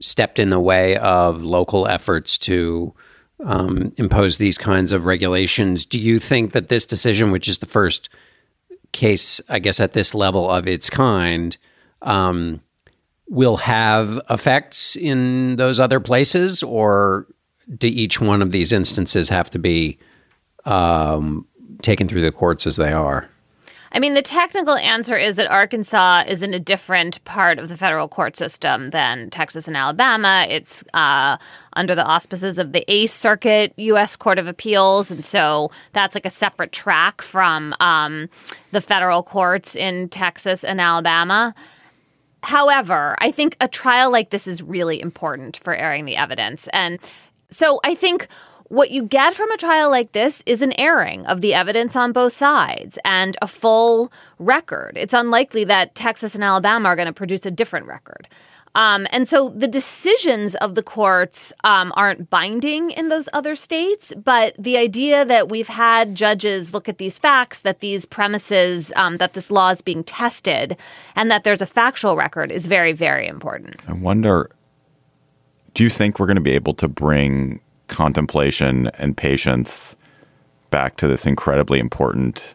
stepped 0.00 0.38
in 0.38 0.50
the 0.50 0.60
way 0.60 0.96
of 0.96 1.42
local 1.42 1.86
efforts 1.86 2.38
to 2.38 2.94
um, 3.44 3.92
impose 3.96 4.36
these 4.36 4.58
kinds 4.58 4.92
of 4.92 5.06
regulations. 5.06 5.84
Do 5.86 5.98
you 5.98 6.18
think 6.18 6.52
that 6.52 6.68
this 6.68 6.86
decision, 6.86 7.30
which 7.30 7.48
is 7.48 7.58
the 7.58 7.66
first 7.66 8.08
case, 8.92 9.40
I 9.48 9.58
guess, 9.60 9.80
at 9.80 9.92
this 9.92 10.14
level 10.14 10.50
of 10.50 10.66
its 10.66 10.90
kind, 10.90 11.56
um, 12.02 12.60
will 13.28 13.58
have 13.58 14.20
effects 14.28 14.96
in 14.96 15.56
those 15.56 15.78
other 15.78 16.00
places, 16.00 16.62
or 16.62 17.26
do 17.78 17.86
each 17.86 18.20
one 18.20 18.42
of 18.42 18.50
these 18.50 18.72
instances 18.72 19.28
have 19.28 19.48
to 19.50 19.58
be 19.58 19.98
um, 20.64 21.46
taken 21.82 22.08
through 22.08 22.22
the 22.22 22.32
courts 22.32 22.66
as 22.66 22.76
they 22.76 22.92
are? 22.92 23.29
I 23.92 23.98
mean, 23.98 24.14
the 24.14 24.22
technical 24.22 24.76
answer 24.76 25.16
is 25.16 25.36
that 25.36 25.50
Arkansas 25.50 26.24
is 26.28 26.42
in 26.42 26.54
a 26.54 26.60
different 26.60 27.22
part 27.24 27.58
of 27.58 27.68
the 27.68 27.76
federal 27.76 28.06
court 28.06 28.36
system 28.36 28.88
than 28.88 29.30
Texas 29.30 29.66
and 29.66 29.76
Alabama. 29.76 30.46
It's 30.48 30.84
uh, 30.94 31.38
under 31.72 31.96
the 31.96 32.04
auspices 32.04 32.58
of 32.58 32.72
the 32.72 32.84
Eighth 32.86 33.10
Circuit 33.10 33.72
U.S. 33.76 34.14
Court 34.14 34.38
of 34.38 34.46
Appeals. 34.46 35.10
And 35.10 35.24
so 35.24 35.72
that's 35.92 36.14
like 36.14 36.26
a 36.26 36.30
separate 36.30 36.70
track 36.70 37.20
from 37.20 37.74
um, 37.80 38.28
the 38.70 38.80
federal 38.80 39.24
courts 39.24 39.74
in 39.74 40.08
Texas 40.08 40.62
and 40.62 40.80
Alabama. 40.80 41.52
However, 42.44 43.16
I 43.18 43.32
think 43.32 43.56
a 43.60 43.66
trial 43.66 44.12
like 44.12 44.30
this 44.30 44.46
is 44.46 44.62
really 44.62 45.00
important 45.00 45.56
for 45.56 45.74
airing 45.74 46.04
the 46.04 46.16
evidence. 46.16 46.68
And 46.68 47.00
so 47.50 47.80
I 47.84 47.96
think 47.96 48.28
what 48.70 48.92
you 48.92 49.02
get 49.02 49.34
from 49.34 49.50
a 49.50 49.56
trial 49.56 49.90
like 49.90 50.12
this 50.12 50.44
is 50.46 50.62
an 50.62 50.72
airing 50.78 51.26
of 51.26 51.40
the 51.40 51.54
evidence 51.54 51.96
on 51.96 52.12
both 52.12 52.32
sides 52.32 52.98
and 53.04 53.36
a 53.42 53.48
full 53.48 54.12
record. 54.38 54.96
It's 54.96 55.12
unlikely 55.12 55.64
that 55.64 55.96
Texas 55.96 56.36
and 56.36 56.44
Alabama 56.44 56.88
are 56.88 56.96
going 56.96 57.06
to 57.06 57.12
produce 57.12 57.44
a 57.44 57.50
different 57.50 57.86
record. 57.86 58.28
Um, 58.76 59.08
and 59.10 59.28
so 59.28 59.48
the 59.48 59.66
decisions 59.66 60.54
of 60.54 60.76
the 60.76 60.84
courts 60.84 61.52
um, 61.64 61.92
aren't 61.96 62.30
binding 62.30 62.92
in 62.92 63.08
those 63.08 63.28
other 63.32 63.56
states, 63.56 64.12
but 64.14 64.54
the 64.56 64.76
idea 64.76 65.24
that 65.24 65.48
we've 65.48 65.66
had 65.66 66.14
judges 66.14 66.72
look 66.72 66.88
at 66.88 66.98
these 66.98 67.18
facts, 67.18 67.58
that 67.60 67.80
these 67.80 68.06
premises, 68.06 68.92
um, 68.94 69.16
that 69.16 69.32
this 69.32 69.50
law 69.50 69.70
is 69.70 69.82
being 69.82 70.04
tested, 70.04 70.76
and 71.16 71.28
that 71.28 71.42
there's 71.42 71.60
a 71.60 71.66
factual 71.66 72.14
record 72.14 72.52
is 72.52 72.66
very, 72.66 72.92
very 72.92 73.26
important. 73.26 73.74
I 73.88 73.94
wonder 73.94 74.48
do 75.74 75.84
you 75.84 75.90
think 75.90 76.18
we're 76.18 76.26
going 76.26 76.36
to 76.36 76.40
be 76.40 76.50
able 76.52 76.74
to 76.74 76.88
bring 76.88 77.60
contemplation 77.90 78.88
and 78.94 79.16
patience 79.16 79.96
back 80.70 80.96
to 80.96 81.06
this 81.06 81.26
incredibly 81.26 81.78
important 81.78 82.54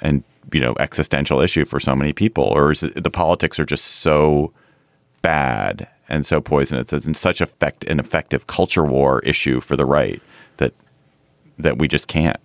and 0.00 0.22
you 0.52 0.60
know 0.60 0.74
existential 0.78 1.40
issue 1.40 1.64
for 1.64 1.80
so 1.80 1.94
many 1.94 2.12
people 2.12 2.44
or 2.44 2.70
is 2.70 2.82
it 2.82 3.02
the 3.02 3.10
politics 3.10 3.58
are 3.58 3.64
just 3.64 3.86
so 3.86 4.52
bad 5.22 5.88
and 6.08 6.26
so 6.26 6.40
poisonous 6.40 6.92
it's 6.92 7.06
in 7.06 7.14
such 7.14 7.40
effect 7.40 7.84
an 7.84 7.98
effective 7.98 8.46
culture 8.46 8.84
war 8.84 9.20
issue 9.20 9.60
for 9.60 9.76
the 9.76 9.86
right 9.86 10.20
that 10.58 10.74
that 11.58 11.78
we 11.78 11.88
just 11.88 12.08
can't 12.08 12.36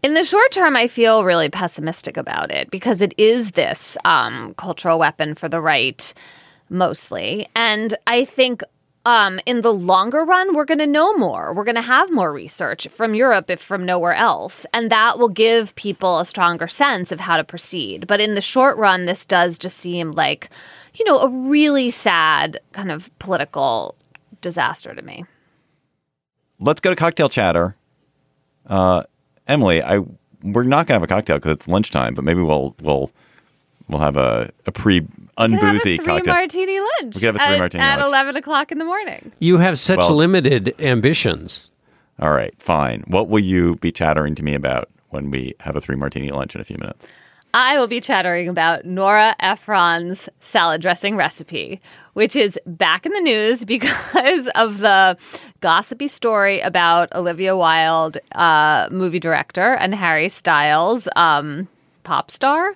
in 0.00 0.14
the 0.14 0.24
short 0.24 0.52
term, 0.52 0.76
I 0.76 0.86
feel 0.86 1.24
really 1.24 1.48
pessimistic 1.48 2.16
about 2.16 2.52
it 2.52 2.70
because 2.70 3.02
it 3.02 3.12
is 3.18 3.52
this 3.52 3.96
um, 4.04 4.54
cultural 4.54 4.96
weapon 4.96 5.34
for 5.34 5.48
the 5.48 5.60
right, 5.60 6.14
mostly. 6.70 7.48
And 7.56 7.96
I 8.06 8.24
think 8.24 8.62
um, 9.04 9.40
in 9.46 9.62
the 9.62 9.72
longer 9.72 10.24
run, 10.24 10.54
we're 10.54 10.64
going 10.64 10.78
to 10.78 10.86
know 10.86 11.16
more. 11.16 11.54
We're 11.54 11.64
going 11.64 11.74
to 11.76 11.80
have 11.80 12.12
more 12.12 12.32
research 12.32 12.88
from 12.88 13.14
Europe, 13.14 13.50
if 13.50 13.60
from 13.60 13.86
nowhere 13.86 14.14
else. 14.14 14.66
And 14.74 14.90
that 14.90 15.18
will 15.18 15.28
give 15.28 15.74
people 15.76 16.18
a 16.18 16.24
stronger 16.26 16.68
sense 16.68 17.12
of 17.12 17.20
how 17.20 17.36
to 17.36 17.44
proceed. 17.44 18.06
But 18.06 18.20
in 18.20 18.34
the 18.34 18.40
short 18.40 18.76
run, 18.76 19.06
this 19.06 19.24
does 19.24 19.58
just 19.58 19.78
seem 19.78 20.12
like, 20.12 20.50
you 20.94 21.04
know, 21.04 21.20
a 21.20 21.28
really 21.28 21.90
sad 21.90 22.60
kind 22.72 22.90
of 22.90 23.16
political 23.18 23.94
disaster 24.40 24.94
to 24.94 25.02
me. 25.02 25.24
Let's 26.60 26.80
go 26.80 26.90
to 26.90 26.96
cocktail 26.96 27.28
chatter. 27.28 27.76
Uh, 28.66 29.04
Emily, 29.46 29.82
I 29.82 30.00
we're 30.42 30.64
not 30.64 30.86
gonna 30.86 30.96
have 30.96 31.02
a 31.02 31.06
cocktail 31.06 31.36
because 31.36 31.52
it's 31.52 31.68
lunchtime, 31.68 32.14
but 32.14 32.24
maybe 32.24 32.42
we'll 32.42 32.74
we'll 32.82 33.10
we'll 33.88 34.00
have 34.00 34.16
a, 34.16 34.50
a 34.66 34.72
pre 34.72 35.02
unboozy 35.36 35.80
three 35.80 35.98
cocktail. 35.98 36.34
martini 36.34 36.78
lunch. 36.80 37.14
We 37.14 37.20
could 37.20 37.22
have 37.22 37.36
a 37.36 37.38
three 37.38 37.54
at, 37.54 37.58
martini 37.58 37.84
at 37.84 37.98
lunch. 37.98 38.08
eleven 38.08 38.36
o'clock 38.36 38.72
in 38.72 38.78
the 38.78 38.84
morning. 38.84 39.32
You 39.38 39.58
have 39.58 39.78
such 39.78 39.98
Well- 39.98 40.16
limited 40.16 40.74
ambitions. 40.80 41.70
All 42.20 42.30
right, 42.30 42.52
fine. 42.60 43.04
What 43.06 43.28
will 43.28 43.38
you 43.38 43.76
be 43.76 43.92
chattering 43.92 44.34
to 44.36 44.42
me 44.42 44.54
about 44.54 44.88
when 45.10 45.30
we 45.30 45.54
have 45.60 45.76
a 45.76 45.80
three 45.80 45.94
martini 45.96 46.30
lunch 46.30 46.54
in 46.54 46.60
a 46.60 46.64
few 46.64 46.76
minutes? 46.76 47.06
I 47.54 47.78
will 47.78 47.86
be 47.86 48.00
chattering 48.00 48.46
about 48.48 48.84
Nora 48.84 49.34
Ephron's 49.40 50.28
salad 50.40 50.82
dressing 50.82 51.16
recipe, 51.16 51.80
which 52.12 52.36
is 52.36 52.58
back 52.66 53.06
in 53.06 53.12
the 53.12 53.20
news 53.20 53.64
because 53.64 54.48
of 54.54 54.78
the 54.78 55.16
gossipy 55.60 56.08
story 56.08 56.60
about 56.60 57.08
Olivia 57.14 57.56
Wilde, 57.56 58.18
uh, 58.32 58.88
movie 58.90 59.18
director, 59.18 59.74
and 59.74 59.94
Harry 59.94 60.28
Styles, 60.28 61.08
um, 61.16 61.68
pop 62.04 62.30
star. 62.30 62.74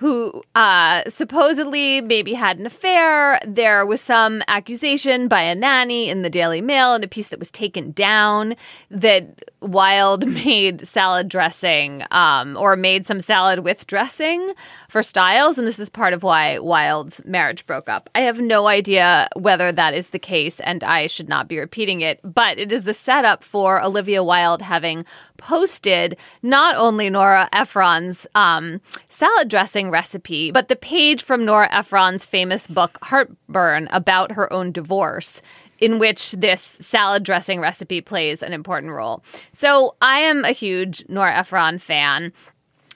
Who 0.00 0.42
uh, 0.54 1.02
supposedly 1.08 2.00
maybe 2.00 2.32
had 2.32 2.58
an 2.58 2.64
affair. 2.64 3.38
There 3.46 3.84
was 3.84 4.00
some 4.00 4.42
accusation 4.48 5.28
by 5.28 5.42
a 5.42 5.54
nanny 5.54 6.08
in 6.08 6.22
the 6.22 6.30
Daily 6.30 6.62
Mail 6.62 6.94
in 6.94 7.04
a 7.04 7.08
piece 7.08 7.28
that 7.28 7.38
was 7.38 7.50
taken 7.50 7.92
down 7.92 8.56
that 8.90 9.49
Wilde 9.60 10.26
made 10.44 10.86
salad 10.86 11.28
dressing 11.28 12.04
um, 12.10 12.56
or 12.56 12.76
made 12.76 13.06
some 13.06 13.20
salad 13.20 13.60
with 13.60 13.86
dressing 13.86 14.54
for 14.88 15.02
Styles. 15.02 15.58
And 15.58 15.66
this 15.66 15.78
is 15.78 15.90
part 15.90 16.12
of 16.12 16.22
why 16.22 16.58
Wilde's 16.58 17.22
marriage 17.24 17.66
broke 17.66 17.88
up. 17.88 18.08
I 18.14 18.20
have 18.20 18.40
no 18.40 18.66
idea 18.66 19.28
whether 19.36 19.72
that 19.72 19.94
is 19.94 20.10
the 20.10 20.18
case, 20.18 20.60
and 20.60 20.82
I 20.84 21.06
should 21.06 21.28
not 21.28 21.48
be 21.48 21.58
repeating 21.58 22.00
it, 22.00 22.20
but 22.22 22.58
it 22.58 22.72
is 22.72 22.84
the 22.84 22.94
setup 22.94 23.44
for 23.44 23.82
Olivia 23.82 24.22
Wilde 24.22 24.62
having 24.62 25.04
posted 25.36 26.16
not 26.42 26.76
only 26.76 27.10
Nora 27.10 27.48
Ephron's 27.52 28.26
um, 28.34 28.80
salad 29.08 29.48
dressing 29.48 29.90
recipe, 29.90 30.50
but 30.50 30.68
the 30.68 30.76
page 30.76 31.22
from 31.22 31.44
Nora 31.44 31.68
Ephron's 31.72 32.26
famous 32.26 32.66
book, 32.66 32.98
Heartburn, 33.02 33.88
about 33.90 34.32
her 34.32 34.52
own 34.52 34.72
divorce 34.72 35.42
in 35.80 35.98
which 35.98 36.32
this 36.32 36.60
salad 36.60 37.22
dressing 37.22 37.60
recipe 37.60 38.00
plays 38.00 38.42
an 38.42 38.52
important 38.52 38.92
role. 38.92 39.22
So 39.52 39.96
I 40.00 40.20
am 40.20 40.44
a 40.44 40.52
huge 40.52 41.04
Nora 41.08 41.34
Ephron 41.34 41.78
fan. 41.78 42.32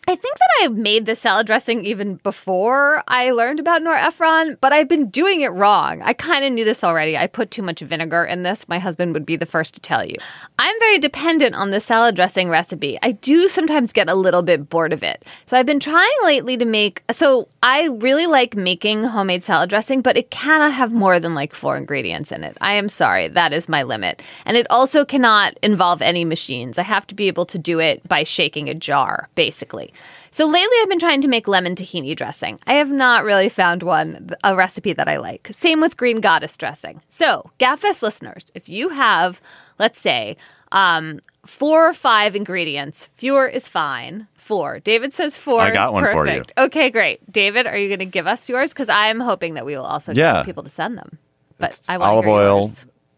I 0.06 0.14
think 0.14 0.36
that 0.36 0.50
I 0.60 0.68
made 0.68 1.06
the 1.06 1.16
salad 1.16 1.46
dressing 1.46 1.84
even 1.86 2.16
before 2.16 3.02
I 3.08 3.30
learned 3.30 3.58
about 3.58 3.82
Nora 3.82 4.02
Ephron, 4.02 4.58
but 4.60 4.70
I've 4.70 4.88
been 4.88 5.08
doing 5.08 5.40
it 5.40 5.48
wrong. 5.48 6.02
I 6.02 6.12
kind 6.12 6.44
of 6.44 6.52
knew 6.52 6.64
this 6.66 6.84
already. 6.84 7.16
I 7.16 7.26
put 7.26 7.50
too 7.50 7.62
much 7.62 7.80
vinegar 7.80 8.22
in 8.22 8.42
this. 8.42 8.68
My 8.68 8.78
husband 8.78 9.14
would 9.14 9.24
be 9.24 9.36
the 9.36 9.46
first 9.46 9.72
to 9.74 9.80
tell 9.80 10.04
you. 10.04 10.16
I'm 10.58 10.78
very 10.78 10.98
dependent 10.98 11.54
on 11.54 11.70
the 11.70 11.80
salad 11.80 12.16
dressing 12.16 12.50
recipe. 12.50 12.98
I 13.02 13.12
do 13.12 13.48
sometimes 13.48 13.94
get 13.94 14.10
a 14.10 14.14
little 14.14 14.42
bit 14.42 14.68
bored 14.68 14.92
of 14.92 15.02
it. 15.02 15.24
So 15.46 15.56
I've 15.56 15.64
been 15.64 15.80
trying 15.80 16.12
lately 16.24 16.58
to 16.58 16.66
make 16.66 17.02
so 17.10 17.48
I 17.62 17.86
really 17.86 18.26
like 18.26 18.56
making 18.56 19.04
homemade 19.04 19.42
salad 19.42 19.70
dressing, 19.70 20.02
but 20.02 20.18
it 20.18 20.30
cannot 20.30 20.74
have 20.74 20.92
more 20.92 21.18
than 21.18 21.34
like 21.34 21.54
four 21.54 21.78
ingredients 21.78 22.30
in 22.30 22.44
it. 22.44 22.58
I 22.60 22.74
am 22.74 22.90
sorry, 22.90 23.28
that 23.28 23.54
is 23.54 23.70
my 23.70 23.82
limit. 23.82 24.22
And 24.44 24.58
it 24.58 24.66
also 24.68 25.06
cannot 25.06 25.58
involve 25.62 26.02
any 26.02 26.26
machines. 26.26 26.78
I 26.78 26.82
have 26.82 27.06
to 27.06 27.14
be 27.14 27.26
able 27.26 27.46
to 27.46 27.58
do 27.58 27.80
it 27.80 28.06
by 28.06 28.22
shaking 28.22 28.68
a 28.68 28.74
jar, 28.74 29.30
basically. 29.34 29.93
So 30.30 30.46
lately, 30.46 30.76
I've 30.82 30.88
been 30.88 30.98
trying 30.98 31.20
to 31.22 31.28
make 31.28 31.46
lemon 31.46 31.74
tahini 31.76 32.16
dressing. 32.16 32.58
I 32.66 32.74
have 32.74 32.90
not 32.90 33.24
really 33.24 33.48
found 33.48 33.82
one, 33.82 34.30
a 34.42 34.56
recipe 34.56 34.92
that 34.92 35.08
I 35.08 35.18
like. 35.18 35.48
Same 35.52 35.80
with 35.80 35.96
green 35.96 36.20
goddess 36.20 36.56
dressing. 36.56 37.00
So, 37.08 37.50
Gabfest 37.60 38.02
listeners, 38.02 38.50
if 38.54 38.68
you 38.68 38.88
have, 38.88 39.40
let's 39.78 39.98
say, 40.00 40.36
um, 40.72 41.20
four 41.46 41.88
or 41.88 41.92
five 41.92 42.34
ingredients, 42.34 43.08
fewer 43.14 43.46
is 43.46 43.68
fine. 43.68 44.26
Four. 44.34 44.80
David 44.80 45.14
says 45.14 45.36
four. 45.36 45.60
I 45.60 45.70
got 45.70 45.88
is 45.88 45.92
one 45.92 46.10
for 46.12 46.26
you. 46.26 46.42
Okay, 46.58 46.90
great. 46.90 47.32
David, 47.32 47.66
are 47.66 47.78
you 47.78 47.88
going 47.88 48.00
to 48.00 48.04
give 48.04 48.26
us 48.26 48.48
yours? 48.48 48.72
Because 48.74 48.88
I 48.88 49.06
am 49.08 49.20
hoping 49.20 49.54
that 49.54 49.64
we 49.64 49.76
will 49.76 49.84
also 49.84 50.12
Yeah. 50.12 50.34
get 50.38 50.46
people 50.46 50.64
to 50.64 50.70
send 50.70 50.98
them. 50.98 51.18
But 51.58 51.80
I 51.88 51.96
want 51.96 52.10
Olive 52.10 52.26
oil, 52.26 52.70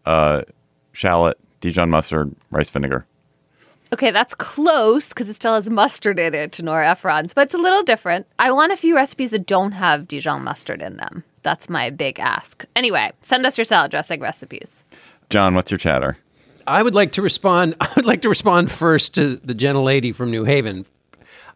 uh, 0.05 0.43
shallot, 0.93 1.37
Dijon 1.59 1.89
mustard, 1.89 2.33
rice 2.51 2.69
vinegar. 2.69 3.05
Okay, 3.93 4.11
that's 4.11 4.35
close 4.35 5.09
because 5.09 5.29
it 5.29 5.35
still 5.35 5.53
has 5.53 5.69
mustard 5.69 6.19
in 6.19 6.33
it 6.33 6.51
to 6.53 6.63
Nora 6.63 6.89
Ephron's, 6.89 7.33
but 7.33 7.41
it's 7.45 7.53
a 7.53 7.57
little 7.57 7.83
different. 7.83 8.27
I 8.37 8.51
want 8.51 8.73
a 8.73 8.77
few 8.77 8.95
recipes 8.95 9.31
that 9.31 9.45
don't 9.45 9.71
have 9.71 10.07
Dijon 10.07 10.43
mustard 10.43 10.81
in 10.81 10.97
them. 10.97 11.23
That's 11.43 11.69
my 11.69 11.89
big 11.89 12.19
ask. 12.19 12.65
Anyway, 12.75 13.11
send 13.21 13.45
us 13.45 13.57
your 13.57 13.65
salad 13.65 13.91
dressing 13.91 14.19
recipes. 14.19 14.83
John, 15.29 15.55
what's 15.55 15.71
your 15.71 15.77
chatter? 15.77 16.17
I 16.67 16.83
would 16.83 16.95
like 16.95 17.13
to 17.13 17.21
respond. 17.21 17.75
I 17.81 17.89
would 17.95 18.05
like 18.05 18.21
to 18.23 18.29
respond 18.29 18.69
first 18.69 19.15
to 19.15 19.37
the 19.37 19.53
gentle 19.53 19.83
lady 19.83 20.11
from 20.11 20.31
New 20.31 20.43
Haven. 20.43 20.85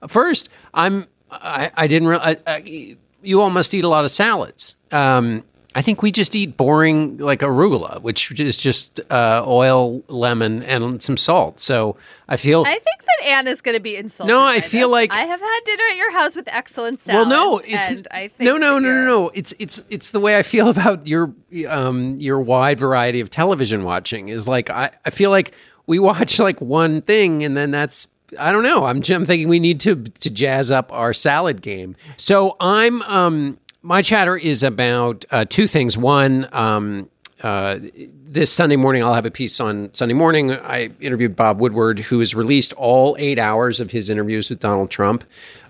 First, 0.07 0.49
I'm. 0.73 1.07
I, 1.29 1.71
I 1.75 1.87
didn't. 1.87 2.07
Re- 2.07 2.19
I, 2.21 2.37
I, 2.47 2.97
you 3.21 3.41
all 3.41 3.49
must 3.49 3.73
eat 3.73 3.83
a 3.83 3.87
lot 3.89 4.03
of 4.03 4.11
salads. 4.11 4.77
Um, 4.91 5.43
I 5.73 5.81
think 5.81 6.01
we 6.01 6.11
just 6.11 6.35
eat 6.35 6.57
boring 6.57 7.17
like 7.17 7.39
arugula, 7.39 8.01
which 8.01 8.37
is 8.39 8.57
just 8.57 8.99
uh, 9.09 9.43
oil, 9.47 10.03
lemon, 10.07 10.63
and 10.63 11.01
some 11.01 11.15
salt. 11.15 11.59
So 11.59 11.95
I 12.27 12.35
feel. 12.37 12.63
I 12.67 12.73
think 12.73 13.01
that 13.05 13.25
Anna's 13.25 13.61
going 13.61 13.77
to 13.77 13.81
be 13.81 13.95
insulted. 13.95 14.33
No, 14.33 14.43
I 14.43 14.59
feel 14.59 14.89
this. 14.89 14.93
like- 14.93 15.13
I 15.13 15.21
have 15.21 15.39
had 15.39 15.59
dinner 15.65 15.83
at 15.91 15.97
your 15.97 16.11
house 16.11 16.35
with 16.35 16.47
excellent 16.49 17.01
well, 17.07 17.25
no, 17.25 17.59
it's 17.59 17.89
and 17.89 18.07
I 18.11 18.27
think 18.27 18.39
no, 18.41 18.57
no, 18.57 18.79
no, 18.79 18.89
no, 18.89 19.05
no. 19.05 19.31
It's 19.33 19.53
it's 19.59 19.83
it's 19.89 20.11
the 20.11 20.19
way 20.19 20.37
I 20.37 20.43
feel 20.43 20.67
about 20.75 21.07
your 21.07 21.33
um 21.67 22.15
your 22.17 22.41
wide 22.41 22.79
variety 22.79 23.21
of 23.21 23.29
television 23.29 23.83
watching. 23.83 24.29
Is 24.29 24.47
like 24.47 24.69
I 24.69 24.91
I 25.05 25.09
feel 25.09 25.29
like 25.29 25.53
we 25.87 25.99
watch 25.99 26.39
like 26.39 26.59
one 26.59 27.01
thing 27.01 27.43
and 27.43 27.55
then 27.55 27.71
that's 27.71 28.07
I 28.39 28.51
don't 28.51 28.63
know. 28.63 28.85
I'm 28.85 28.97
I'm 29.09 29.25
thinking 29.25 29.49
we 29.49 29.59
need 29.59 29.79
to 29.81 29.95
to 30.03 30.29
jazz 30.29 30.71
up 30.71 30.91
our 30.93 31.13
salad 31.13 31.61
game. 31.61 31.95
So 32.17 32.55
I'm 32.59 33.01
um 33.03 33.57
my 33.81 34.01
chatter 34.01 34.37
is 34.37 34.63
about 34.63 35.25
uh, 35.31 35.45
two 35.47 35.67
things. 35.67 35.97
One. 35.97 36.47
Um, 36.51 37.09
uh, 37.43 37.79
this 38.23 38.51
Sunday 38.53 38.75
morning, 38.75 39.03
I'll 39.03 39.15
have 39.15 39.25
a 39.25 39.31
piece 39.31 39.59
on 39.59 39.89
Sunday 39.93 40.13
morning. 40.13 40.51
I 40.51 40.91
interviewed 40.99 41.35
Bob 41.35 41.59
Woodward, 41.59 41.97
who 41.97 42.19
has 42.19 42.35
released 42.35 42.71
all 42.73 43.15
eight 43.17 43.39
hours 43.39 43.79
of 43.79 43.89
his 43.89 44.11
interviews 44.11 44.49
with 44.51 44.59
Donald 44.59 44.91
Trump. 44.91 45.23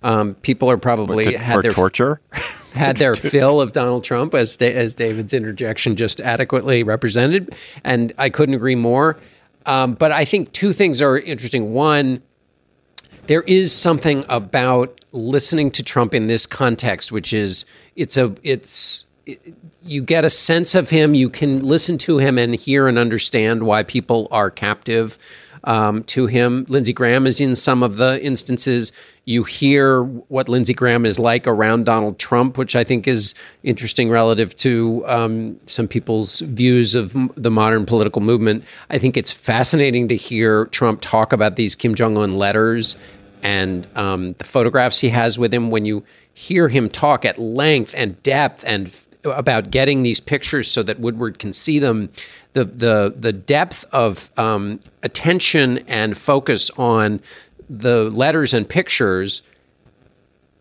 Um, 0.04 0.36
people 0.36 0.70
are 0.70 0.78
probably 0.78 1.26
To- 1.26 1.38
had 1.38 1.54
for 1.56 1.62
their 1.62 1.72
torture? 1.72 2.20
had 2.74 2.98
their 2.98 3.16
fill 3.32 3.62
of 3.62 3.72
Donald 3.72 4.04
Trump, 4.04 4.34
as 4.34 4.58
as 4.58 4.96
David's 4.96 5.34
interjection 5.34 5.96
just 5.96 6.20
adequately 6.20 6.84
represented, 6.84 7.56
and 7.86 8.12
I 8.18 8.30
couldn't 8.30 8.56
agree 8.56 8.76
more. 8.76 9.18
Um, 9.66 9.94
but 9.94 10.12
I 10.12 10.26
think 10.26 10.52
two 10.52 10.74
things 10.74 11.02
are 11.02 11.18
interesting. 11.18 11.74
One, 11.74 12.22
there 13.32 13.44
is 13.44 13.72
something 13.72 14.26
about 14.28 15.00
listening 15.14 15.72
to 15.72 15.82
Trump 15.82 16.14
in 16.14 16.28
this 16.28 16.46
context, 16.46 17.14
which 17.14 17.32
is 17.32 17.64
it's 17.96 18.18
a 18.18 18.36
it's 18.44 19.08
it, 19.26 19.56
you 19.84 20.02
get 20.02 20.26
a 20.26 20.30
sense 20.30 20.76
of 20.76 20.90
him. 20.90 21.14
You 21.14 21.30
can 21.30 21.66
listen 21.66 21.98
to 22.00 22.18
him 22.18 22.38
and 22.38 22.54
hear 22.54 22.90
and 22.90 22.98
understand 22.98 23.64
why 23.64 23.84
people 23.84 24.28
are 24.32 24.52
captive 24.52 25.18
um, 25.64 26.04
to 26.06 26.26
him. 26.26 26.66
Lindsey 26.68 26.92
Graham 26.92 27.26
is 27.26 27.40
in 27.40 27.56
some 27.56 27.84
of 27.84 27.96
the 27.96 28.22
instances. 28.22 28.92
You 29.24 29.46
hear 29.46 30.04
what 30.04 30.50
Lindsey 30.50 30.74
Graham 30.74 31.06
is 31.06 31.18
like 31.18 31.48
around 31.48 31.86
Donald 31.86 32.20
Trump, 32.20 32.58
which 32.58 32.76
I 32.76 32.84
think 32.84 33.08
is 33.08 33.34
interesting 33.64 34.10
relative 34.10 34.58
to 34.58 35.06
um, 35.08 35.58
some 35.68 35.88
people's 35.88 36.42
views 36.42 36.96
of 36.96 37.16
the 37.36 37.52
modern 37.52 37.86
political 37.86 38.22
movement. 38.22 38.66
I 38.90 38.98
think 38.98 39.16
it's 39.16 39.32
fascinating 39.32 40.10
to 40.10 40.18
hear 40.18 40.66
Trump 40.66 41.00
talk 41.00 41.32
about 41.32 41.56
these 41.56 41.78
Kim 41.78 41.96
Jong 41.96 42.18
un 42.18 42.38
letters 42.38 42.98
and 43.44 43.88
um, 43.96 44.34
the 44.34 44.44
photographs 44.44 45.00
he 45.00 45.10
has 45.10 45.38
with 45.40 45.54
him. 45.54 45.72
When 45.72 45.86
you 45.86 46.04
hear 46.34 46.68
him 46.68 46.90
talk 46.90 47.26
at 47.26 47.38
length 47.38 47.94
and 47.98 48.22
depth 48.24 48.64
and 48.66 48.88
f- 48.88 49.08
about 49.24 49.72
getting 49.72 50.04
these 50.04 50.20
pictures 50.20 50.70
so 50.70 50.84
that 50.84 51.00
Woodward 51.00 51.40
can 51.40 51.54
see 51.54 51.80
them, 51.80 52.10
the 52.54 52.66
the 52.66 53.14
the 53.18 53.34
depth 53.34 53.86
of 53.92 54.30
um, 54.38 54.80
attention 55.04 55.80
and 55.88 56.18
focus 56.18 56.70
on 56.72 57.22
the 57.70 58.10
letters 58.10 58.54
and 58.54 58.68
pictures 58.68 59.42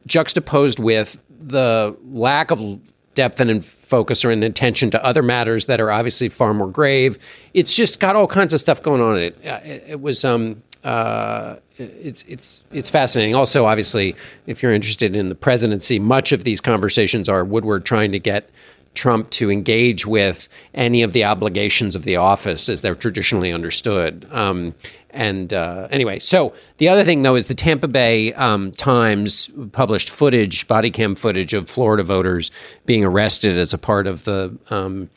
juxtaposed 0.06 0.78
with 0.78 1.18
the 1.40 1.96
lack 2.10 2.50
of 2.50 2.80
depth 3.14 3.40
and 3.40 3.64
focus 3.64 4.24
or 4.24 4.30
an 4.30 4.42
attention 4.42 4.90
to 4.90 5.04
other 5.04 5.22
matters 5.22 5.66
that 5.66 5.80
are 5.80 5.90
obviously 5.90 6.28
far 6.28 6.54
more 6.54 6.68
grave. 6.68 7.18
It's 7.54 7.74
just 7.74 7.98
got 8.00 8.16
all 8.16 8.26
kinds 8.26 8.54
of 8.54 8.60
stuff 8.60 8.82
going 8.82 9.00
on 9.00 9.16
in 9.16 9.22
it. 9.24 9.46
Uh, 9.46 9.60
it, 9.64 9.84
it 9.88 10.00
was 10.00 10.24
um, 10.24 10.62
uh, 10.84 11.56
it's 11.76 12.24
it's 12.28 12.64
it's 12.72 12.88
fascinating. 12.88 13.34
Also, 13.34 13.66
obviously, 13.66 14.14
if 14.46 14.62
you're 14.62 14.72
interested 14.72 15.14
in 15.14 15.28
the 15.28 15.34
presidency, 15.34 15.98
much 15.98 16.32
of 16.32 16.44
these 16.44 16.60
conversations 16.60 17.28
are 17.28 17.44
Woodward 17.44 17.84
trying 17.84 18.12
to 18.12 18.18
get 18.18 18.50
Trump 18.94 19.30
to 19.30 19.50
engage 19.50 20.04
with 20.04 20.48
any 20.74 21.02
of 21.02 21.12
the 21.12 21.24
obligations 21.24 21.94
of 21.94 22.04
the 22.04 22.16
office 22.16 22.68
as 22.68 22.82
they're 22.82 22.94
traditionally 22.94 23.52
understood. 23.52 24.26
Um, 24.32 24.74
and 25.10 25.52
uh, 25.52 25.88
anyway, 25.90 26.18
so 26.18 26.54
the 26.78 26.88
other 26.88 27.04
thing 27.04 27.22
though 27.22 27.36
is 27.36 27.46
the 27.46 27.54
Tampa 27.54 27.88
Bay 27.88 28.32
um, 28.34 28.72
Times 28.72 29.50
published 29.72 30.10
footage, 30.10 30.66
body 30.66 30.90
cam 30.90 31.14
footage 31.14 31.52
of 31.54 31.68
Florida 31.68 32.02
voters 32.02 32.50
being 32.86 33.04
arrested 33.04 33.58
as 33.58 33.72
a 33.72 33.78
part 33.78 34.06
of 34.06 34.24
the 34.24 34.56
um, 34.70 35.08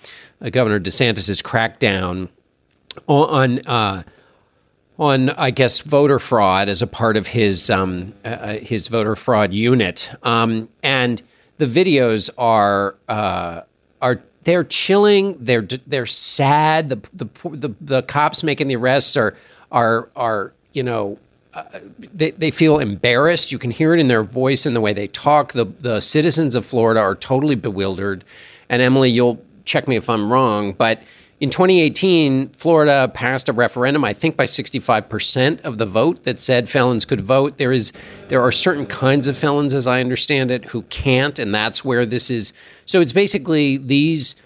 uh, 0.42 0.50
Governor 0.50 0.80
DeSantis's 0.80 1.42
crackdown 1.42 2.30
on. 3.08 3.60
Uh, 3.68 4.04
on, 5.00 5.30
I 5.32 5.52
guess, 5.52 5.80
voter 5.82 6.20
fraud 6.20 6.70
as 6.70 6.82
a 6.82 6.88
part 6.88 7.18
of 7.18 7.28
his 7.28 7.70
um, 7.70 8.14
uh, 8.24 8.28
uh, 8.28 8.58
his 8.60 8.88
voter 8.88 9.16
fraud 9.16 9.54
unit, 9.54 10.12
um, 10.24 10.70
and 10.84 11.22
the 11.58 11.66
videos 11.66 12.30
are 12.38 12.96
uh, 13.10 13.62
are 14.02 14.22
they're 14.44 14.64
chilling. 14.64 15.38
They're 15.40 15.68
they're 15.88 16.06
sad. 16.06 16.90
The, 16.90 16.96
the 17.14 17.50
the 17.50 17.76
the 17.82 18.02
cops 18.04 18.44
making 18.44 18.68
the 18.68 18.76
arrests 18.76 19.18
are 19.18 19.36
are 19.72 20.10
are 20.16 20.54
you 20.74 20.84
know 20.84 21.18
uh, 21.54 21.64
they, 21.98 22.32
they 22.32 22.52
feel 22.52 22.80
embarrassed. 22.80 23.52
You 23.52 23.60
can 23.60 23.72
hear 23.72 23.94
it 23.94 24.00
in 24.00 24.08
their 24.08 24.24
voice 24.24 24.66
and 24.66 24.76
the 24.76 24.82
way 24.82 24.94
they 24.94 25.08
talk. 25.08 25.54
The 25.54 25.66
the 25.66 26.00
citizens 26.02 26.56
of 26.56 26.66
Florida 26.66 27.00
are 27.00 27.16
totally 27.16 27.56
bewildered. 27.56 28.24
And 28.70 28.82
Emily, 28.82 29.10
you'll 29.10 29.44
check 29.66 29.88
me 29.88 29.96
if 29.96 30.10
I'm 30.10 30.32
wrong, 30.32 30.74
but 30.74 31.02
in 31.44 31.50
2018, 31.50 32.52
Florida 32.52 33.12
passed 33.14 33.50
a 33.50 33.54
referendum, 33.54 34.06
I 34.06 34.14
think 34.14 34.38
by 34.38 34.46
65% 34.46 35.60
of 35.66 35.78
the 35.78 35.86
vote 35.86 36.24
that 36.24 36.40
said 36.40 36.70
felons 36.70 37.04
could 37.04 37.20
vote. 37.20 37.58
There 37.58 37.74
is 37.74 37.92
there 38.30 38.42
are 38.42 38.50
certain 38.50 38.86
kinds 38.86 39.28
of 39.28 39.36
felons 39.36 39.74
as 39.74 39.86
I 39.86 40.00
understand 40.00 40.52
it 40.52 40.64
who 40.64 40.84
can't 40.84 41.38
and 41.40 41.54
that's 41.54 41.84
where 41.84 42.06
this 42.06 42.32
is. 42.32 42.54
So 42.86 43.02
it's 43.02 43.12
basically 43.12 43.76
these 43.76 44.38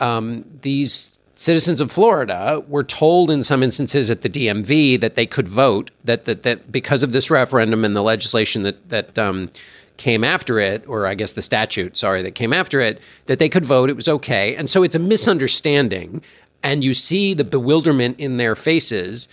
um, 0.00 0.44
these 0.60 1.18
citizens 1.32 1.80
of 1.80 1.90
Florida 1.90 2.62
were 2.68 2.84
told 2.84 3.30
in 3.30 3.42
some 3.42 3.62
instances 3.62 4.10
at 4.10 4.20
the 4.20 4.28
DMV 4.28 5.00
that 5.00 5.14
they 5.14 5.24
could 5.24 5.48
vote 5.48 5.92
that 6.04 6.26
that, 6.26 6.42
that 6.42 6.70
because 6.70 7.02
of 7.02 7.12
this 7.12 7.30
referendum 7.30 7.86
and 7.86 7.96
the 7.96 8.02
legislation 8.02 8.64
that 8.64 8.90
that 8.90 9.18
um, 9.18 9.48
came 9.96 10.24
after 10.24 10.58
it, 10.58 10.86
or 10.88 11.06
I 11.06 11.14
guess 11.14 11.32
the 11.32 11.42
statute, 11.42 11.96
sorry, 11.96 12.22
that 12.22 12.34
came 12.34 12.52
after 12.52 12.80
it, 12.80 13.00
that 13.26 13.38
they 13.38 13.48
could 13.48 13.64
vote. 13.64 13.90
It 13.90 13.96
was 13.96 14.08
okay. 14.08 14.56
And 14.56 14.68
so 14.68 14.82
it's 14.82 14.94
a 14.94 14.98
misunderstanding. 14.98 16.22
And 16.62 16.82
you 16.82 16.94
see 16.94 17.34
the 17.34 17.44
bewilderment 17.44 18.18
in 18.18 18.36
their 18.36 18.54
faces. 18.54 19.28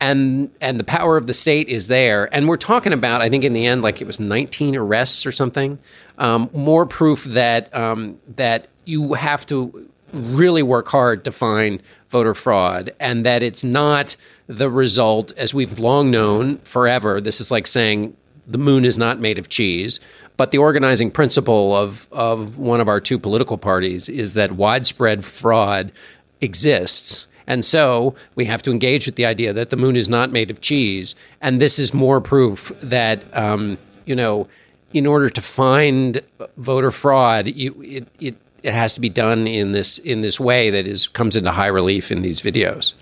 And 0.00 0.50
and 0.60 0.78
the 0.78 0.84
power 0.84 1.16
of 1.16 1.26
the 1.26 1.34
state 1.34 1.68
is 1.68 1.88
there. 1.88 2.32
And 2.34 2.48
we're 2.48 2.56
talking 2.56 2.92
about, 2.92 3.20
I 3.20 3.28
think 3.28 3.42
in 3.42 3.52
the 3.52 3.66
end, 3.66 3.82
like 3.82 4.00
it 4.00 4.06
was 4.06 4.20
19 4.20 4.76
arrests 4.76 5.26
or 5.26 5.32
something. 5.32 5.78
Um, 6.18 6.50
more 6.52 6.86
proof 6.86 7.24
that 7.24 7.74
um, 7.74 8.20
that 8.36 8.68
you 8.84 9.14
have 9.14 9.44
to 9.46 9.88
really 10.12 10.62
work 10.62 10.88
hard 10.88 11.24
to 11.24 11.32
find 11.32 11.82
voter 12.08 12.34
fraud 12.34 12.92
and 12.98 13.26
that 13.26 13.42
it's 13.42 13.62
not 13.62 14.16
the 14.46 14.70
result, 14.70 15.32
as 15.36 15.52
we've 15.52 15.78
long 15.78 16.10
known 16.10 16.58
forever. 16.58 17.20
This 17.20 17.40
is 17.40 17.50
like 17.50 17.66
saying 17.66 18.16
the 18.48 18.58
moon 18.58 18.84
is 18.84 18.98
not 18.98 19.20
made 19.20 19.38
of 19.38 19.48
cheese. 19.48 20.00
But 20.36 20.52
the 20.52 20.58
organizing 20.58 21.10
principle 21.10 21.76
of, 21.76 22.08
of 22.12 22.58
one 22.58 22.80
of 22.80 22.88
our 22.88 23.00
two 23.00 23.18
political 23.18 23.58
parties 23.58 24.08
is 24.08 24.34
that 24.34 24.52
widespread 24.52 25.24
fraud 25.24 25.92
exists. 26.40 27.26
And 27.48 27.64
so 27.64 28.14
we 28.36 28.44
have 28.44 28.62
to 28.62 28.70
engage 28.70 29.06
with 29.06 29.16
the 29.16 29.26
idea 29.26 29.52
that 29.52 29.70
the 29.70 29.76
moon 29.76 29.96
is 29.96 30.08
not 30.08 30.30
made 30.30 30.50
of 30.50 30.60
cheese. 30.60 31.14
And 31.40 31.60
this 31.60 31.78
is 31.78 31.92
more 31.92 32.20
proof 32.20 32.70
that, 32.82 33.24
um, 33.36 33.78
you 34.06 34.14
know, 34.14 34.46
in 34.92 35.06
order 35.06 35.28
to 35.28 35.40
find 35.40 36.22
voter 36.56 36.90
fraud, 36.90 37.48
you, 37.48 37.74
it, 37.82 38.06
it, 38.20 38.36
it 38.62 38.74
has 38.74 38.94
to 38.94 39.00
be 39.00 39.08
done 39.08 39.46
in 39.46 39.72
this 39.72 39.98
in 39.98 40.20
this 40.20 40.38
way 40.38 40.70
that 40.70 40.86
is 40.86 41.06
comes 41.06 41.36
into 41.36 41.50
high 41.50 41.66
relief 41.66 42.10
in 42.10 42.22
these 42.22 42.40
videos. 42.40 42.94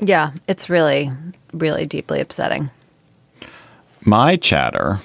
Yeah, 0.00 0.32
it's 0.48 0.68
really, 0.68 1.10
really 1.52 1.86
deeply 1.86 2.20
upsetting. 2.20 2.70
My 4.04 4.34
chatter 4.34 4.98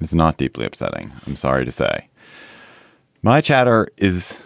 is 0.00 0.14
not 0.14 0.38
deeply 0.38 0.64
upsetting. 0.64 1.12
I'm 1.26 1.36
sorry 1.36 1.66
to 1.66 1.70
say. 1.70 2.08
My 3.22 3.42
chatter 3.42 3.88
is 3.98 4.38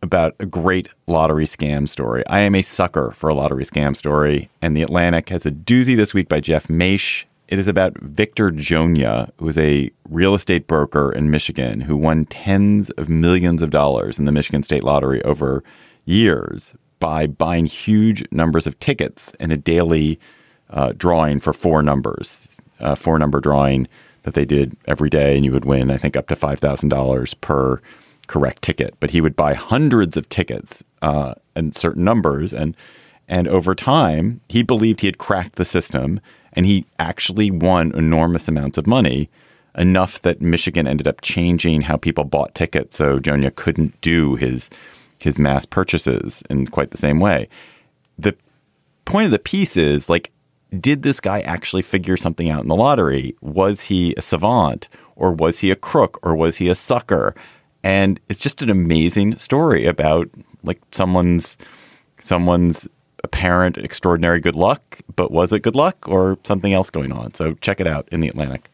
about 0.00 0.36
a 0.38 0.46
great 0.46 0.88
lottery 1.08 1.46
scam 1.46 1.88
story. 1.88 2.24
I 2.28 2.38
am 2.40 2.54
a 2.54 2.62
sucker 2.62 3.10
for 3.10 3.28
a 3.28 3.34
lottery 3.34 3.64
scam 3.64 3.96
story, 3.96 4.48
and 4.60 4.76
The 4.76 4.82
Atlantic 4.82 5.28
has 5.30 5.44
a 5.44 5.50
doozy 5.50 5.96
this 5.96 6.14
week 6.14 6.28
by 6.28 6.38
Jeff 6.38 6.68
Maysh. 6.68 7.24
It 7.48 7.58
is 7.58 7.66
about 7.66 7.98
Victor 7.98 8.52
Jonia, 8.52 9.32
who 9.38 9.48
is 9.48 9.58
a 9.58 9.90
real 10.08 10.36
estate 10.36 10.68
broker 10.68 11.10
in 11.10 11.32
Michigan 11.32 11.80
who 11.80 11.96
won 11.96 12.26
tens 12.26 12.90
of 12.90 13.08
millions 13.08 13.60
of 13.60 13.70
dollars 13.70 14.20
in 14.20 14.24
the 14.24 14.32
Michigan 14.32 14.62
State 14.62 14.84
Lottery 14.84 15.20
over 15.24 15.64
years 16.04 16.74
by 17.00 17.26
buying 17.26 17.66
huge 17.66 18.22
numbers 18.30 18.68
of 18.68 18.78
tickets 18.78 19.32
in 19.40 19.50
a 19.50 19.56
daily 19.56 20.20
uh, 20.70 20.92
drawing 20.96 21.40
for 21.40 21.52
four 21.52 21.82
numbers 21.82 22.51
uh, 22.82 22.94
four 22.94 23.18
number 23.18 23.40
drawing 23.40 23.88
that 24.22 24.34
they 24.34 24.44
did 24.44 24.76
every 24.86 25.10
day, 25.10 25.36
and 25.36 25.44
you 25.44 25.52
would 25.52 25.64
win, 25.64 25.90
I 25.90 25.96
think, 25.96 26.16
up 26.16 26.28
to 26.28 26.36
five 26.36 26.58
thousand 26.58 26.88
dollars 26.88 27.34
per 27.34 27.80
correct 28.26 28.62
ticket. 28.62 28.94
But 29.00 29.10
he 29.10 29.20
would 29.20 29.36
buy 29.36 29.54
hundreds 29.54 30.16
of 30.16 30.28
tickets 30.28 30.84
uh, 31.02 31.34
and 31.54 31.76
certain 31.76 32.04
numbers, 32.04 32.52
and 32.52 32.76
and 33.28 33.48
over 33.48 33.74
time, 33.74 34.40
he 34.48 34.62
believed 34.62 35.00
he 35.00 35.06
had 35.06 35.18
cracked 35.18 35.56
the 35.56 35.64
system, 35.64 36.20
and 36.52 36.66
he 36.66 36.86
actually 36.98 37.50
won 37.50 37.92
enormous 37.94 38.48
amounts 38.48 38.78
of 38.78 38.86
money, 38.86 39.30
enough 39.76 40.20
that 40.22 40.40
Michigan 40.40 40.86
ended 40.86 41.06
up 41.06 41.20
changing 41.20 41.82
how 41.82 41.96
people 41.96 42.24
bought 42.24 42.54
tickets, 42.54 42.96
so 42.96 43.18
Jonia 43.18 43.50
couldn't 43.54 44.00
do 44.00 44.36
his 44.36 44.70
his 45.18 45.38
mass 45.38 45.64
purchases 45.64 46.42
in 46.50 46.66
quite 46.66 46.90
the 46.90 46.98
same 46.98 47.20
way. 47.20 47.48
The 48.18 48.36
point 49.04 49.26
of 49.26 49.30
the 49.30 49.38
piece 49.38 49.76
is 49.76 50.10
like 50.10 50.31
did 50.80 51.02
this 51.02 51.20
guy 51.20 51.40
actually 51.40 51.82
figure 51.82 52.16
something 52.16 52.48
out 52.48 52.62
in 52.62 52.68
the 52.68 52.76
lottery? 52.76 53.36
Was 53.40 53.82
he 53.82 54.14
a 54.16 54.22
savant 54.22 54.88
or 55.16 55.32
was 55.32 55.58
he 55.58 55.70
a 55.70 55.76
crook 55.76 56.18
or 56.22 56.34
was 56.34 56.56
he 56.56 56.68
a 56.68 56.74
sucker? 56.74 57.34
And 57.82 58.18
it's 58.28 58.42
just 58.42 58.62
an 58.62 58.70
amazing 58.70 59.38
story 59.38 59.86
about 59.86 60.30
like 60.62 60.80
someone's 60.92 61.56
someone's 62.20 62.88
apparent 63.24 63.76
extraordinary 63.76 64.40
good 64.40 64.56
luck, 64.56 65.00
but 65.14 65.30
was 65.30 65.52
it 65.52 65.60
good 65.60 65.76
luck 65.76 66.08
or 66.08 66.38
something 66.44 66.72
else 66.72 66.90
going 66.90 67.12
on? 67.12 67.34
So 67.34 67.54
check 67.54 67.80
it 67.80 67.86
out 67.86 68.08
in 68.10 68.20
the 68.20 68.28
Atlantic. 68.28 68.70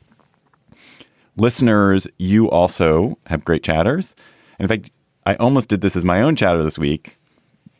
Listeners, 1.36 2.06
you 2.18 2.50
also 2.50 3.18
have 3.26 3.44
great 3.44 3.62
chatters. 3.62 4.14
in 4.58 4.68
fact, 4.68 4.90
I 5.24 5.34
almost 5.36 5.68
did 5.68 5.82
this 5.82 5.94
as 5.94 6.04
my 6.04 6.22
own 6.22 6.36
chatter 6.36 6.62
this 6.62 6.78
week 6.78 7.17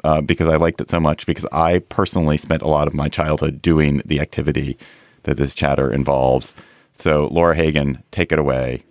uh, 0.05 0.20
because 0.20 0.49
I 0.49 0.57
liked 0.57 0.80
it 0.80 0.90
so 0.90 1.01
much. 1.01 1.26
Because 1.26 1.46
I 1.53 1.80
personally 1.80 2.38
spent 2.38 2.62
a 2.62 2.68
lot 2.68 2.88
of 2.88 2.94
my 2.94 3.09
childhood 3.09 3.62
doing 3.62 4.03
the 4.05 4.20
activity 4.20 4.76
that 5.24 5.36
this 5.36 5.55
chatter 5.55 5.92
involves. 5.92 6.55
So, 6.92 7.28
Laura 7.30 7.55
Hagen, 7.55 8.03
take 8.11 8.32
it 8.32 8.38
away. 8.38 8.82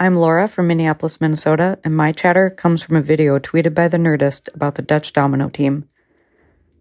I'm 0.00 0.14
Laura 0.14 0.46
from 0.46 0.68
Minneapolis, 0.68 1.20
Minnesota, 1.20 1.78
and 1.82 1.96
my 1.96 2.12
chatter 2.12 2.50
comes 2.50 2.82
from 2.82 2.96
a 2.96 3.02
video 3.02 3.38
tweeted 3.38 3.74
by 3.74 3.88
the 3.88 3.96
Nerdist 3.96 4.48
about 4.54 4.76
the 4.76 4.82
Dutch 4.82 5.12
Domino 5.12 5.48
team. 5.48 5.88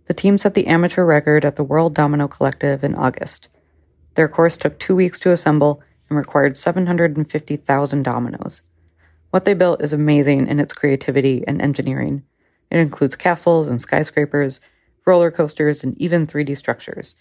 The 0.06 0.14
team 0.14 0.38
set 0.38 0.54
the 0.54 0.68
amateur 0.68 1.04
record 1.04 1.44
at 1.44 1.56
the 1.56 1.64
World 1.64 1.96
Domino 1.96 2.28
Collective 2.28 2.84
in 2.84 2.96
August. 2.96 3.50
Their 4.14 4.28
course 4.28 4.56
took 4.56 4.78
two 4.78 4.96
weeks 4.96 5.20
to 5.20 5.32
assemble 5.32 5.82
and 6.10 6.18
required 6.18 6.58
750,000 6.58 8.04
dominoes. 8.04 8.62
What 9.32 9.46
they 9.46 9.54
built 9.54 9.82
is 9.82 9.94
amazing 9.94 10.48
in 10.48 10.60
its 10.60 10.74
creativity 10.74 11.44
and 11.48 11.62
engineering. 11.62 12.24
It 12.70 12.80
includes 12.80 13.16
castles 13.16 13.70
and 13.70 13.82
skyscrapers, 13.82 14.60
roller 15.06 15.32
coasters, 15.32 15.84
and 15.84 15.98
even 16.00 16.28
3D 16.28 16.58
structures. 16.58 17.16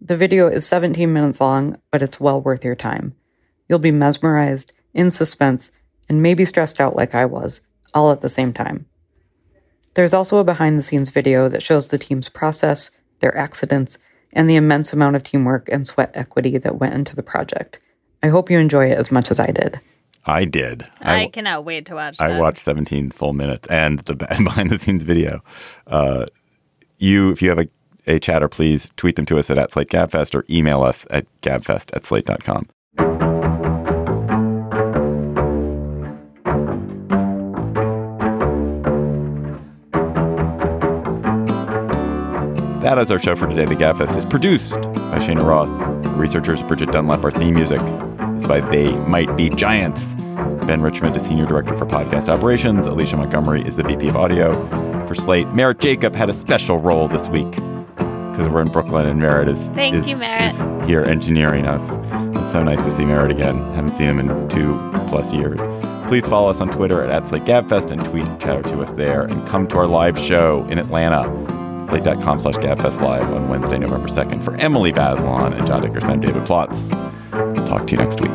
The 0.00 0.16
video 0.16 0.48
is 0.48 0.66
17 0.66 1.12
minutes 1.12 1.40
long, 1.40 1.78
but 1.90 2.02
it's 2.02 2.20
well 2.20 2.40
worth 2.40 2.64
your 2.64 2.74
time. 2.74 3.14
You'll 3.68 3.78
be 3.78 3.90
mesmerized, 3.90 4.72
in 4.94 5.10
suspense, 5.10 5.72
and 6.08 6.22
maybe 6.22 6.44
stressed 6.44 6.80
out 6.80 6.96
like 6.96 7.14
I 7.14 7.24
was, 7.26 7.60
all 7.94 8.10
at 8.10 8.20
the 8.20 8.28
same 8.28 8.52
time. 8.52 8.86
There's 9.94 10.14
also 10.14 10.38
a 10.38 10.44
behind 10.44 10.78
the 10.78 10.82
scenes 10.82 11.10
video 11.10 11.48
that 11.48 11.62
shows 11.62 11.88
the 11.88 11.98
team's 11.98 12.28
process, 12.28 12.90
their 13.20 13.36
accidents, 13.36 13.98
and 14.32 14.48
the 14.48 14.56
immense 14.56 14.92
amount 14.92 15.16
of 15.16 15.22
teamwork 15.22 15.68
and 15.70 15.86
sweat 15.86 16.12
equity 16.14 16.58
that 16.58 16.78
went 16.78 16.94
into 16.94 17.16
the 17.16 17.22
project. 17.22 17.80
I 18.22 18.28
hope 18.28 18.50
you 18.50 18.58
enjoy 18.58 18.90
it 18.90 18.98
as 18.98 19.10
much 19.10 19.30
as 19.30 19.40
I 19.40 19.50
did. 19.50 19.80
I 20.26 20.44
did. 20.44 20.86
I, 21.00 21.28
cannot 21.28 21.64
wait 21.64 21.86
to 21.86 21.94
watch. 21.94 22.16
I 22.20 22.28
that. 22.28 22.40
watched 22.40 22.58
17 22.58 23.10
full 23.10 23.32
minutes 23.32 23.66
and 23.68 24.00
the 24.00 24.14
behind 24.44 24.70
the 24.70 24.78
scenes 24.78 25.02
video. 25.02 25.42
Uh, 25.86 26.26
you, 26.98 27.30
if 27.30 27.40
you 27.40 27.48
have 27.48 27.58
a, 27.58 27.68
a 28.06 28.18
chatter, 28.18 28.48
please 28.48 28.92
tweet 28.96 29.16
them 29.16 29.26
to 29.26 29.38
us 29.38 29.50
at, 29.50 29.58
at 29.58 29.72
Slate 29.72 29.88
Gabfest 29.88 30.34
or 30.34 30.44
email 30.50 30.82
us 30.82 31.06
at 31.10 31.26
gabfest 31.40 31.94
at 31.94 32.04
slate.com. 32.04 32.68
That 42.80 42.98
is 42.98 43.10
our 43.10 43.18
show 43.18 43.36
for 43.36 43.46
today. 43.46 43.66
The 43.66 43.76
Gabfest 43.76 44.16
is 44.16 44.24
produced 44.24 44.80
by 44.80 45.18
Shana 45.18 45.42
Roth. 45.42 45.68
Researchers 46.16 46.62
Bridget 46.62 46.90
Dunlap. 46.90 47.22
Our 47.22 47.30
theme 47.30 47.54
music 47.54 47.80
is 48.40 48.48
by 48.48 48.60
They 48.60 48.92
Might 49.06 49.36
Be 49.36 49.48
Giants. 49.50 50.14
Ben 50.66 50.80
Richmond 50.80 51.16
is 51.16 51.26
Senior 51.26 51.46
Director 51.46 51.76
for 51.76 51.86
Podcast 51.86 52.28
Operations. 52.28 52.86
Alicia 52.86 53.16
Montgomery 53.16 53.66
is 53.66 53.76
the 53.76 53.82
VP 53.82 54.08
of 54.08 54.16
Audio 54.16 54.54
for 55.06 55.14
Slate. 55.14 55.48
Merritt 55.48 55.78
Jacob 55.78 56.14
had 56.14 56.28
a 56.28 56.32
special 56.32 56.78
role 56.78 57.08
this 57.08 57.28
week 57.28 57.50
because 57.50 58.48
we're 58.48 58.62
in 58.62 58.68
Brooklyn 58.68 59.06
and 59.06 59.20
Merritt 59.20 59.48
is, 59.48 59.68
Thank 59.70 59.94
is, 59.94 60.08
you, 60.08 60.16
Merritt. 60.16 60.54
is 60.54 60.86
here 60.88 61.02
engineering 61.02 61.66
us. 61.66 61.98
It's 62.38 62.52
so 62.52 62.62
nice 62.62 62.82
to 62.84 62.90
see 62.90 63.04
Merritt 63.04 63.30
again. 63.30 63.58
Haven't 63.74 63.94
seen 63.94 64.08
him 64.08 64.18
in 64.20 64.48
two 64.48 64.78
plus 65.08 65.32
years. 65.32 65.60
Please 66.06 66.26
follow 66.26 66.50
us 66.50 66.60
on 66.60 66.70
Twitter 66.70 67.02
at, 67.02 67.10
at 67.10 67.28
Slate 67.28 67.44
Gabfest 67.44 67.90
and 67.90 68.04
tweet 68.04 68.24
chatter 68.40 68.62
to 68.62 68.80
us 68.82 68.92
there. 68.92 69.22
And 69.22 69.46
come 69.46 69.66
to 69.68 69.76
our 69.78 69.86
live 69.86 70.18
show 70.18 70.66
in 70.68 70.78
Atlanta, 70.78 71.24
slate.com 71.86 72.40
slash 72.40 72.56
gabfest 72.56 73.00
live 73.00 73.30
on 73.32 73.48
Wednesday, 73.48 73.78
November 73.78 74.08
2nd. 74.08 74.42
For 74.42 74.54
Emily 74.56 74.92
Bazelon 74.92 75.56
and 75.56 75.66
John 75.66 75.82
Dickerson, 75.82 76.10
I'm 76.10 76.20
David 76.20 76.44
Plotz. 76.44 76.90
Talk 77.70 77.86
to 77.86 77.92
you 77.92 77.98
next 77.98 78.20
week. 78.20 78.32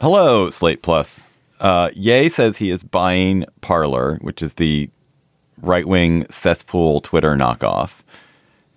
Hello, 0.00 0.50
Slate 0.50 0.82
Plus. 0.82 1.30
Uh, 1.60 1.90
Ye 1.94 2.28
says 2.28 2.56
he 2.56 2.70
is 2.70 2.82
buying 2.82 3.44
Parler, 3.60 4.16
which 4.22 4.42
is 4.42 4.54
the 4.54 4.90
right 5.62 5.86
wing 5.86 6.26
cesspool 6.30 7.00
Twitter 7.00 7.36
knockoff. 7.36 8.02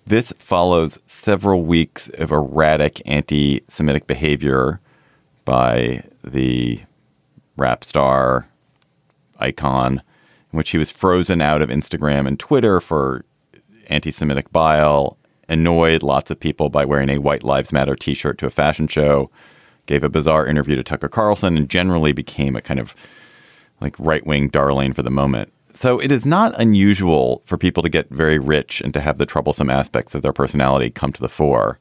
This 0.06 0.32
follows 0.38 1.00
several 1.06 1.64
weeks 1.64 2.08
of 2.10 2.30
erratic 2.30 3.02
anti 3.04 3.64
Semitic 3.66 4.06
behavior 4.06 4.80
by 5.44 6.04
the 6.22 6.82
rap 7.56 7.82
star 7.82 8.46
icon, 9.40 9.94
in 10.52 10.56
which 10.56 10.70
he 10.70 10.78
was 10.78 10.92
frozen 10.92 11.40
out 11.40 11.62
of 11.62 11.68
Instagram 11.68 12.28
and 12.28 12.38
Twitter 12.38 12.80
for 12.80 13.24
anti 13.88 14.10
Semitic 14.10 14.50
bile, 14.52 15.18
annoyed 15.48 16.02
lots 16.02 16.30
of 16.30 16.38
people 16.40 16.68
by 16.68 16.84
wearing 16.84 17.10
a 17.10 17.18
White 17.18 17.44
Lives 17.44 17.72
Matter 17.72 17.94
t 17.94 18.14
shirt 18.14 18.38
to 18.38 18.46
a 18.46 18.50
fashion 18.50 18.86
show, 18.86 19.30
gave 19.86 20.04
a 20.04 20.08
bizarre 20.08 20.46
interview 20.46 20.76
to 20.76 20.82
Tucker 20.82 21.08
Carlson, 21.08 21.56
and 21.56 21.68
generally 21.68 22.12
became 22.12 22.56
a 22.56 22.62
kind 22.62 22.80
of 22.80 22.94
like 23.80 23.94
right 23.98 24.26
wing 24.26 24.48
darling 24.48 24.92
for 24.92 25.02
the 25.02 25.10
moment. 25.10 25.52
So 25.74 26.00
it 26.00 26.10
is 26.10 26.26
not 26.26 26.60
unusual 26.60 27.42
for 27.44 27.56
people 27.56 27.82
to 27.84 27.88
get 27.88 28.10
very 28.10 28.38
rich 28.38 28.80
and 28.80 28.92
to 28.94 29.00
have 29.00 29.18
the 29.18 29.26
troublesome 29.26 29.70
aspects 29.70 30.14
of 30.14 30.22
their 30.22 30.32
personality 30.32 30.90
come 30.90 31.12
to 31.12 31.20
the 31.20 31.28
fore. 31.28 31.78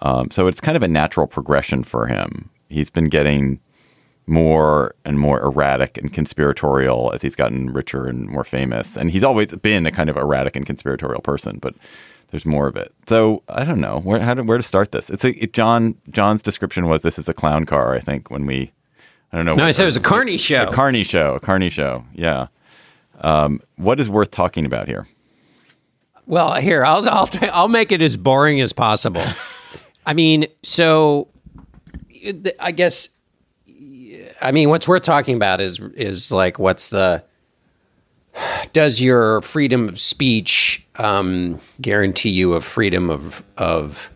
Um, 0.00 0.30
so 0.30 0.46
it's 0.46 0.60
kind 0.60 0.76
of 0.76 0.82
a 0.82 0.88
natural 0.88 1.26
progression 1.26 1.82
for 1.82 2.06
him. 2.06 2.48
He's 2.68 2.90
been 2.90 3.10
getting 3.10 3.60
more 4.26 4.94
and 5.04 5.18
more 5.18 5.40
erratic 5.40 5.96
and 5.98 6.12
conspiratorial 6.12 7.12
as 7.14 7.22
he's 7.22 7.36
gotten 7.36 7.72
richer 7.72 8.06
and 8.06 8.28
more 8.28 8.44
famous. 8.44 8.96
And 8.96 9.10
he's 9.10 9.22
always 9.22 9.54
been 9.54 9.86
a 9.86 9.92
kind 9.92 10.10
of 10.10 10.16
erratic 10.16 10.56
and 10.56 10.66
conspiratorial 10.66 11.20
person, 11.20 11.58
but 11.58 11.74
there's 12.30 12.44
more 12.44 12.66
of 12.66 12.76
it. 12.76 12.92
So 13.08 13.42
I 13.48 13.64
don't 13.64 13.80
know 13.80 14.00
where 14.00 14.20
how 14.20 14.34
to, 14.34 14.42
where 14.42 14.58
to 14.58 14.64
start 14.64 14.92
this. 14.92 15.10
It's 15.10 15.24
a 15.24 15.30
it, 15.42 15.52
John 15.52 15.96
John's 16.10 16.42
description 16.42 16.86
was 16.86 17.02
this 17.02 17.18
is 17.18 17.28
a 17.28 17.34
clown 17.34 17.66
car. 17.66 17.94
I 17.94 18.00
think 18.00 18.30
when 18.30 18.46
we 18.46 18.72
I 19.32 19.36
don't 19.36 19.46
know. 19.46 19.54
No, 19.54 19.64
I 19.64 19.70
said 19.70 19.82
it 19.82 19.86
was 19.86 19.96
a 19.96 20.00
carny 20.00 20.36
show. 20.36 20.68
A 20.68 20.72
carny 20.72 21.04
show. 21.04 21.34
A 21.34 21.40
carny 21.40 21.70
show. 21.70 22.04
Yeah. 22.12 22.48
Um, 23.20 23.60
what 23.76 24.00
is 24.00 24.10
worth 24.10 24.30
talking 24.30 24.66
about 24.66 24.88
here? 24.88 25.06
Well, 26.26 26.54
here 26.54 26.84
I'll 26.84 27.08
I'll 27.08 27.26
t- 27.28 27.46
I'll 27.46 27.68
make 27.68 27.92
it 27.92 28.02
as 28.02 28.16
boring 28.16 28.60
as 28.60 28.72
possible. 28.72 29.24
I 30.06 30.14
mean, 30.14 30.46
so 30.62 31.28
I 32.58 32.72
guess 32.72 33.08
I 34.40 34.52
mean 34.52 34.68
what's 34.68 34.88
worth 34.88 35.02
talking 35.02 35.36
about 35.36 35.60
is 35.60 35.80
is 35.94 36.32
like 36.32 36.58
what's 36.58 36.88
the 36.88 37.22
does 38.72 39.00
your 39.00 39.40
freedom 39.42 39.88
of 39.88 39.98
speech 39.98 40.84
um, 40.96 41.58
guarantee 41.80 42.30
you 42.30 42.54
a 42.54 42.60
freedom 42.60 43.10
of 43.10 43.42
of 43.56 44.12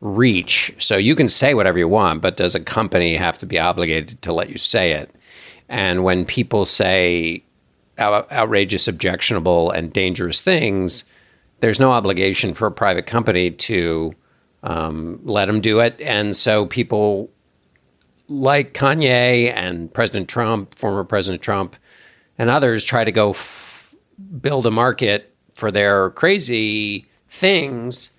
reach? 0.00 0.74
So 0.78 0.96
you 0.96 1.14
can 1.14 1.28
say 1.28 1.54
whatever 1.54 1.78
you 1.78 1.88
want, 1.88 2.20
but 2.20 2.36
does 2.36 2.54
a 2.54 2.60
company 2.60 3.16
have 3.16 3.38
to 3.38 3.46
be 3.46 3.58
obligated 3.58 4.20
to 4.22 4.32
let 4.32 4.50
you 4.50 4.58
say 4.58 4.92
it? 4.92 5.10
And 5.68 6.04
when 6.04 6.24
people 6.26 6.66
say 6.66 7.42
out- 7.98 8.30
outrageous, 8.30 8.86
objectionable, 8.86 9.70
and 9.70 9.92
dangerous 9.92 10.42
things, 10.42 11.04
there's 11.60 11.80
no 11.80 11.90
obligation 11.90 12.52
for 12.52 12.66
a 12.66 12.72
private 12.72 13.06
company 13.06 13.50
to 13.50 14.14
um, 14.62 15.20
let 15.24 15.46
them 15.46 15.60
do 15.60 15.80
it. 15.80 15.98
And 16.00 16.36
so 16.36 16.66
people 16.66 17.30
like 18.28 18.74
Kanye 18.74 19.52
and 19.54 19.92
President 19.92 20.28
Trump, 20.28 20.74
former 20.74 21.04
President 21.04 21.42
Trump, 21.42 21.76
and 22.38 22.50
others 22.50 22.84
try 22.84 23.04
to 23.04 23.12
go 23.12 23.30
f- 23.30 23.94
build 24.40 24.66
a 24.66 24.70
market 24.70 25.34
for 25.52 25.70
their 25.70 26.10
crazy 26.10 27.06
things. 27.28 28.10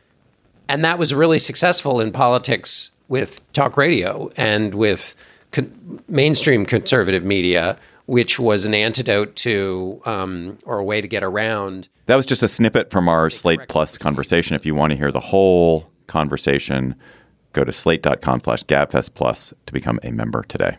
And 0.68 0.84
that 0.84 0.98
was 0.98 1.14
really 1.14 1.40
successful 1.40 2.00
in 2.00 2.12
politics 2.12 2.92
with 3.08 3.42
talk 3.54 3.78
radio 3.78 4.30
and 4.36 4.74
with 4.74 5.16
con- 5.52 6.02
mainstream 6.08 6.66
conservative 6.66 7.24
media, 7.24 7.78
which 8.06 8.40
was 8.40 8.66
an 8.66 8.74
antidote 8.74 9.36
to 9.38 10.02
um, 10.06 10.58
or 10.66 10.80
a 10.80 10.84
way 10.84 11.02
to 11.02 11.08
get 11.08 11.24
around. 11.24 11.88
That 12.08 12.16
was 12.16 12.26
just 12.26 12.44
a 12.44 12.48
snippet 12.48 12.92
from 12.92 13.08
our 13.10 13.30
Slate 13.30 13.68
Plus 13.68 13.98
conversation. 13.98 14.56
If 14.56 14.66
you 14.66 14.76
want 14.76 14.92
to 14.92 14.98
hear 14.98 15.12
the 15.12 15.20
whole 15.20 15.90
conversation, 16.08 16.96
go 17.56 17.64
to 17.64 17.72
slate.com 17.72 18.42
slash 18.42 18.64
gabfest 18.66 19.14
plus 19.16 19.54
to 19.66 19.74
become 19.74 20.00
a 20.04 20.12
member 20.12 20.44
today. 20.44 20.78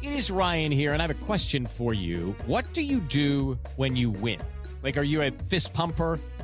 It 0.00 0.12
is 0.12 0.30
Ryan 0.30 0.70
here, 0.70 0.92
and 0.92 1.02
I 1.02 1.06
have 1.08 1.22
a 1.22 1.26
question 1.26 1.66
for 1.66 1.92
you. 1.92 2.36
What 2.46 2.72
do 2.72 2.82
you 2.82 3.00
do 3.00 3.58
when 3.76 3.96
you 3.96 4.10
win? 4.10 4.40
Like, 4.80 4.96
are 4.96 5.02
you 5.02 5.22
a 5.22 5.32
fist 5.48 5.74
pumper? 5.74 6.20